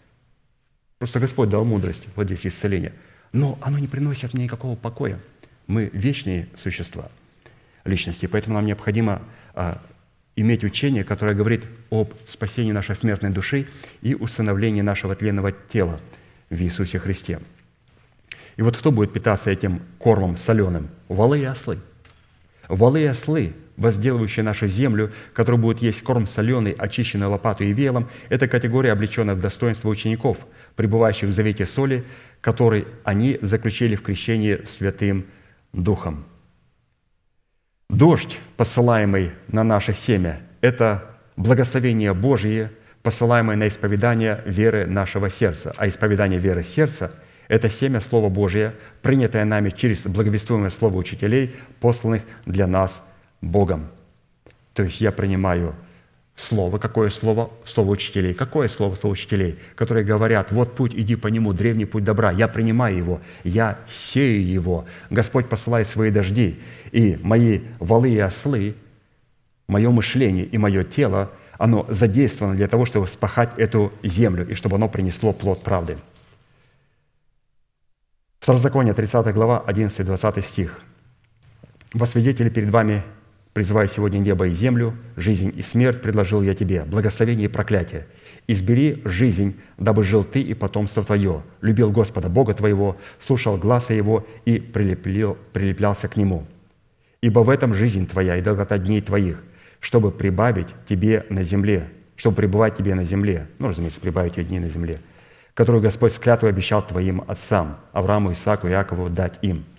[0.98, 2.94] Просто Господь дал мудрость, вот здесь исцеление–
[3.34, 5.20] но оно не приносит мне никакого покоя.
[5.68, 7.10] Мы вечные существа,
[7.86, 9.22] личности, поэтому нам необходимо
[9.54, 9.82] а,
[10.36, 13.68] иметь учение, которое говорит об спасении нашей смертной души
[14.02, 16.00] и установлении нашего тленного тела
[16.50, 17.40] в Иисусе Христе.
[18.58, 20.90] И вот кто будет питаться этим кормом соленым?
[21.08, 21.80] Валы и ослы.
[22.68, 28.08] Валы и ослы, возделывающие нашу землю, которые будут есть корм соленый, очищенный лопатой и велом,
[28.30, 30.46] это категория, облеченная в достоинство учеников,
[30.76, 32.06] пребывающих в завете соли,
[32.42, 35.26] который они заключили в крещении Святым
[35.74, 36.26] Духом.
[37.90, 42.72] Дождь, посылаемый на наше семя, это благословение Божие,
[43.04, 45.74] посылаемое на исповедание веры нашего сердца.
[45.78, 47.14] А исповедание веры сердца–
[47.48, 53.04] это семя Слова Божия, принятое нами через благовествуемое Слово учителей, посланных для нас
[53.42, 53.88] Богом.
[54.74, 55.76] То есть я принимаю
[56.36, 56.80] Слово.
[56.80, 57.52] Какое слово?
[57.66, 58.34] Слово учителей.
[58.34, 58.96] Какое слово?
[58.96, 62.32] Слово учителей, которые говорят, вот путь, иди по нему, древний путь добра.
[62.32, 64.86] Я принимаю его, я сею его.
[65.10, 66.60] Господь посылает свои дожди,
[66.92, 68.76] и мои валы и ослы,
[69.68, 74.78] мое мышление и мое тело, оно задействовано для того, чтобы спахать эту землю, и чтобы
[74.78, 76.00] оно принесло плод правды.
[78.40, 80.80] Второзаконие, 30 глава, 11-20 стих.
[81.94, 83.04] «Во свидетели перед вами
[83.54, 88.08] Призываю сегодня небо и землю, жизнь и смерть предложил я тебе, благословение и проклятие.
[88.48, 94.26] Избери жизнь, дабы жил ты и потомство твое, любил Господа Бога твоего, слушал гласа Его
[94.46, 96.46] и прилеплил, прилеплялся к Нему.
[97.22, 99.44] Ибо в этом жизнь твоя и долгота дней твоих,
[99.82, 104.60] чтобы прибавить тебе на земле, чтобы пребывать тебе на земле, ну, разумеется, прибавить тебе дни
[104.60, 105.02] на земле,
[105.56, 109.66] которую Господь с клятвой обещал твоим отцам, Аврааму, Исааку и Якову дать им–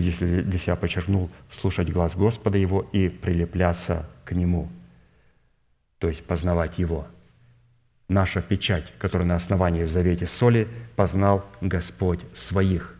[0.00, 4.68] здесь для себя подчеркнул, слушать глаз Господа Его и прилепляться к Нему,
[5.98, 7.06] то есть познавать Его.
[8.08, 12.94] Наша печать, которая на основании в завете соли познал Господь своих.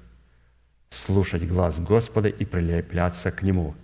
[0.91, 3.75] Слушать глаз Господа и прилепляться к Нему.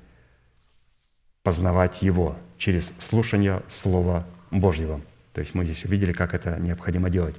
[1.43, 5.01] Познавать Его через слушание Слова Божьего.
[5.35, 7.37] То есть мы здесь увидели, как это необходимо делать.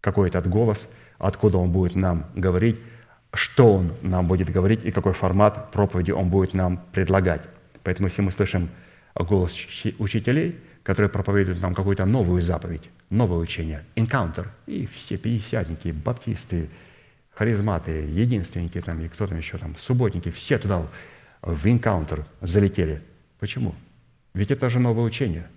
[0.00, 0.88] Какой этот голос,
[1.18, 2.78] откуда он будет нам говорить,
[3.36, 7.42] что Он нам будет говорить и какой формат проповеди Он будет нам предлагать.
[7.82, 8.68] Поэтому если мы слышим
[9.14, 9.54] голос
[9.98, 16.68] учителей, которые проповедуют нам какую-то новую заповедь, новое учение, encounter, и все пятидесятники, баптисты,
[17.30, 20.86] харизматы, единственники там, и кто там еще там, субботники, все туда
[21.42, 23.02] в encounter залетели.
[23.38, 23.74] Почему?
[24.34, 25.48] Ведь это же новое учение.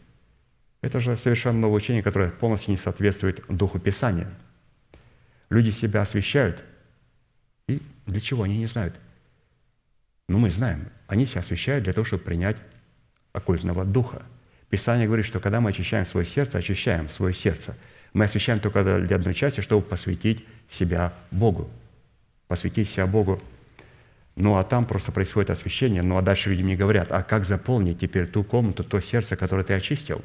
[0.82, 4.30] Это же совершенно новое учение, которое полностью не соответствует Духу Писания.
[5.50, 6.22] Люди себя и
[8.10, 8.44] для чего?
[8.44, 8.96] Они не знают.
[10.28, 10.90] Но мы знаем.
[11.08, 12.58] Они себя освящают для того, чтобы принять
[13.34, 14.24] оккультного духа.
[14.70, 17.78] Писание говорит, что когда мы очищаем свое сердце, очищаем свое сердце,
[18.14, 21.70] мы освящаем только для одной части, чтобы посвятить себя Богу.
[22.48, 23.42] Посвятить себя Богу.
[24.36, 26.02] Ну, а там просто происходит освящение.
[26.02, 29.64] Ну, а дальше люди мне говорят, а как заполнить теперь ту комнату, то сердце, которое
[29.64, 30.24] ты очистил?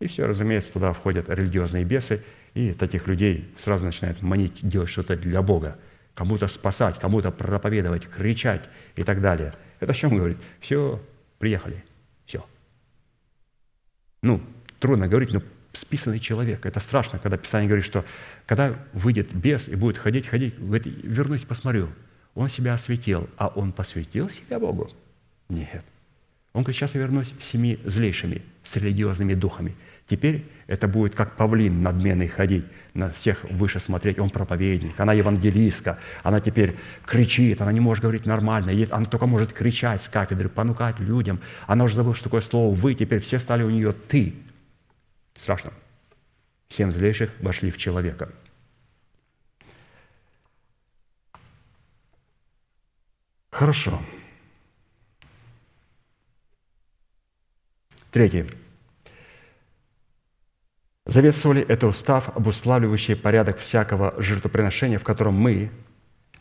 [0.00, 5.16] И все, разумеется, туда входят религиозные бесы, и таких людей сразу начинают манить делать что-то
[5.16, 5.76] для Бога–
[6.14, 9.52] кому-то спасать, кому-то проповедовать, кричать и так далее.
[9.80, 10.38] Это о чем говорит?
[10.60, 11.02] Все,
[11.38, 11.84] приехали,
[12.26, 12.44] все.
[14.22, 14.40] Ну,
[14.78, 16.66] трудно говорить, но списанный человек.
[16.66, 18.04] Это страшно, когда Писание говорит, что
[18.46, 21.88] когда выйдет бес и будет ходить, ходить, говорит, вернусь, посмотрю.
[22.34, 24.90] Он себя осветил, а он посвятил себя Богу?
[25.48, 25.84] Нет.
[26.52, 29.74] Он говорит, сейчас я вернусь с семи злейшими, с религиозными духами.
[30.06, 32.64] Теперь это будет как павлин надменный ходить,
[32.94, 34.18] на всех выше смотреть.
[34.18, 39.52] Он проповедник, она евангелистка, она теперь кричит, она не может говорить нормально, она только может
[39.52, 41.40] кричать с кафедры, понукать людям.
[41.66, 44.34] Она уже забыла, что такое слово «вы», теперь все стали у нее «ты».
[45.40, 45.72] Страшно.
[46.68, 48.30] Семь злейших вошли в человека.
[53.50, 54.00] Хорошо.
[58.10, 58.46] Третий.
[61.04, 65.72] Завет соли– это устав, обуславливающий порядок всякого жертвоприношения, в котором мы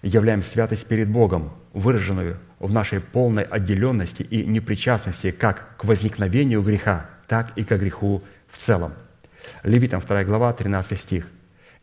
[0.03, 7.09] являем святость перед Богом, выраженную в нашей полной отделенности и непричастности как к возникновению греха,
[7.27, 8.93] так и к греху в целом.
[9.63, 11.27] Левитам 2 глава, 13 стих.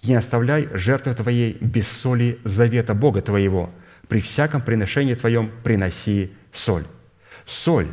[0.04, 3.70] «Не оставляй жертвы твоей без соли завета Бога твоего.
[4.06, 6.84] При всяком приношении твоем приноси соль».
[7.44, 7.88] Соль,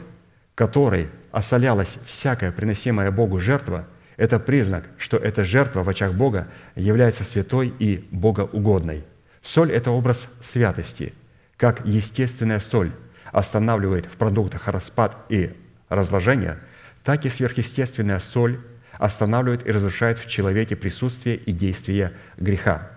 [0.54, 7.24] которой осолялась всякая приносимая Богу жертва– это признак, что эта жертва в очах Бога является
[7.24, 9.04] святой и богоугодной.
[9.42, 11.14] Соль– это образ святости,
[11.58, 12.92] как естественная соль
[13.32, 15.52] останавливает в продуктах распад и
[15.90, 16.58] разложение,
[17.04, 18.60] так и сверхъестественная соль
[18.94, 22.90] останавливает и разрушает в человеке присутствие и действие греха.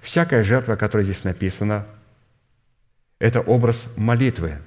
[0.00, 1.86] Всякая жертва, которая здесь написана,
[3.18, 4.58] это образ молитвы,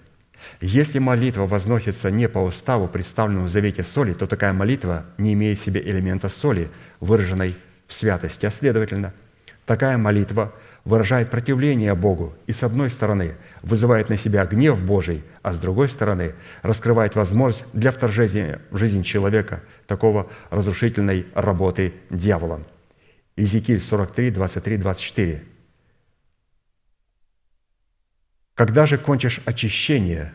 [0.59, 5.59] если молитва возносится не по уставу, представленному в завете соли, то такая молитва не имеет
[5.59, 6.69] в себе элемента соли,
[6.99, 7.55] выраженной
[7.88, 8.45] в святости.
[8.45, 9.13] А следовательно,
[9.65, 10.53] Такая молитва
[10.84, 15.89] выражает противление Богу и, с одной стороны, вызывает на себя гнев Божий, а с другой
[15.89, 22.61] стороны, раскрывает возможность для вторжения в жизнь человека такого разрушительной работы дьявола.
[23.38, 25.43] Иезекииль 43, 23, 24.
[28.61, 30.31] «Когда же кончишь очищение,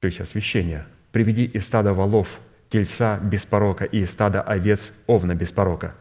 [0.00, 2.40] то есть освящение, приведи из стада волов
[2.70, 5.94] тельца без порока и из стада овец овна без порока,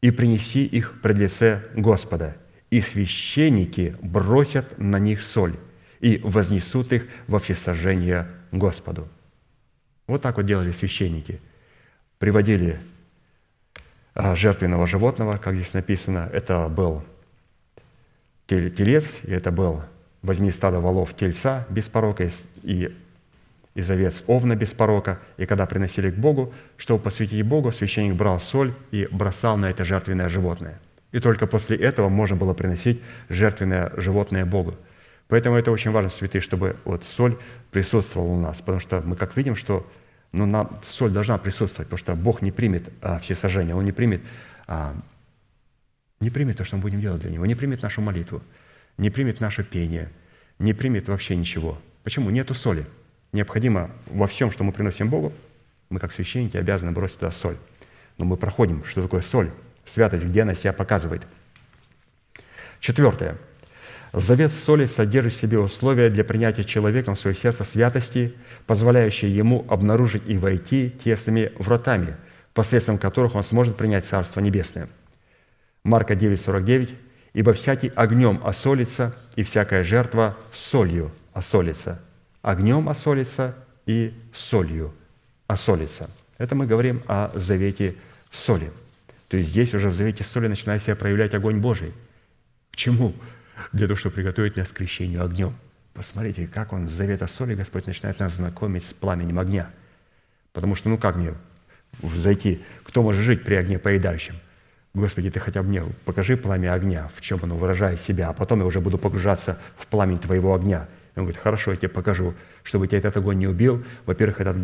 [0.00, 2.34] и принеси их пред лице Господа,
[2.70, 5.58] и священники бросят на них соль
[6.00, 9.08] и вознесут их во всесожжение Господу».
[10.06, 11.42] Вот так вот делали священники.
[12.18, 12.80] Приводили
[14.14, 16.30] а, жертвенного животного, как здесь написано.
[16.32, 17.04] Это был
[18.46, 19.82] телец, и это был
[20.22, 22.28] «возьми стадо волов тельца без порока
[22.62, 22.96] и
[23.74, 25.18] из овец овна без порока».
[25.36, 29.84] И когда приносили к Богу, чтобы посвятить Богу, священник брал соль и бросал на это
[29.84, 30.80] жертвенное животное–
[31.12, 34.74] и только после этого можно было приносить жертвенное животное Богу.
[35.28, 37.38] Поэтому это очень важно, святые, чтобы вот соль
[37.70, 39.86] присутствовала у нас, потому что мы как видим, что
[40.32, 43.92] ну, нам, соль должна присутствовать, потому что Бог не примет а, все сожжения, Он не
[43.92, 44.22] примет,
[44.66, 44.94] а,
[46.20, 48.42] не примет то, что мы будем делать для Него, не примет нашу молитву,
[49.02, 50.08] не примет наше пение,
[50.60, 51.78] не примет вообще ничего.
[52.04, 52.30] Почему?
[52.30, 52.86] Нету соли.
[53.32, 55.32] Необходимо во всем, что мы приносим Богу,
[55.90, 57.56] мы как священники обязаны бросить туда соль.
[58.16, 59.50] Но мы проходим, что такое соль–
[59.84, 61.26] Святость, где она себя показывает.
[62.78, 63.36] Четвертое.
[64.12, 68.34] Завет соли содержит в себе условия для принятия человеком в свое сердце святости,
[68.68, 72.14] позволяющие ему обнаружить и войти тесными вратами,
[72.54, 74.88] посредством которых он сможет принять Царство Небесное.
[75.82, 76.90] Марка 9:49.
[77.34, 82.00] «Ибо всякий огнем осолится, и всякая жертва солью осолится».
[82.42, 83.54] Огнем осолится
[83.86, 84.92] и солью
[85.46, 86.10] осолится.
[86.38, 87.94] Это мы говорим о завете
[88.30, 88.70] соли–
[89.32, 91.94] то есть здесь уже в завете соли начинает себя проявлять огонь Божий.
[92.70, 93.14] К чему?
[93.72, 95.54] Для того, чтобы приготовить нас к крещению огнем.
[95.94, 99.70] Посмотрите, как он в завета соли, Господь начинает нас знакомить с пламенем огня.
[100.52, 101.32] Потому что, ну как мне
[102.14, 104.34] зайти, кто может жить при огне поедающем?
[104.94, 108.60] Господи, Ты хотя бы мне покажи пламя огня, в чем оно выражает себя, а потом
[108.60, 110.86] я уже буду погружаться в пламень Твоего огня.
[111.14, 113.82] И он говорит, хорошо, я тебе покажу, чтобы тебя этот огонь не убил.
[114.06, 114.56] Во-первых, этот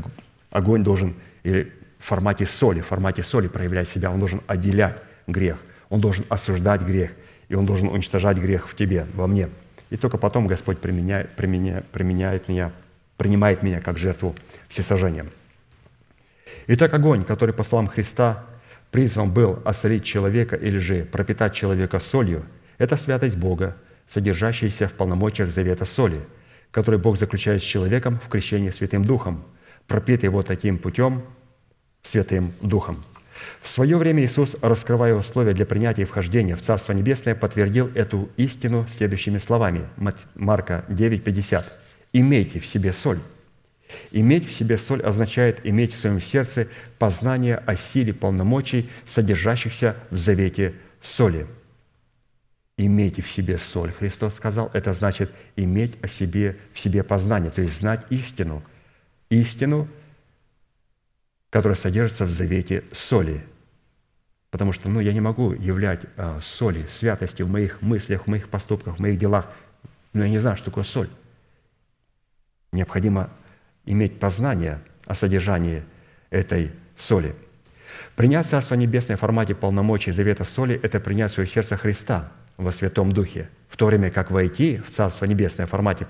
[0.51, 1.15] огонь должен,
[1.45, 4.11] или в формате соли, в формате соли проявлять себя.
[4.11, 5.57] Он должен отделять грех,
[5.89, 7.13] он должен осуждать грех,
[7.49, 9.49] и он должен уничтожать грех в тебе, во мне.
[9.91, 12.73] И только потом Господь применяет, применяет, применяет меня,
[13.17, 14.37] принимает меня как жертву
[14.69, 15.31] всесожжением.
[16.67, 18.45] Итак, огонь, который по словам Христа
[18.91, 22.45] призван был осолить человека или же пропитать человека солью,
[22.79, 23.77] это святость Бога,
[24.09, 26.21] содержащаяся в полномочиях завета соли,
[26.71, 29.45] который Бог заключает с человеком в крещении Святым Духом,
[29.87, 31.23] пропитый его таким путем,
[32.03, 33.05] Святым Духом.
[33.61, 38.29] В свое время Иисус, раскрывая условия для принятия и вхождения в Царство Небесное, подтвердил эту
[38.37, 39.83] истину следующими словами.
[40.35, 41.65] Марка 9:50.
[42.13, 43.21] «Имейте в себе соль».
[44.11, 50.19] Иметь в себе соль означает иметь в своем сердце познание о силе полномочий, содержащихся в
[50.19, 51.47] завете соли.
[52.77, 57.61] Имейте в себе соль, Христос сказал, это значит иметь о себе, в себе познание, то
[57.61, 58.63] есть знать истину.
[59.31, 59.89] Истину,
[61.51, 63.45] которая содержится в завете соли.
[64.51, 68.49] Потому что ну, я не могу являть а, соли, святости в моих мыслях, в моих
[68.49, 69.51] поступках, в моих делах,
[70.13, 71.11] но я не знаю, что такое соль.
[72.73, 73.31] Необходимо
[73.89, 75.83] иметь познание о содержании
[76.31, 77.35] этой соли.
[78.17, 83.13] Принять Царство Небесное в формате полномочий завета соли– это принять свое сердце Христа во Святом
[83.13, 86.07] Духе, в то время как войти в Царство Небесное в формате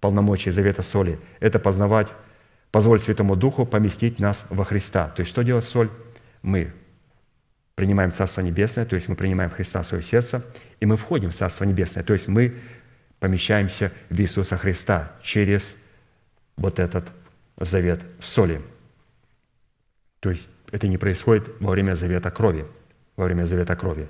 [0.00, 2.08] полномочий завета соли– это познавать
[2.72, 5.08] Позволь Святому Духу поместить нас во Христа.
[5.08, 5.90] То есть что делает соль?
[6.40, 6.72] Мы
[7.74, 10.44] принимаем Царство Небесное, то есть мы принимаем Христа в свое сердце,
[10.80, 12.54] и мы входим в Царство Небесное, то есть мы
[13.20, 15.76] помещаемся в Иисуса Христа через
[16.56, 17.04] вот этот
[17.58, 18.60] завет соли.
[20.20, 22.66] То есть это не происходит во время завета крови.
[23.16, 24.08] Во время завета крови.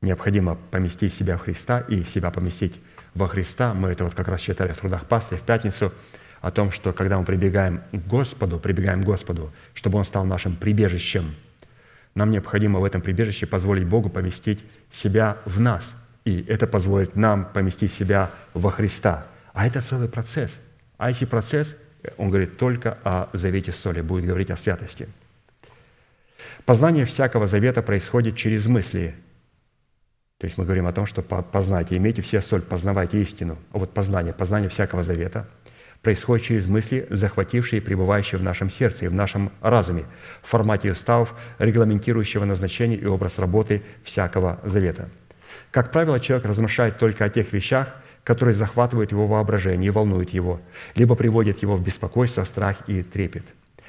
[0.00, 2.80] Необходимо поместить себя в Христа и себя поместить
[3.14, 3.74] во Христа.
[3.74, 5.92] Мы это вот как раз читали в трудах пастыря в пятницу–
[6.40, 10.54] о том, что когда мы прибегаем к Господу, прибегаем к Господу, чтобы Он стал нашим
[10.54, 11.34] прибежищем,
[12.14, 15.96] нам необходимо в этом прибежище позволить Богу поместить себя в нас.
[16.24, 19.26] И это позволит нам поместить себя во Христа.
[19.52, 20.60] А это целый процесс.
[20.98, 21.76] А если процесс,
[22.16, 25.08] он говорит только о завете соли, будет говорить о святости.
[26.64, 29.14] Познание всякого завета происходит через мысли.
[30.38, 33.58] То есть мы говорим о том, что познайте, имейте все соль, познавайте истину.
[33.72, 35.48] А вот познание, познание всякого завета–
[36.02, 40.04] происходит через мысли, захватившие и пребывающие в нашем сердце и в нашем разуме,
[40.40, 45.08] в формате уставов, регламентирующего назначение и образ работы всякого завета.
[45.70, 47.92] Как правило, человек размышляет только о тех вещах,
[48.26, 50.60] которые захватывают его воображение и волнуют его,
[50.96, 53.44] либо приводят его в беспокойство, страх и трепет.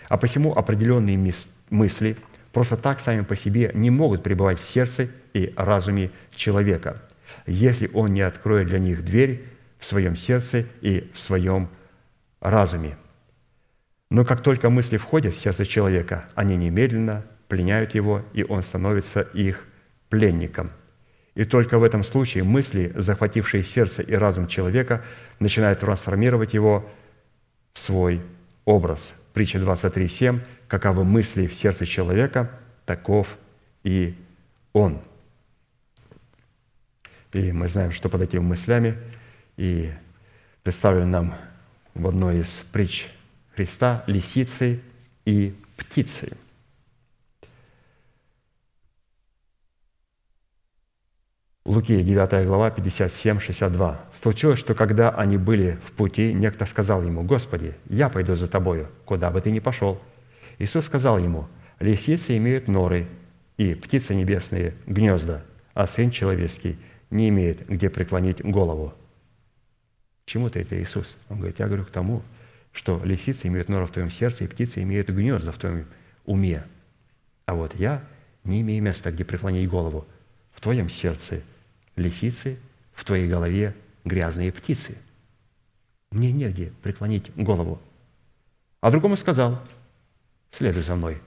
[0.09, 1.33] А посему определенные
[1.71, 2.15] мысли
[2.53, 7.01] просто так сами по себе не могут пребывать в сердце и разуме человека,
[7.47, 9.43] если он не откроет для них дверь
[9.79, 11.67] в своем сердце и в своем
[12.39, 12.95] разуме.
[14.11, 19.21] Но как только мысли входят в сердце человека, они немедленно пленяют его, и он становится
[19.21, 19.65] их
[20.09, 20.69] пленником.
[21.37, 25.03] И только в этом случае мысли, захватившие сердце и разум человека,
[25.37, 26.89] начинают трансформировать его
[27.73, 28.23] в свой
[28.65, 29.13] образ.
[29.33, 32.49] Притча 23.7 «Каковы мысли в сердце человека,
[32.87, 33.37] таков
[33.83, 34.15] и
[34.73, 34.99] он».
[37.33, 38.97] И мы знаем, что под этими мыслями
[39.57, 39.91] и
[40.63, 41.35] представлен нам
[41.93, 43.09] в одной из притч
[43.55, 44.81] Христа лисицей
[45.25, 46.33] и птицей.
[51.67, 53.97] Луки, 9 глава, 57-62.
[54.13, 58.87] «Случилось, что когда они были в пути, некто сказал ему, «Господи, я пойду за тобою,
[59.03, 59.99] куда бы ты ни пошел».
[60.59, 61.45] Иисус сказал ему,
[61.81, 63.09] «Лисицы имеют норы,
[63.57, 66.77] и птицы небесные– гнезда, а Сын Человеческий
[67.09, 68.93] не имеет, где преклонить голову».
[70.25, 71.17] Чему ты это, Иисус?
[71.27, 72.23] Он говорит, я говорю к тому,
[72.71, 75.85] что лисицы имеют нору в твоем сердце, и птицы имеют гнезда в твоем
[76.25, 76.63] уме.
[77.45, 78.03] А вот я
[78.45, 80.07] не имею места, где преклонить голову.
[80.53, 81.41] В твоем сердце
[81.97, 82.57] лисицы,
[82.93, 83.75] в твоей голове
[84.05, 84.97] грязные птицы.
[86.11, 87.79] Мне негде преклонить голову.
[88.81, 89.59] А другому сказал,
[90.51, 91.21] следуй за мной.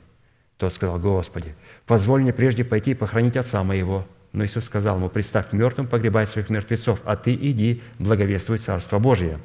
[0.56, 1.55] Тот сказал, Господи,
[1.86, 4.06] позволь мне прежде пойти похоронить отца моего.
[4.32, 9.40] Но Иисус сказал ему, представь мертвым погребать своих мертвецов, а ты иди, благовествуй Царство Божие.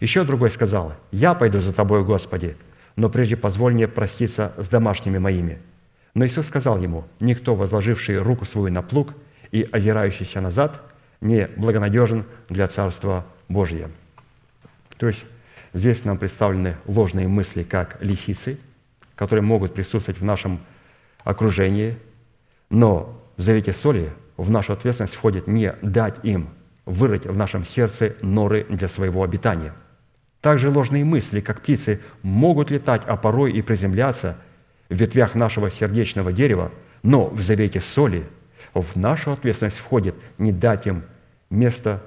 [0.00, 2.56] Еще другой сказал, я пойду за тобой, Господи,
[2.96, 5.58] но прежде позволь мне проститься с домашними моими.
[6.14, 9.14] Но Иисус сказал ему, никто, возложивший руку свою на плуг
[9.54, 10.82] и озирающийся назад,
[11.20, 13.88] не благонадежен для Царства Божия.
[14.98, 15.24] То есть
[15.72, 18.58] здесь нам представлены ложные мысли, как лисицы,
[19.14, 20.60] которые могут присутствовать в нашем
[21.22, 21.96] окружении,
[22.68, 26.48] но в завете соли в нашу ответственность входит не дать им
[26.84, 29.72] вырыть в нашем сердце норы для своего обитания.
[30.40, 34.36] Также ложные мысли, как птицы, могут летать, а порой и приземляться
[34.88, 36.72] в ветвях нашего сердечного дерева,
[37.04, 38.26] но в завете соли
[38.80, 41.04] в нашу ответственность входит не дать им
[41.50, 42.02] место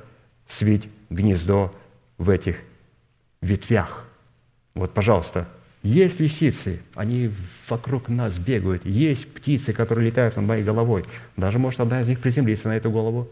[0.48, 1.74] свить гнездо
[2.18, 2.58] в этих
[3.42, 4.06] ветвях.
[4.74, 5.48] Вот, пожалуйста,
[5.84, 7.32] есть лисицы, они
[7.70, 8.86] вокруг нас бегают.
[8.86, 11.06] Есть птицы, которые летают над моей головой.
[11.38, 13.30] Даже может одна из них приземлиться на эту голову.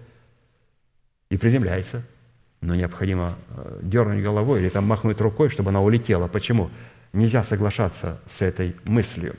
[1.30, 2.04] И приземляется.
[2.62, 6.28] Но необходимо э, дернуть головой или там махнуть рукой, чтобы она улетела.
[6.28, 6.70] Почему?
[7.14, 9.36] Нельзя соглашаться с этой мыслью.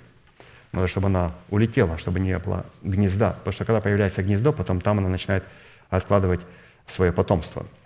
[0.86, 3.30] Чтобы она улетела, чтобы не было гнезда.
[3.30, 5.44] Потому что когда появляется гнездо, потом там она начинает
[5.90, 6.40] откладывать
[6.86, 7.66] свое потомство–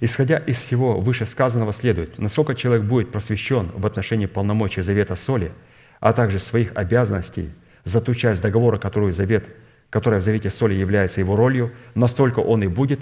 [0.00, 5.52] Исходя из всего вышесказанного следует, насколько человек будет просвещен в отношении полномочий завета соли,
[6.00, 7.50] а также своих обязанностей
[7.84, 9.44] за ту часть договора, которую завет,
[9.90, 13.00] которая в завете соли является его ролью, настолько он и будет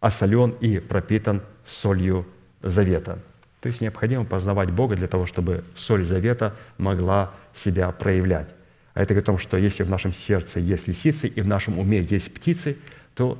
[0.00, 2.26] осолен и пропитан солью
[2.62, 3.18] завета.
[3.60, 8.48] То есть необходимо познавать Бога для того, чтобы соль завета могла себя проявлять.
[8.94, 11.78] А это говорит о том, что если в нашем сердце есть лисицы и в нашем
[11.78, 12.76] уме есть птицы,
[13.14, 13.38] то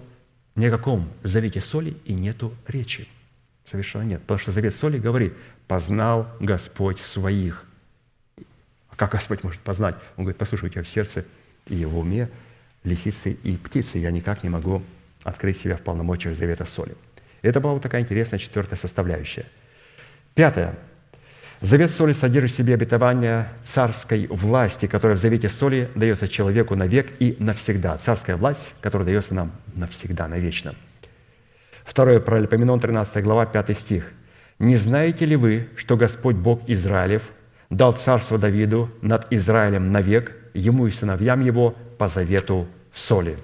[0.56, 3.08] ни о каком завете соли и нету речи.
[3.64, 4.20] Совершенно нет.
[4.22, 5.32] Потому что завет соли говорит,
[5.66, 7.64] познал Господь своих.
[8.90, 9.96] А как Господь может познать?
[10.16, 11.24] Он говорит, послушай, у тебя в сердце
[11.66, 12.28] и в уме
[12.84, 13.98] лисицы и птицы.
[13.98, 14.82] Я никак не могу
[15.24, 16.94] открыть себя в полномочиях завета соли.
[17.42, 19.46] Это была вот такая интересная четвертая составляющая.
[20.34, 20.76] Пятое.
[21.64, 27.10] Завет соли содержит в себе обетование царской власти, которая в завете соли дается человеку навек
[27.20, 27.96] и навсегда.
[27.96, 30.74] Царская власть, которая дается нам навсегда, навечно.
[31.82, 34.12] Второе, Паралипоменон, 13 глава, 5 стих.
[34.58, 37.22] «Не знаете ли вы, что Господь Бог Израилев
[37.70, 43.38] дал царство Давиду над Израилем навек, ему и сыновьям его по завету соли?»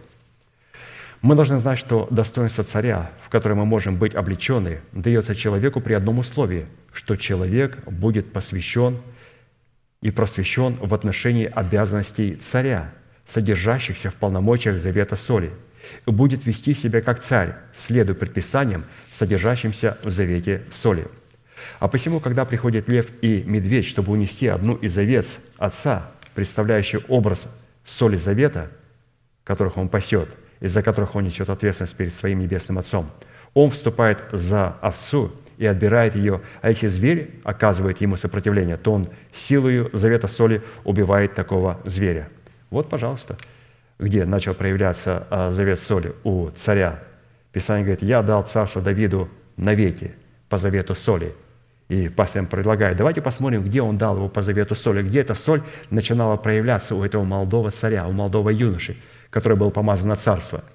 [1.23, 6.19] Мы должны знать, что достоинство царя, в мы можем быть облечены, дается человеку при одном
[6.19, 9.01] условии– что человек будет посвящен
[10.01, 12.93] и просвещен в отношении обязанностей царя,
[13.27, 15.51] содержащихся в полномочиях завета соли,
[16.07, 21.07] и будет вести себя как царь, следуя предписаниям, содержащимся в завете соли.
[21.79, 27.47] А посему, когда приходит лев и медведь, чтобы унести одну из овец отца, представляющий образ
[27.85, 28.71] соли завета,
[29.45, 30.29] которых он пасет,
[30.61, 33.11] из-за которых он несет ответственность перед своим небесным отцом,
[33.55, 39.09] он вступает за овцу и отбирает ее, а если зверь оказывает ему сопротивление, то он
[39.33, 42.29] силою завета соли убивает такого зверя.
[42.71, 43.37] Вот, пожалуйста,
[43.99, 47.03] где начал проявляться а, завет соли у царя.
[47.53, 50.13] Писание говорит, я дал царство Давиду навеки
[50.49, 51.35] по завету соли.
[51.89, 55.63] И пастор предлагает, давайте посмотрим, где он дал его по завету соли, где эта соль
[55.91, 58.97] начинала проявляться у этого молодого царя, у молодого юноши,
[59.31, 60.65] который был помазан на царство–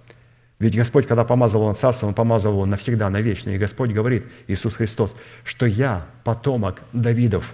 [0.60, 3.49] ведь Господь, когда помазал его на царство, Он помазал его навсегда, навечно.
[3.49, 7.53] И Господь говорит, Иисус Христос, что я потомок Давидов.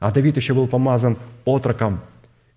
[0.00, 2.00] А Давид еще был помазан отроком,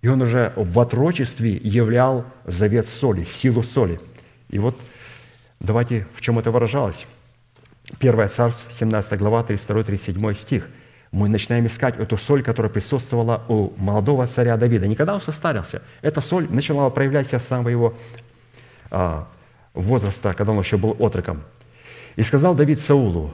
[0.02, 4.00] и он уже в отрочестве являл завет соли, силу соли.
[4.50, 4.78] И вот
[5.60, 7.06] давайте, в чем это выражалось.
[7.98, 10.68] Первое царство, 17 глава, 32-37 стих.
[11.10, 14.86] Мы начинаем искать эту соль, которая присутствовала у молодого царя Давида.
[14.86, 15.82] Никогда он состарился.
[16.02, 17.94] Эта соль начала проявлять себя с самого его
[18.90, 19.26] а,
[19.72, 21.42] возраста, когда он еще был отроком.
[22.16, 23.32] «И сказал Давид Саулу,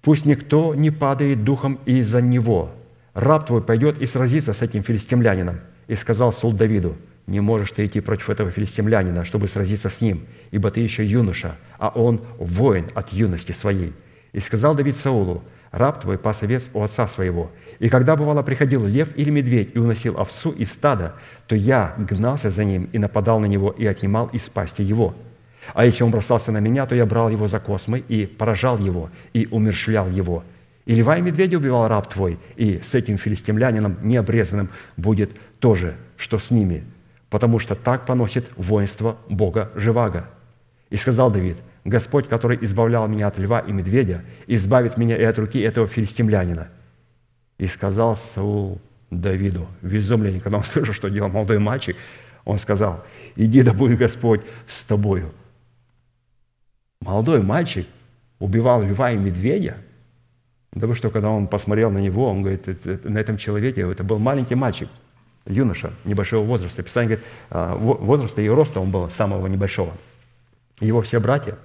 [0.00, 2.72] пусть никто не падает духом из-за него.
[3.14, 5.60] Раб твой пойдет и сразится с этим филистимлянином».
[5.86, 6.96] И сказал Саул Давиду,
[7.26, 11.56] «Не можешь ты идти против этого филистимлянина, чтобы сразиться с ним, ибо ты еще юноша,
[11.78, 13.92] а он воин от юности своей».
[14.32, 18.86] И сказал Давид Саулу, «Раб твой пас овец у отца своего, и когда, бывало, приходил
[18.86, 21.14] лев или медведь и уносил овцу из стада,
[21.48, 25.14] то я гнался за ним и нападал на него и отнимал из пасти его».
[25.74, 29.10] А если он бросался на меня, то я брал его за космы и поражал его,
[29.32, 30.44] и умершлял его.
[30.84, 35.30] И льва и медведя убивал раб твой, и с этим филистимлянином необрезанным будет
[35.60, 36.84] то же, что с ними,
[37.30, 40.26] потому что так поносит воинство Бога Живаго.
[40.90, 45.38] И сказал Давид, Господь, который избавлял меня от льва и медведя, избавит меня и от
[45.38, 46.68] руки этого филистимлянина.
[47.58, 48.80] И сказал Саул
[49.10, 51.96] Давиду, в когда он слышал, что делал молодой мальчик,
[52.44, 53.04] он сказал,
[53.36, 55.32] иди да будет Господь с тобою–
[57.02, 57.86] молодой мальчик
[58.38, 59.76] убивал льва и медведя,
[60.72, 62.64] потому что когда он посмотрел на него, он говорит,
[63.04, 64.88] на этом человеке, это был маленький мальчик,
[65.46, 66.82] юноша небольшого возраста.
[66.82, 69.92] Писание говорит, а, возраста и роста он был самого небольшого.
[70.80, 71.56] Его все братья,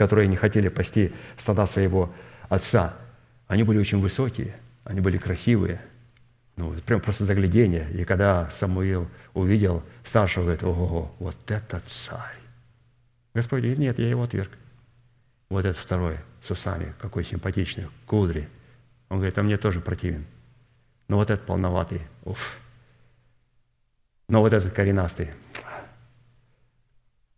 [0.00, 2.10] которые не хотели пасти стада своего
[2.48, 2.96] отца,
[3.48, 5.82] они были очень высокие, они были красивые,
[6.56, 7.86] ну, прям просто заглядение.
[7.90, 12.38] И когда Самуил увидел старшего, говорит, ого, вот это царь.
[13.34, 14.50] Господь говорит, нет, я его отверг.
[15.50, 18.48] Вот этот второй с усами, какой симпатичный, кудри.
[19.10, 20.24] Он говорит, а мне тоже противен.
[21.08, 22.56] Но вот этот полноватый, уф.
[24.30, 25.28] Но вот этот коренастый.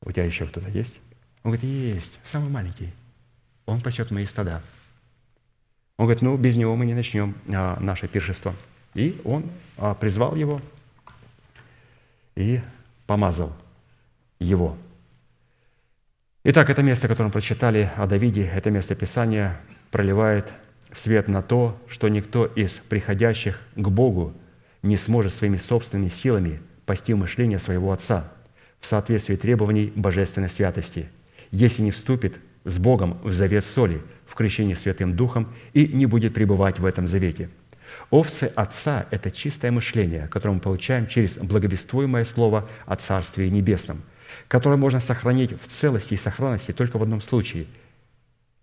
[0.00, 1.00] У тебя еще кто-то есть?
[1.44, 2.92] Он говорит, есть, самый маленький.
[3.66, 4.62] Он пасет мои стада.
[5.96, 8.54] Он говорит, ну, без него мы не начнем а, наше пиршество.
[8.94, 10.60] И он а, призвал его
[12.34, 12.60] и
[13.06, 13.52] помазал
[14.38, 14.76] его–
[16.44, 19.60] Итак, это место, которое мы прочитали о Давиде, это место Писания
[19.92, 20.52] проливает
[20.90, 24.34] свет на то, что никто из приходящих к Богу
[24.82, 28.28] не сможет своими собственными силами пасти мышление своего Отца
[28.80, 31.08] в соответствии требований божественной святости,
[31.52, 36.34] если не вступит с Богом в завет соли, в крещении Святым Духом и не будет
[36.34, 37.50] пребывать в этом завете.
[38.10, 44.02] Овцы Отца– это чистое мышление, которое мы получаем через благовествуемое Слово о Царстве Небесном–
[44.48, 47.66] которое можно сохранить в целости и сохранности только в одном случае.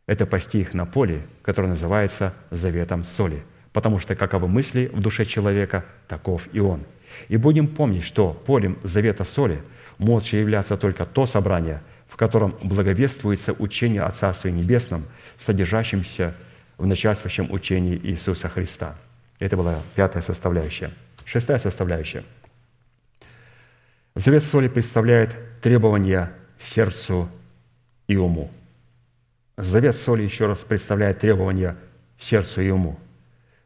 [0.05, 3.43] Это пасти их на поле, которое называется заветом соли,
[3.73, 6.83] потому что каковы мысли в душе человека, таков и он.
[7.27, 9.61] И будем помнить, что полем завета соли
[9.97, 11.81] может являться только то собрание,
[12.19, 15.05] котором благовествуется учение о Царстве Небесном,
[15.37, 16.35] содержащемся
[16.77, 18.95] в начальствующем учении Иисуса Христа.
[19.39, 20.91] Это была пятая составляющая.
[21.25, 22.23] Шестая составляющая–
[24.19, 27.29] Завет соли представляет требования сердцу
[28.07, 28.51] и уму.
[29.55, 31.77] Завет соли еще раз представляет требования
[32.17, 32.99] сердцу и уму,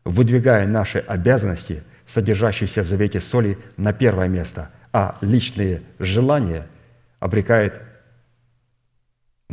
[0.05, 6.67] выдвигая наши обязанности, содержащиеся в завете соли, на первое место, а личные желания
[7.19, 7.81] обрекает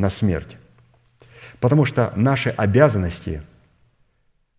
[0.01, 0.57] на смерть.
[1.61, 3.43] Потому что наши обязанности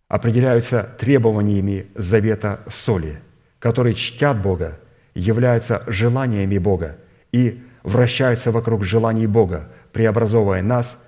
[0.08, 3.18] определяются требованиями завета соли,
[3.58, 4.78] которые чтят Бога
[5.14, 6.96] являются желаниями Бога
[7.32, 11.02] и вращаются вокруг желаний Бога, преобразовывая нас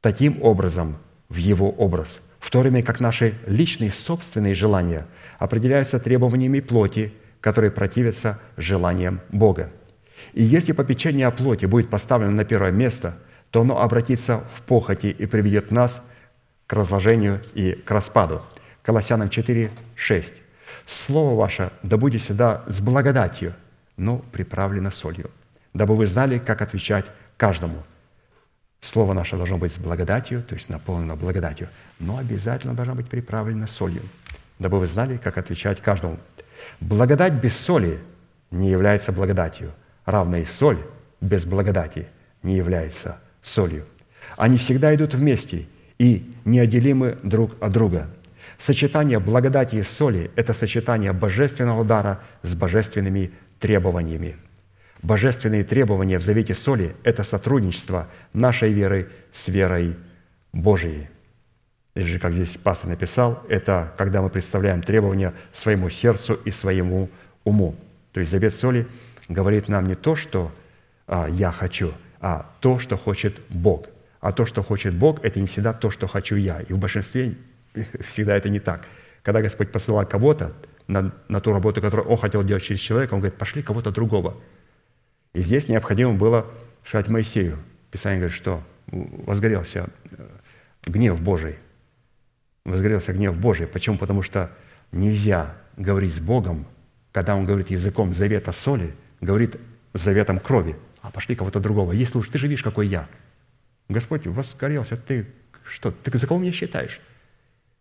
[0.00, 0.98] таким образом
[1.28, 5.06] в Его образ, в то время как наши личные собственные желания
[5.38, 9.70] определяются требованиями плоти, которые противятся желаниям Бога.
[10.32, 13.16] И если попечение о плоти будет поставлено на первое место,
[13.54, 16.02] то оно обратится в похоти и приведет нас
[16.66, 18.42] к разложению и к распаду.
[18.82, 20.32] Колоссянам 4, 6.
[20.86, 23.54] Слово ваше да будет всегда с благодатью,
[23.96, 25.30] но приправлено солью,
[25.72, 27.06] дабы вы знали, как отвечать
[27.36, 27.84] каждому.
[28.80, 31.68] Слово наше должно быть с благодатью, то есть наполнено благодатью,
[32.00, 34.02] но обязательно должно быть приправлено солью,
[34.58, 36.18] дабы вы знали, как отвечать каждому.
[36.80, 38.00] Благодать без соли
[38.50, 39.70] не является благодатью,
[40.06, 40.84] равно и соль
[41.20, 42.08] без благодати
[42.42, 43.84] не является солью.
[44.36, 45.66] Они всегда идут вместе
[45.98, 48.08] и неотделимы друг от друга.
[48.58, 53.30] Сочетание благодати и соли– это сочетание божественного дара с божественными
[53.60, 54.36] требованиями–
[55.04, 59.96] Божественные требования в завете соли– это сотрудничество нашей веры с верой
[60.50, 61.08] Божией.
[61.94, 67.10] Или же, как здесь пастор написал, это когда мы представляем требования своему сердцу и своему
[67.44, 67.76] уму.
[68.14, 68.88] То есть завет соли
[69.28, 70.50] говорит нам не то, что
[71.06, 71.92] а, я хочу,
[72.24, 73.86] а то, что хочет Бог.
[74.20, 76.60] А то, что хочет Бог, это не всегда то, что хочу я.
[76.60, 77.34] И в большинстве
[78.00, 78.86] всегда это не так.
[79.22, 80.52] Когда Господь посылал кого-то
[80.86, 84.36] на, на ту работу, которую Он хотел делать через человека, Он говорит, пошли кого-то другого–
[85.34, 86.46] и здесь необходимо было
[86.84, 87.58] сказать Моисею.
[87.90, 90.28] Писание говорит, что возгорелся э,
[90.86, 91.56] гнев Божий.
[92.64, 93.66] Возгорелся гнев Божий.
[93.66, 93.98] Почему?
[93.98, 94.52] Потому что
[94.92, 96.66] нельзя говорить с Богом,
[97.10, 99.56] когда Он говорит языком завета соли, говорит
[99.92, 100.76] заветом крови.
[101.04, 101.92] А пошли кого-то другого.
[101.92, 103.06] Если уж ты же видишь, какой я.
[103.88, 105.26] Господь возгорелся, ты
[105.64, 107.00] что, ты за кого меня считаешь?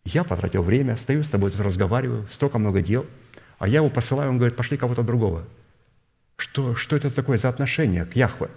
[0.06, 3.08] Я потратил время, стою с тобой тут разговариваю, столько много дел,
[3.58, 5.48] а я его посылаю, он говорит, пошли кого-то другого–
[6.38, 8.50] что, что это такое за отношение к Яхве?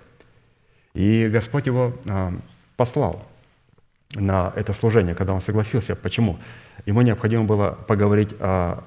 [0.95, 2.33] И Господь его а,
[2.77, 3.27] послал
[4.15, 5.95] на это служение, когда он согласился.
[5.95, 6.39] Почему?
[6.87, 8.83] Ему необходимо было поговорить о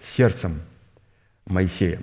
[0.00, 0.60] сердцем
[1.46, 2.00] Моисея.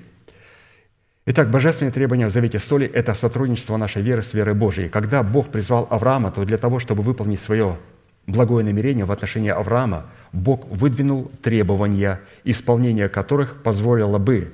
[1.27, 4.89] Итак, божественные требования в Завете Соли– это сотрудничество нашей веры с верой Божией.
[4.89, 7.77] Когда Бог призвал Авраама, то для того, чтобы выполнить свое
[8.25, 14.51] благое намерение в отношении Авраама, Бог выдвинул требования, исполнение которых позволило бы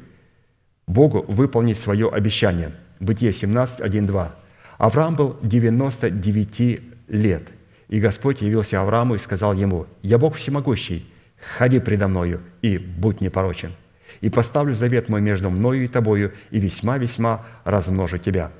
[0.88, 2.73] Богу выполнить свое обещание.
[2.99, 4.35] Бытие 17, 1, 2.
[4.77, 7.44] Авраам был 99 лет,
[7.88, 11.10] и Господь явился Аврааму и сказал ему, «Я Бог всемогущий,
[11.57, 13.72] ходи предо мною и будь непорочен,
[14.21, 18.51] и поставлю завет мой между мною и тобою, и весьма-весьма размножу тебя».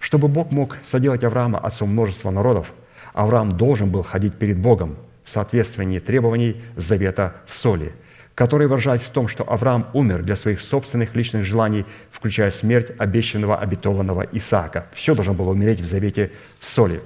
[0.00, 2.72] Чтобы Бог мог соделать Авраама отцом множества народов,
[3.14, 7.92] Авраам должен был ходить перед Богом в соответствии требований завета соли–
[8.34, 13.58] которые выражались в том, что Авраам умер для своих собственных личных желаний, включая смерть обещанного,
[13.58, 14.86] обетованного Исаака.
[14.92, 17.02] Все должно было умереть в завете соли.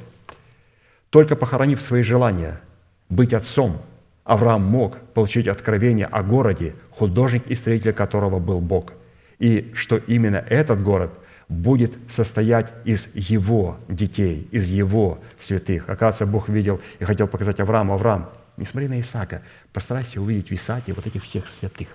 [1.11, 2.61] Только похоронив свои желания
[3.09, 3.81] быть отцом,
[4.27, 8.93] Авраам мог получить откровение о городе, художник и строитель которого был Бог,
[9.39, 11.13] и что именно этот город
[11.49, 15.89] будет состоять из его детей, из его святых.
[15.89, 19.43] Оказывается, Бог видел и хотел показать Аврааму, Авраам, не смотри на Исаака,
[19.73, 21.89] постарайся увидеть в Исааке вот этих всех святых.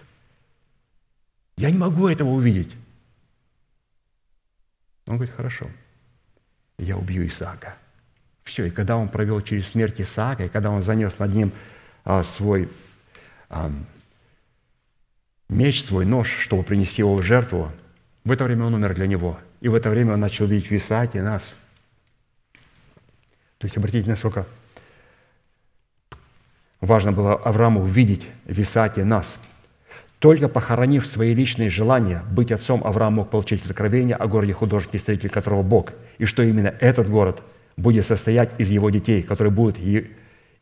[1.58, 2.78] Я не могу этого увидеть.
[5.06, 5.68] Он говорит, хорошо,
[6.78, 7.76] я убью Исаака.
[8.44, 11.52] Все, и когда он провел через смерть Исаака, и когда он занес над ним
[12.04, 12.70] а, свой
[13.50, 13.72] а,
[15.50, 17.72] меч, свой нож, чтобы принести его в жертву,
[18.24, 19.40] в это время он умер для него.
[19.62, 21.56] И в это время он начал видеть в Исааке нас.
[23.58, 24.46] То есть, обратите, насколько
[26.82, 28.28] Важно было Аврааму увидеть
[28.60, 29.38] Исааке нас.
[30.18, 34.54] Только похоронив свои личные желания, быть отцом Авраам мог получить откровение о городе
[34.98, 37.42] и строитель которого Бог, и что именно этот город
[37.78, 39.78] будет состоять из его детей, которые будут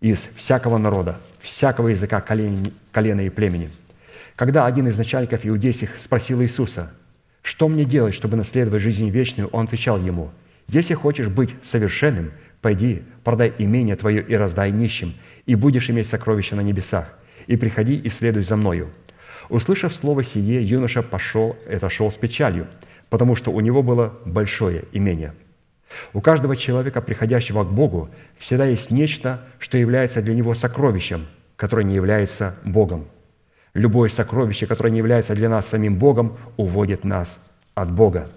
[0.01, 3.69] из всякого народа, всякого языка, колена и племени.
[4.35, 6.91] Когда один из начальников иудейских спросил Иисуса,
[7.41, 10.31] «Что мне делать, чтобы наследовать жизнь вечную?» Он отвечал ему,
[10.67, 12.31] «Если хочешь быть совершенным,
[12.61, 15.13] пойди, продай имение твое и раздай нищим,
[15.45, 17.13] и будешь иметь сокровища на небесах.
[17.47, 18.89] И приходи и следуй за мною».
[19.49, 22.67] Услышав слово сие, юноша пошел, это шел с печалью,
[23.09, 25.33] потому что у него было большое имение.
[26.13, 31.83] У каждого человека, приходящего к Богу, всегда есть нечто, что является для него сокровищем, которое
[31.83, 33.07] не является Богом.
[33.73, 37.39] Любое сокровище, которое не является для нас самим Богом, уводит нас
[37.75, 38.29] от Бога.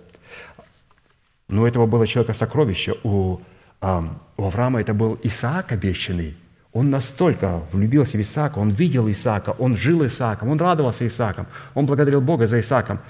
[1.49, 2.95] Но у этого было человека сокровище.
[3.03, 3.39] У,
[3.81, 4.05] а,
[4.37, 6.37] у Авраама это был Исаак обещанный,
[6.73, 11.85] он настолько влюбился в Исаака, он видел Исаака, он жил Исааком, он радовался Исааком, он
[11.85, 13.01] благодарил Бога за Исааком.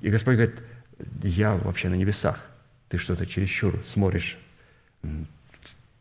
[0.00, 0.54] И Господь говорит,
[1.22, 2.40] я вообще на небесах,
[2.92, 4.36] ты что-то чересчур смотришь,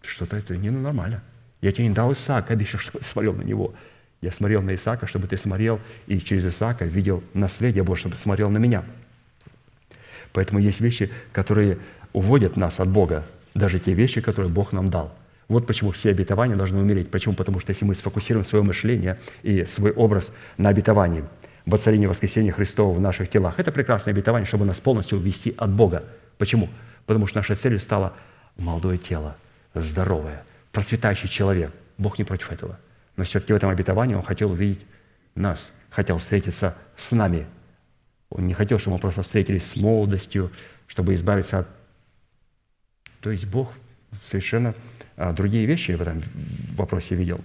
[0.02, 1.24] что-то это не нормально.
[1.62, 3.74] Я тебе не дал Исаака, обещал, чтобы смотрел на него.
[4.20, 8.50] Я смотрел на Исаака, чтобы ты смотрел, и через Исаака видел наследие Божье, чтобы смотрел
[8.50, 8.84] на меня.
[10.34, 11.78] Поэтому есть вещи, которые
[12.12, 16.56] уводят нас от Бога, даже те вещи, которые Бог нам дал– вот почему все обетования
[16.56, 17.12] должны умереть.
[17.12, 17.36] Почему?
[17.36, 21.26] Потому что если мы сфокусируем свое мышление и свой образ на обетовании,
[21.66, 26.06] воцарении воскресения Христова в наших телах, это прекрасное обетование, чтобы нас полностью увести от Бога.
[26.42, 26.70] Почему?
[27.06, 28.14] Потому что нашей целью стало
[28.58, 29.38] молодое тело,
[29.76, 31.72] здоровое, процветающий человек.
[32.00, 32.80] Бог не против этого.
[33.16, 34.84] Но все-таки в этом обетовании Он хотел увидеть
[35.36, 37.46] нас, хотел встретиться с нами.
[38.32, 40.52] Он не хотел, чтобы мы просто встретились с молодостью,
[40.88, 41.68] чтобы избавиться от...
[43.20, 43.72] То есть Бог
[44.26, 44.74] совершенно
[45.18, 46.24] а, другие вещи в этом
[46.76, 47.40] вопросе видел.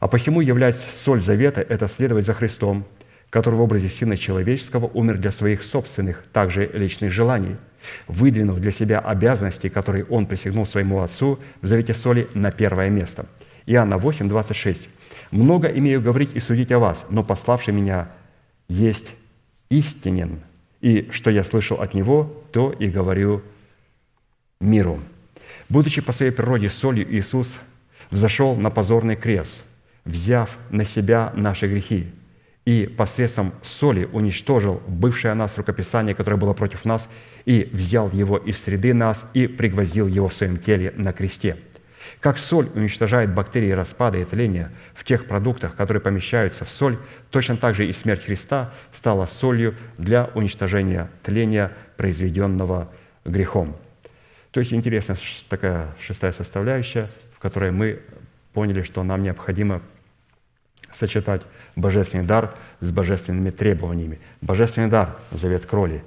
[0.00, 2.84] А посему являть соль завета– это следовать за Христом,
[3.30, 7.58] который в образе Сына Человеческого умер для своих собственных, также личных желаний,
[8.06, 13.26] выдвинув для себя обязанности, которые Он присягнул своему Отцу в завете соли на первое место.
[13.66, 14.88] Иоанна 8, 26.
[15.30, 18.08] «Много имею говорить и судить о вас, но пославший меня
[18.68, 19.14] есть
[19.70, 20.40] истинен,
[20.80, 23.42] и что я слышал от Него, то и говорю
[24.60, 25.00] миру».
[25.68, 27.60] Будучи по своей природе солью, Иисус
[28.10, 29.64] взошел на позорный крест,
[30.04, 32.06] взяв на себя наши грехи,
[32.64, 37.10] и посредством соли уничтожил бывшее о нас рукописание, которое было против нас,
[37.44, 41.56] и взял его из среды нас и пригвоздил его в своем теле на кресте.
[42.20, 46.98] Как соль уничтожает бактерии распада и тления в тех продуктах, которые помещаются в соль,
[47.30, 52.90] точно так же и смерть Христа стала солью для уничтожения тления, произведенного
[53.24, 53.76] грехом.
[54.50, 55.16] То есть интересная
[55.48, 58.00] такая шестая составляющая, в которой мы
[58.52, 59.82] поняли, что нам необходимо
[60.92, 61.42] сочетать
[61.76, 64.20] божественный дар с божественными требованиями.
[64.40, 66.02] Божественный дар– завет крови,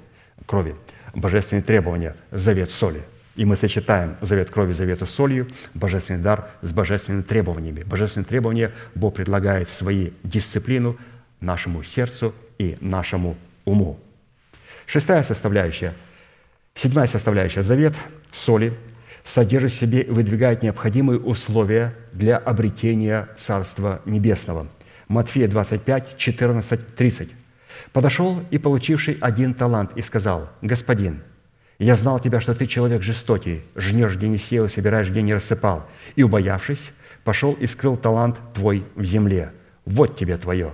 [0.46, 0.74] крови.
[1.14, 3.02] божественные требования– завет соли.
[3.34, 7.82] И мы сочетаем завет крови, завету солью, божественный дар с божественными требованиями.
[7.82, 10.96] Божественные требования Бог предлагает свои дисциплину
[11.40, 14.00] нашему сердцу и нашему уму.
[14.86, 15.92] Шестая составляющая–
[16.76, 17.62] Седьмая составляющая.
[17.62, 17.94] Завет
[18.32, 18.76] соли
[19.24, 24.68] содержит в себе и выдвигает необходимые условия для обретения Царства Небесного.
[25.08, 27.28] Матфея 25, 14, 30.
[27.92, 31.20] «Подошел и получивший один талант и сказал, «Господин,
[31.78, 35.34] я знал тебя, что ты человек жестокий, жнешь, где не сел, и собираешь, где не
[35.34, 35.86] рассыпал.
[36.16, 36.92] И, убоявшись,
[37.22, 39.52] пошел и скрыл талант твой в земле.
[39.84, 40.72] Вот тебе твое».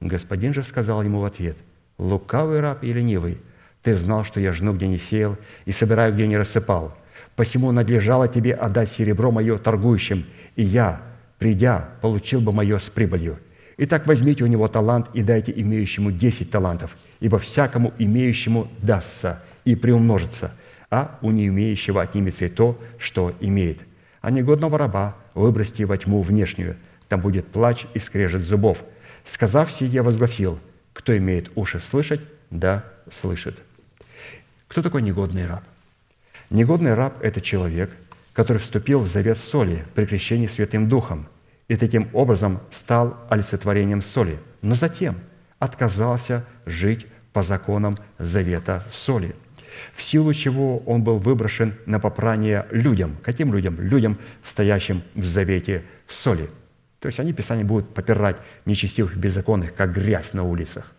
[0.00, 1.56] Господин же сказал ему в ответ,
[1.98, 3.38] «Лукавый раб и ленивый,
[3.82, 6.96] ты знал, что я жну, где не сеял, и собираю, где не рассыпал.
[7.36, 10.26] Посему надлежало тебе отдать серебро мое торгующим,
[10.56, 11.00] и я,
[11.38, 13.38] придя, получил бы мое с прибылью.
[13.80, 19.76] Итак, возьмите у него талант и дайте имеющему десять талантов, ибо всякому имеющему дастся и
[19.76, 20.52] приумножится,
[20.90, 23.78] а у не имеющего отнимется и то, что имеет.
[24.20, 26.76] А негодного раба выбросьте во тьму внешнюю,
[27.08, 28.82] там будет плач и скрежет зубов.
[29.22, 30.58] Сказав сие, я возгласил,
[30.92, 33.62] кто имеет уши слышать, да слышит.
[34.66, 35.62] Кто такой негодный раб?
[36.50, 37.92] Негодный раб– это человек,
[38.32, 41.28] который вступил в завет соли при крещении Святым Духом
[41.68, 45.16] и таким образом стал олицетворением соли, но затем
[45.58, 49.36] отказался жить по законам завета соли,
[49.94, 53.16] в силу чего он был выброшен на попрание людям.
[53.22, 53.80] Каким людям?
[53.80, 56.50] Людям, стоящим в завете соли.
[57.00, 60.90] То есть они, Писание, будут попирать нечестивых беззаконных, как грязь на улицах.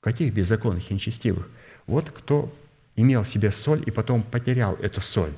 [0.00, 1.48] Каких беззаконных и нечестивых?
[1.86, 2.52] Вот кто
[2.96, 5.32] имел в себе соль и потом потерял эту соль,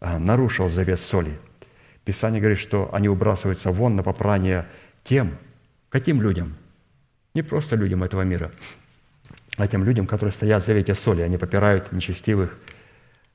[0.00, 1.38] а, нарушил завет соли.
[2.08, 4.66] Писание говорит, что они выбрасываются вон на попрание
[5.04, 5.36] тем,
[5.90, 6.56] каким людям?
[7.34, 8.50] Не просто людям этого мира,
[9.58, 11.20] а тем людям, которые стоят в завете соли.
[11.20, 12.58] Они попирают нечестивых,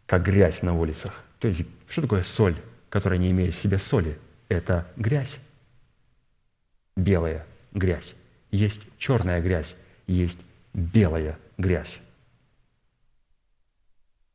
[0.08, 1.14] как грязь на улицах.
[1.38, 2.56] То есть, что такое соль,
[2.90, 4.18] которая не имеет в себе соли?
[4.50, 5.38] Это грязь.
[6.96, 8.16] Белая грязь.
[8.50, 9.78] Есть черная грязь,
[10.08, 10.40] есть
[10.74, 12.00] белая грязь.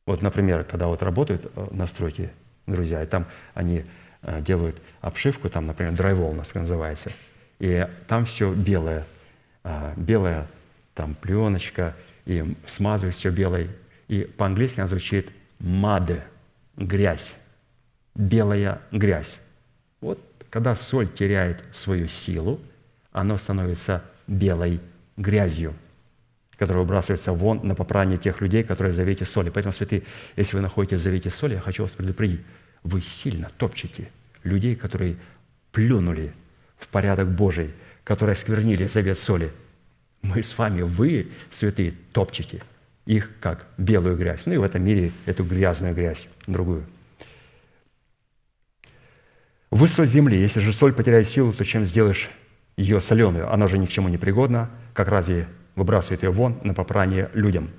[0.05, 2.31] Вот, например, когда вот работают э, на стройке
[2.67, 3.83] друзья, и там они
[4.21, 7.11] делают обшивку, там, например, драйвол у нас называется,
[7.59, 9.05] и там все белое,
[9.63, 10.47] а, белая
[10.93, 13.69] там пленочка, и смазывают все белой.
[14.07, 15.29] И по-английски она звучит
[15.59, 16.21] mud,
[16.75, 17.35] грязь,
[18.15, 19.39] белая грязь.
[20.01, 20.19] Вот
[20.49, 22.59] когда соль теряет свою силу,
[23.11, 24.79] она становится белой
[25.17, 25.73] грязью–
[26.59, 29.49] которая выбрасывается вон на попрание тех людей, которые в завете соли.
[29.49, 30.03] Поэтому, святые,
[30.35, 32.41] если вы находитесь в завете соли, я хочу вас предупредить,
[32.83, 34.09] вы сильно топчете
[34.43, 35.17] людей, которые
[35.71, 36.33] плюнули
[36.77, 37.71] в порядок Божий,
[38.03, 39.51] которые сквернили завет соли.
[40.21, 42.61] Мы с вами, вы, святые, топчете
[43.05, 44.45] их как белую грязь.
[44.45, 46.85] Ну и в этом мире эту грязную грязь, другую.
[49.71, 50.39] Вы соль земли.
[50.39, 52.29] Если же соль потеряет силу, то чем сделаешь
[52.77, 53.51] ее соленую?
[53.51, 57.69] Она же ни к чему не пригодна, как разве выбрасывает ее вон на попрание людям.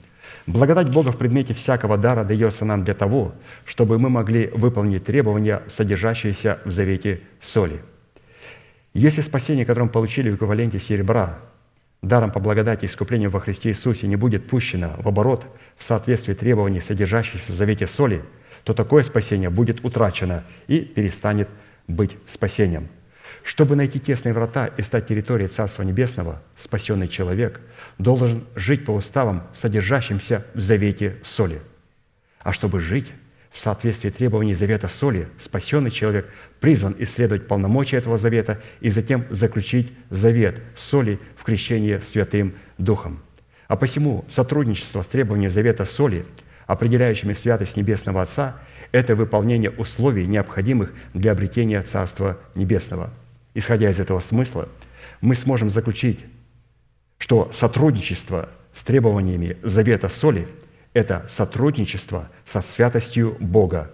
[0.47, 3.33] Благодать Бога в предмете всякого дара дается нам для того,
[3.65, 7.81] чтобы мы могли выполнить требования, содержащиеся в завете соли.
[8.95, 11.39] Если спасение, которое мы получили в эквиваленте серебра,
[12.03, 15.47] даром по благодати и искуплению во Христе Иисусе не будет пущено в оборот
[15.77, 18.25] в соответствии требований, содержащихся в завете соли,
[18.65, 21.49] то такое спасение будет утрачено и перестанет
[21.87, 22.89] быть спасением.
[23.43, 27.61] Чтобы найти тесные врата и стать территорией Царства Небесного, спасенный человек
[27.99, 31.61] должен жить по уставам, содержащимся в завете соли.
[32.41, 33.13] А чтобы жить
[33.51, 36.29] в соответствии требований завета соли, спасенный человек
[36.61, 43.23] призван исследовать полномочия этого завета и затем заключить завет соли в крещении Святым Духом.
[43.67, 46.25] А посему сотрудничество с требованием завета соли,
[46.67, 48.57] определяющими святость Небесного Отца,
[48.93, 53.11] это выполнение условий, необходимых для обретения Царства Небесного.
[53.55, 54.69] Исходя из этого смысла,
[55.21, 56.25] мы сможем заключить,
[57.19, 60.49] что сотрудничество с требованиями завета соли–
[60.93, 63.91] это сотрудничество со святостью Бога,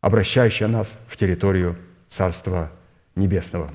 [0.00, 1.76] обращающее нас в территорию
[2.08, 2.70] Царства
[3.16, 3.72] Небесного.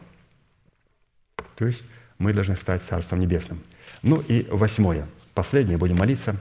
[1.55, 1.83] То есть
[2.17, 3.61] мы должны стать Царством Небесным.
[4.01, 6.39] Ну и восьмое, последнее, будем молиться.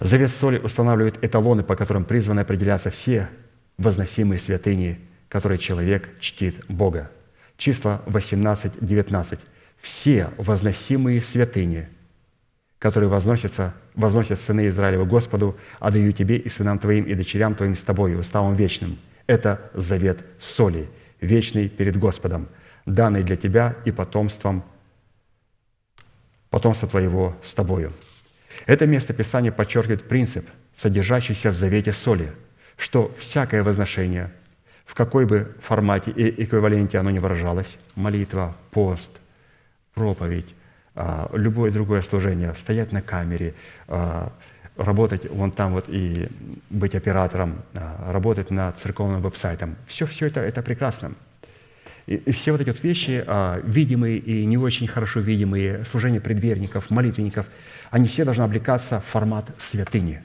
[0.00, 3.28] Завет соли устанавливает эталоны, по которым призваны определяться все
[3.78, 7.10] возносимые святыни, которые человек чтит Бога.
[7.56, 9.38] Числа 18-19.
[9.80, 11.88] Все возносимые святыни–
[12.84, 17.82] которые возносятся, возносят сыны Израилева Господу, отдаю тебе и сынам твоим, и дочерям твоим с
[17.82, 18.98] тобою, уставом вечным.
[19.26, 22.46] Это завет соли, вечный перед Господом,
[22.84, 24.62] данный для тебя и потомством,
[26.50, 27.90] потомства твоего с тобою.
[28.66, 32.32] Это место Писания подчеркивает принцип, содержащийся в завете соли,
[32.76, 34.30] что всякое возношение,
[34.84, 39.10] в какой бы формате и эквиваленте оно ни выражалось, молитва, пост,
[39.94, 40.54] проповедь,
[40.94, 43.54] а, любое другое служение, стоять на камере,
[43.88, 44.32] а,
[44.76, 46.28] работать вон там вот и
[46.70, 49.76] быть оператором, а, работать над церковным веб-сайтом.
[49.86, 51.12] Все, все это, это прекрасно.
[52.06, 53.24] И, все вот эти вот вещи,
[53.66, 57.46] видимые и не очень хорошо видимые, служение предверников, молитвенников,
[57.90, 60.22] они все должны облекаться в формат святыни.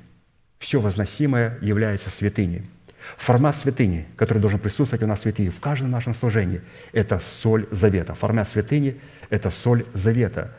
[0.58, 2.64] Все возносимое является святыней.
[3.16, 6.62] Формат святыни, который должен присутствовать у нас в святыне в каждом нашем служении,
[6.92, 8.14] это соль завета.
[8.14, 9.00] Формат святыни–
[9.30, 10.52] это соль завета,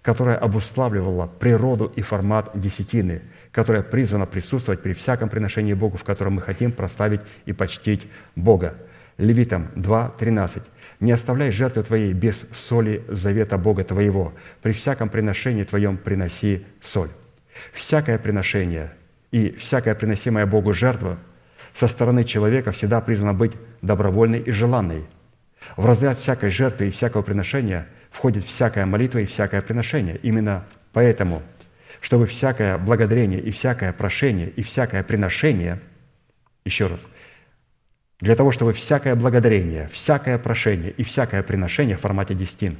[0.00, 6.34] которая обуславливала природу и формат десятины, которая призвана присутствовать при всяком приношении Богу, в котором
[6.34, 8.06] мы хотим проставить и почтить
[8.36, 8.76] Бога.
[9.18, 10.62] Левитам 2.13.
[11.00, 14.32] «Не оставляй жертвы твоей без соли завета Бога твоего.
[14.62, 17.10] При всяком приношении твоем приноси соль».
[17.72, 18.92] Всякое приношение
[19.32, 21.18] и всякая приносимая Богу жертва
[21.72, 25.04] со стороны человека всегда призвана быть добровольной и желанной.
[25.76, 30.18] В разряд всякой жертвы и всякого приношения входит всякая молитва и всякое приношение.
[30.22, 31.42] Именно поэтому,
[32.00, 35.80] чтобы всякое благодарение и всякое прошение и всякое приношение,
[36.64, 37.06] еще раз,
[38.20, 42.76] для того, чтобы всякое благодарение, всякое прошение и всякое приношение в формате десятин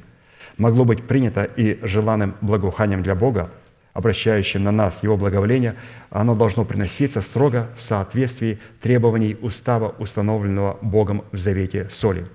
[0.57, 3.49] могло быть принято и желанным благоуханием для Бога,
[3.93, 5.75] обращающим на нас Его благоволение,
[6.09, 12.25] оно должно приноситься строго в соответствии требований устава, установленного Богом в завете соли.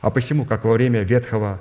[0.00, 1.60] А посему, как во время Ветхого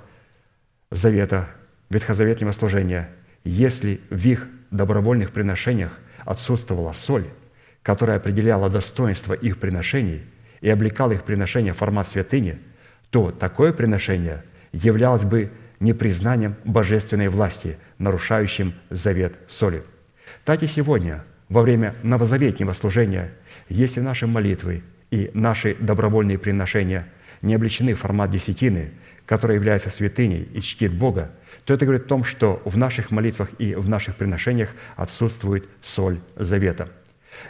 [0.90, 1.48] Завета,
[1.90, 3.10] ветхозаветнего служения,
[3.44, 7.26] если в их добровольных приношениях отсутствовала соль,
[7.84, 10.22] которая определяла достоинство их приношений
[10.62, 12.60] и облекала их приношения в формат святыни,
[13.10, 19.84] то такое приношение являлось бы непризнанием божественной власти, нарушающим завет соли.
[20.46, 23.32] Так и сегодня, во время новозаветнего служения,
[23.68, 27.08] если наши молитвы и наши добровольные приношения
[27.42, 28.92] не облечены в формат десятины,
[29.26, 31.32] которая является святыней и чтит Бога,
[31.66, 36.20] то это говорит о том, что в наших молитвах и в наших приношениях отсутствует соль
[36.36, 36.88] завета.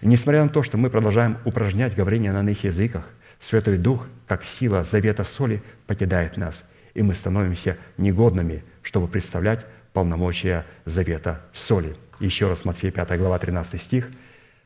[0.01, 3.07] Несмотря на то, что мы продолжаем упражнять говорение на иных языках,
[3.39, 6.63] Святой Дух, как сила завета соли, покидает нас–
[6.93, 11.95] и мы становимся негодными, чтобы представлять полномочия завета соли.
[12.19, 14.09] Еще раз, Матфея 5 глава 13 стих.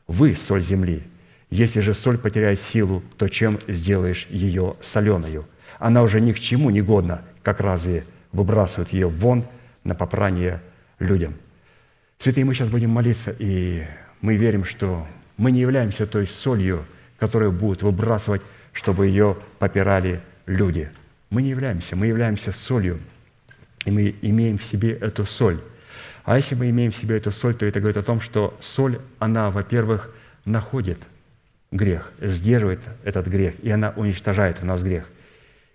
[0.08, 1.04] «Вы– соль земли.
[1.50, 5.46] Если же соль потеряет силу, то чем сделаешь ее соленою?
[5.80, 9.46] Она уже ни к чему не годна, как разве выбрасывают ее вон
[9.84, 10.62] на попрание
[11.00, 11.36] людям».
[12.18, 13.84] Святые, мы сейчас будем молиться, и
[14.22, 15.06] мы верим, что
[15.38, 16.86] мы не являемся той солью,
[17.18, 18.42] которую будут выбрасывать,
[18.74, 20.90] чтобы ее попирали люди–
[21.30, 23.00] мы не являемся, мы являемся солью,
[23.84, 25.60] и мы имеем в себе эту соль.
[26.24, 29.00] А если мы имеем в себе эту соль, то это говорит о том, что соль,
[29.20, 30.14] она, во-первых,
[30.46, 30.98] находит
[31.72, 35.06] грех, сдерживает этот грех, и она уничтожает у нас грех.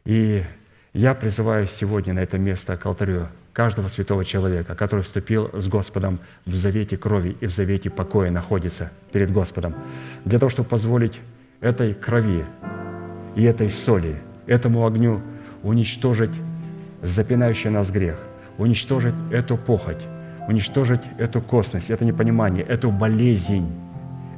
[0.04, 0.44] И
[0.92, 6.20] я призываю сегодня на это место к алтарю каждого святого человека, который вступил с Господом
[6.46, 9.74] в завете крови и в завете покоя находится перед Господом,
[10.24, 11.20] для того, чтобы позволить
[11.60, 12.44] этой крови
[13.34, 14.16] и этой соли,
[14.46, 15.20] этому огню
[15.62, 16.40] уничтожить
[17.02, 18.18] запинающий нас грех,
[18.58, 20.06] уничтожить эту похоть,
[20.48, 23.68] уничтожить эту косность, это непонимание, эту болезнь,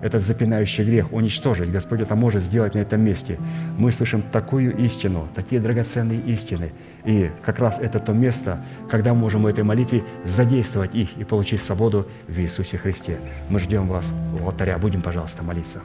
[0.03, 1.71] этот запинающий грех уничтожить.
[1.71, 3.39] Господь это может сделать на этом месте.
[3.79, 6.73] Мы слышим такую истину, такие драгоценные истины.
[7.05, 8.61] И как раз это то место,
[8.91, 13.19] когда можем в этой молитве задействовать их и получить свободу в Иисусе Христе.
[13.49, 14.77] Мы ждем вас у алтаря.
[14.77, 15.81] Будем, пожалуйста, молиться.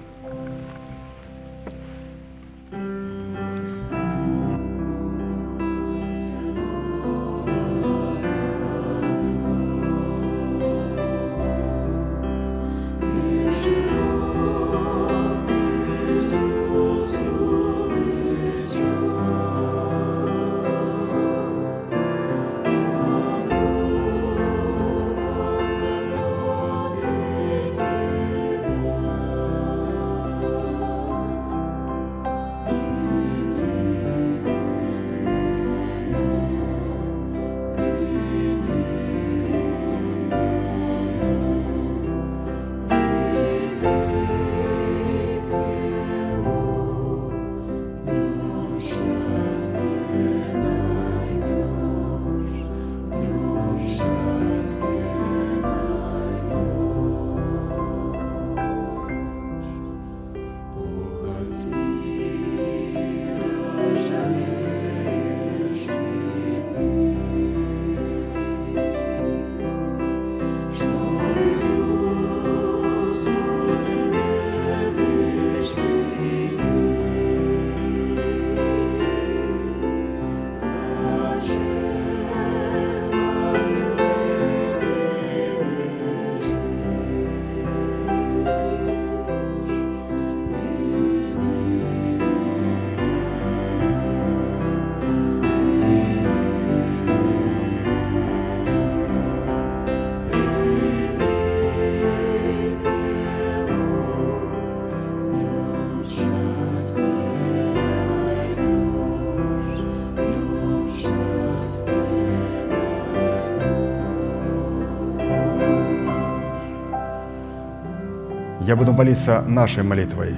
[118.68, 120.36] Я буду молиться нашей молитвой.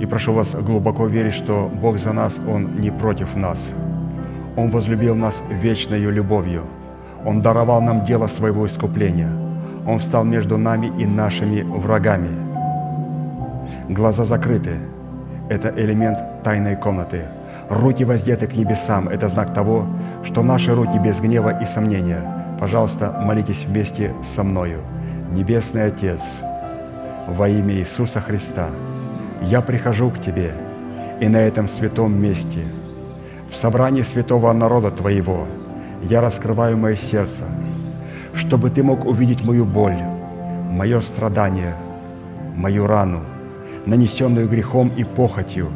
[0.00, 3.70] И прошу вас глубоко верить, что Бог за нас, Он не против нас.
[4.54, 6.64] Он возлюбил нас вечною любовью.
[7.24, 9.30] Он даровал нам дело своего искупления.
[9.86, 12.28] Он встал между нами и нашими врагами.
[13.88, 14.76] Глаза закрыты.
[15.48, 17.22] Это элемент тайной комнаты.
[17.70, 19.08] Руки воздеты к небесам.
[19.08, 19.86] Это знак того,
[20.22, 22.20] что наши руки без гнева и сомнения.
[22.60, 24.80] Пожалуйста, молитесь вместе со мною.
[25.32, 26.20] Небесный Отец–
[27.28, 28.70] во имя Иисуса Христа,
[29.42, 30.54] я прихожу к Тебе
[31.20, 32.60] и на этом святом месте,
[33.50, 35.46] в собрании святого народа Твоего,
[36.08, 37.42] я раскрываю мое сердце,
[38.34, 39.98] чтобы Ты мог увидеть мою боль,
[40.70, 41.74] мое страдание,
[42.56, 43.20] мою рану,
[43.84, 45.68] нанесенную грехом и похотью,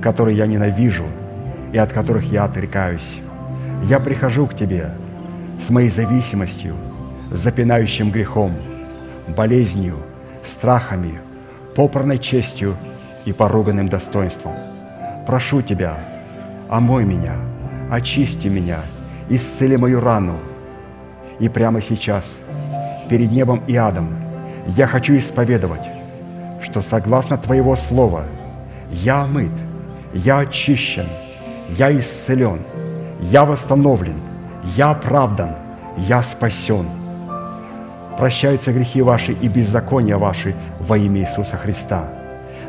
[0.00, 1.06] которые я ненавижу
[1.72, 3.20] и от которых я отрекаюсь.
[3.84, 4.90] Я прихожу к Тебе
[5.58, 6.74] с моей зависимостью,
[7.32, 8.52] запинающим грехом,
[9.36, 9.96] болезнью–
[10.44, 11.20] страхами,
[11.74, 12.76] попранной честью
[13.24, 14.54] и поруганным достоинством.
[15.26, 15.98] Прошу Тебя,
[16.68, 17.34] омой меня,
[17.90, 18.80] очисти меня,
[19.28, 20.36] исцели мою рану.
[21.38, 22.38] И прямо сейчас,
[23.08, 24.14] перед небом и адом,
[24.66, 25.86] я хочу исповедовать,
[26.62, 28.24] что согласно Твоего Слова
[28.90, 29.52] я омыт,
[30.12, 31.06] я очищен,
[31.70, 32.60] я исцелен,
[33.20, 34.20] я восстановлен,
[34.76, 35.54] я оправдан,
[35.96, 36.86] я спасен–
[38.20, 42.04] прощаются грехи ваши и беззакония ваши во имя Иисуса Христа.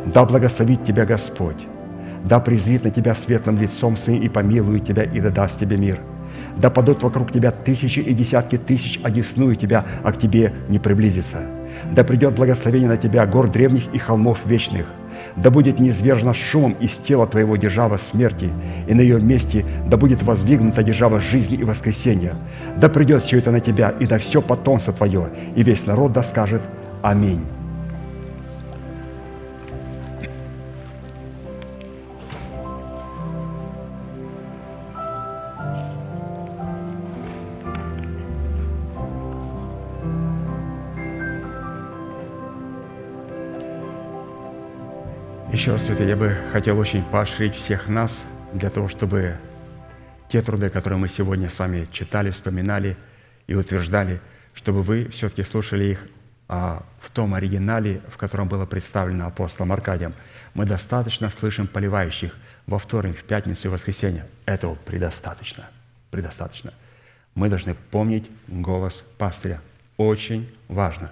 [0.06, 1.68] Да благословит тебя Господь,
[2.24, 6.00] да презрит на тебя светлым лицом своим и помилует тебя и да даст тебе мир.
[6.56, 11.40] Да падут вокруг тебя тысячи и десятки тысяч, одесную тебя, а к тебе не приблизится.
[11.92, 14.86] Да придет благословение на тебя гор древних и холмов вечных,
[15.36, 18.50] да будет низвержена шумом из тела твоего держава смерти,
[18.88, 22.36] и на ее месте да будет воздвигнута держава жизни и воскресения.
[22.78, 26.24] Да придет все это на тебя и на все потомство твое, и весь народ да
[26.24, 26.62] скажет
[27.02, 27.42] Аминь.
[45.62, 49.38] Еще раз, святые, я бы хотел очень поощрить всех нас для того, чтобы
[50.28, 52.98] те труды, которые мы сегодня с вами читали, вспоминали
[53.46, 54.22] и утверждали,
[54.56, 56.00] чтобы вы все-таки слушали их
[56.48, 60.16] а, в том оригинале, в котором было представлено апостолом Аркадием.
[60.56, 62.36] Мы достаточно слышим поливающих
[62.66, 64.26] во вторник, в пятницу и воскресенье.
[64.48, 65.70] Этого предостаточно.
[66.10, 66.74] Предостаточно.
[67.36, 69.62] Мы должны помнить голос пастыря.
[69.98, 71.12] Очень важно.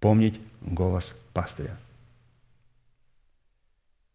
[0.00, 1.76] помнить голос пастыря.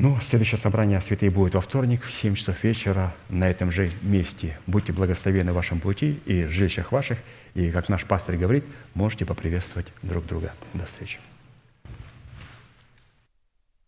[0.00, 4.56] Ну, следующее собрание святые будет во вторник в 7 часов вечера на этом же месте.
[4.68, 7.18] Будьте благословены в вашем пути и в жилищах ваших.
[7.54, 8.64] И, как наш пастор говорит,
[8.94, 10.52] можете поприветствовать друг друга.
[10.72, 11.18] До встречи.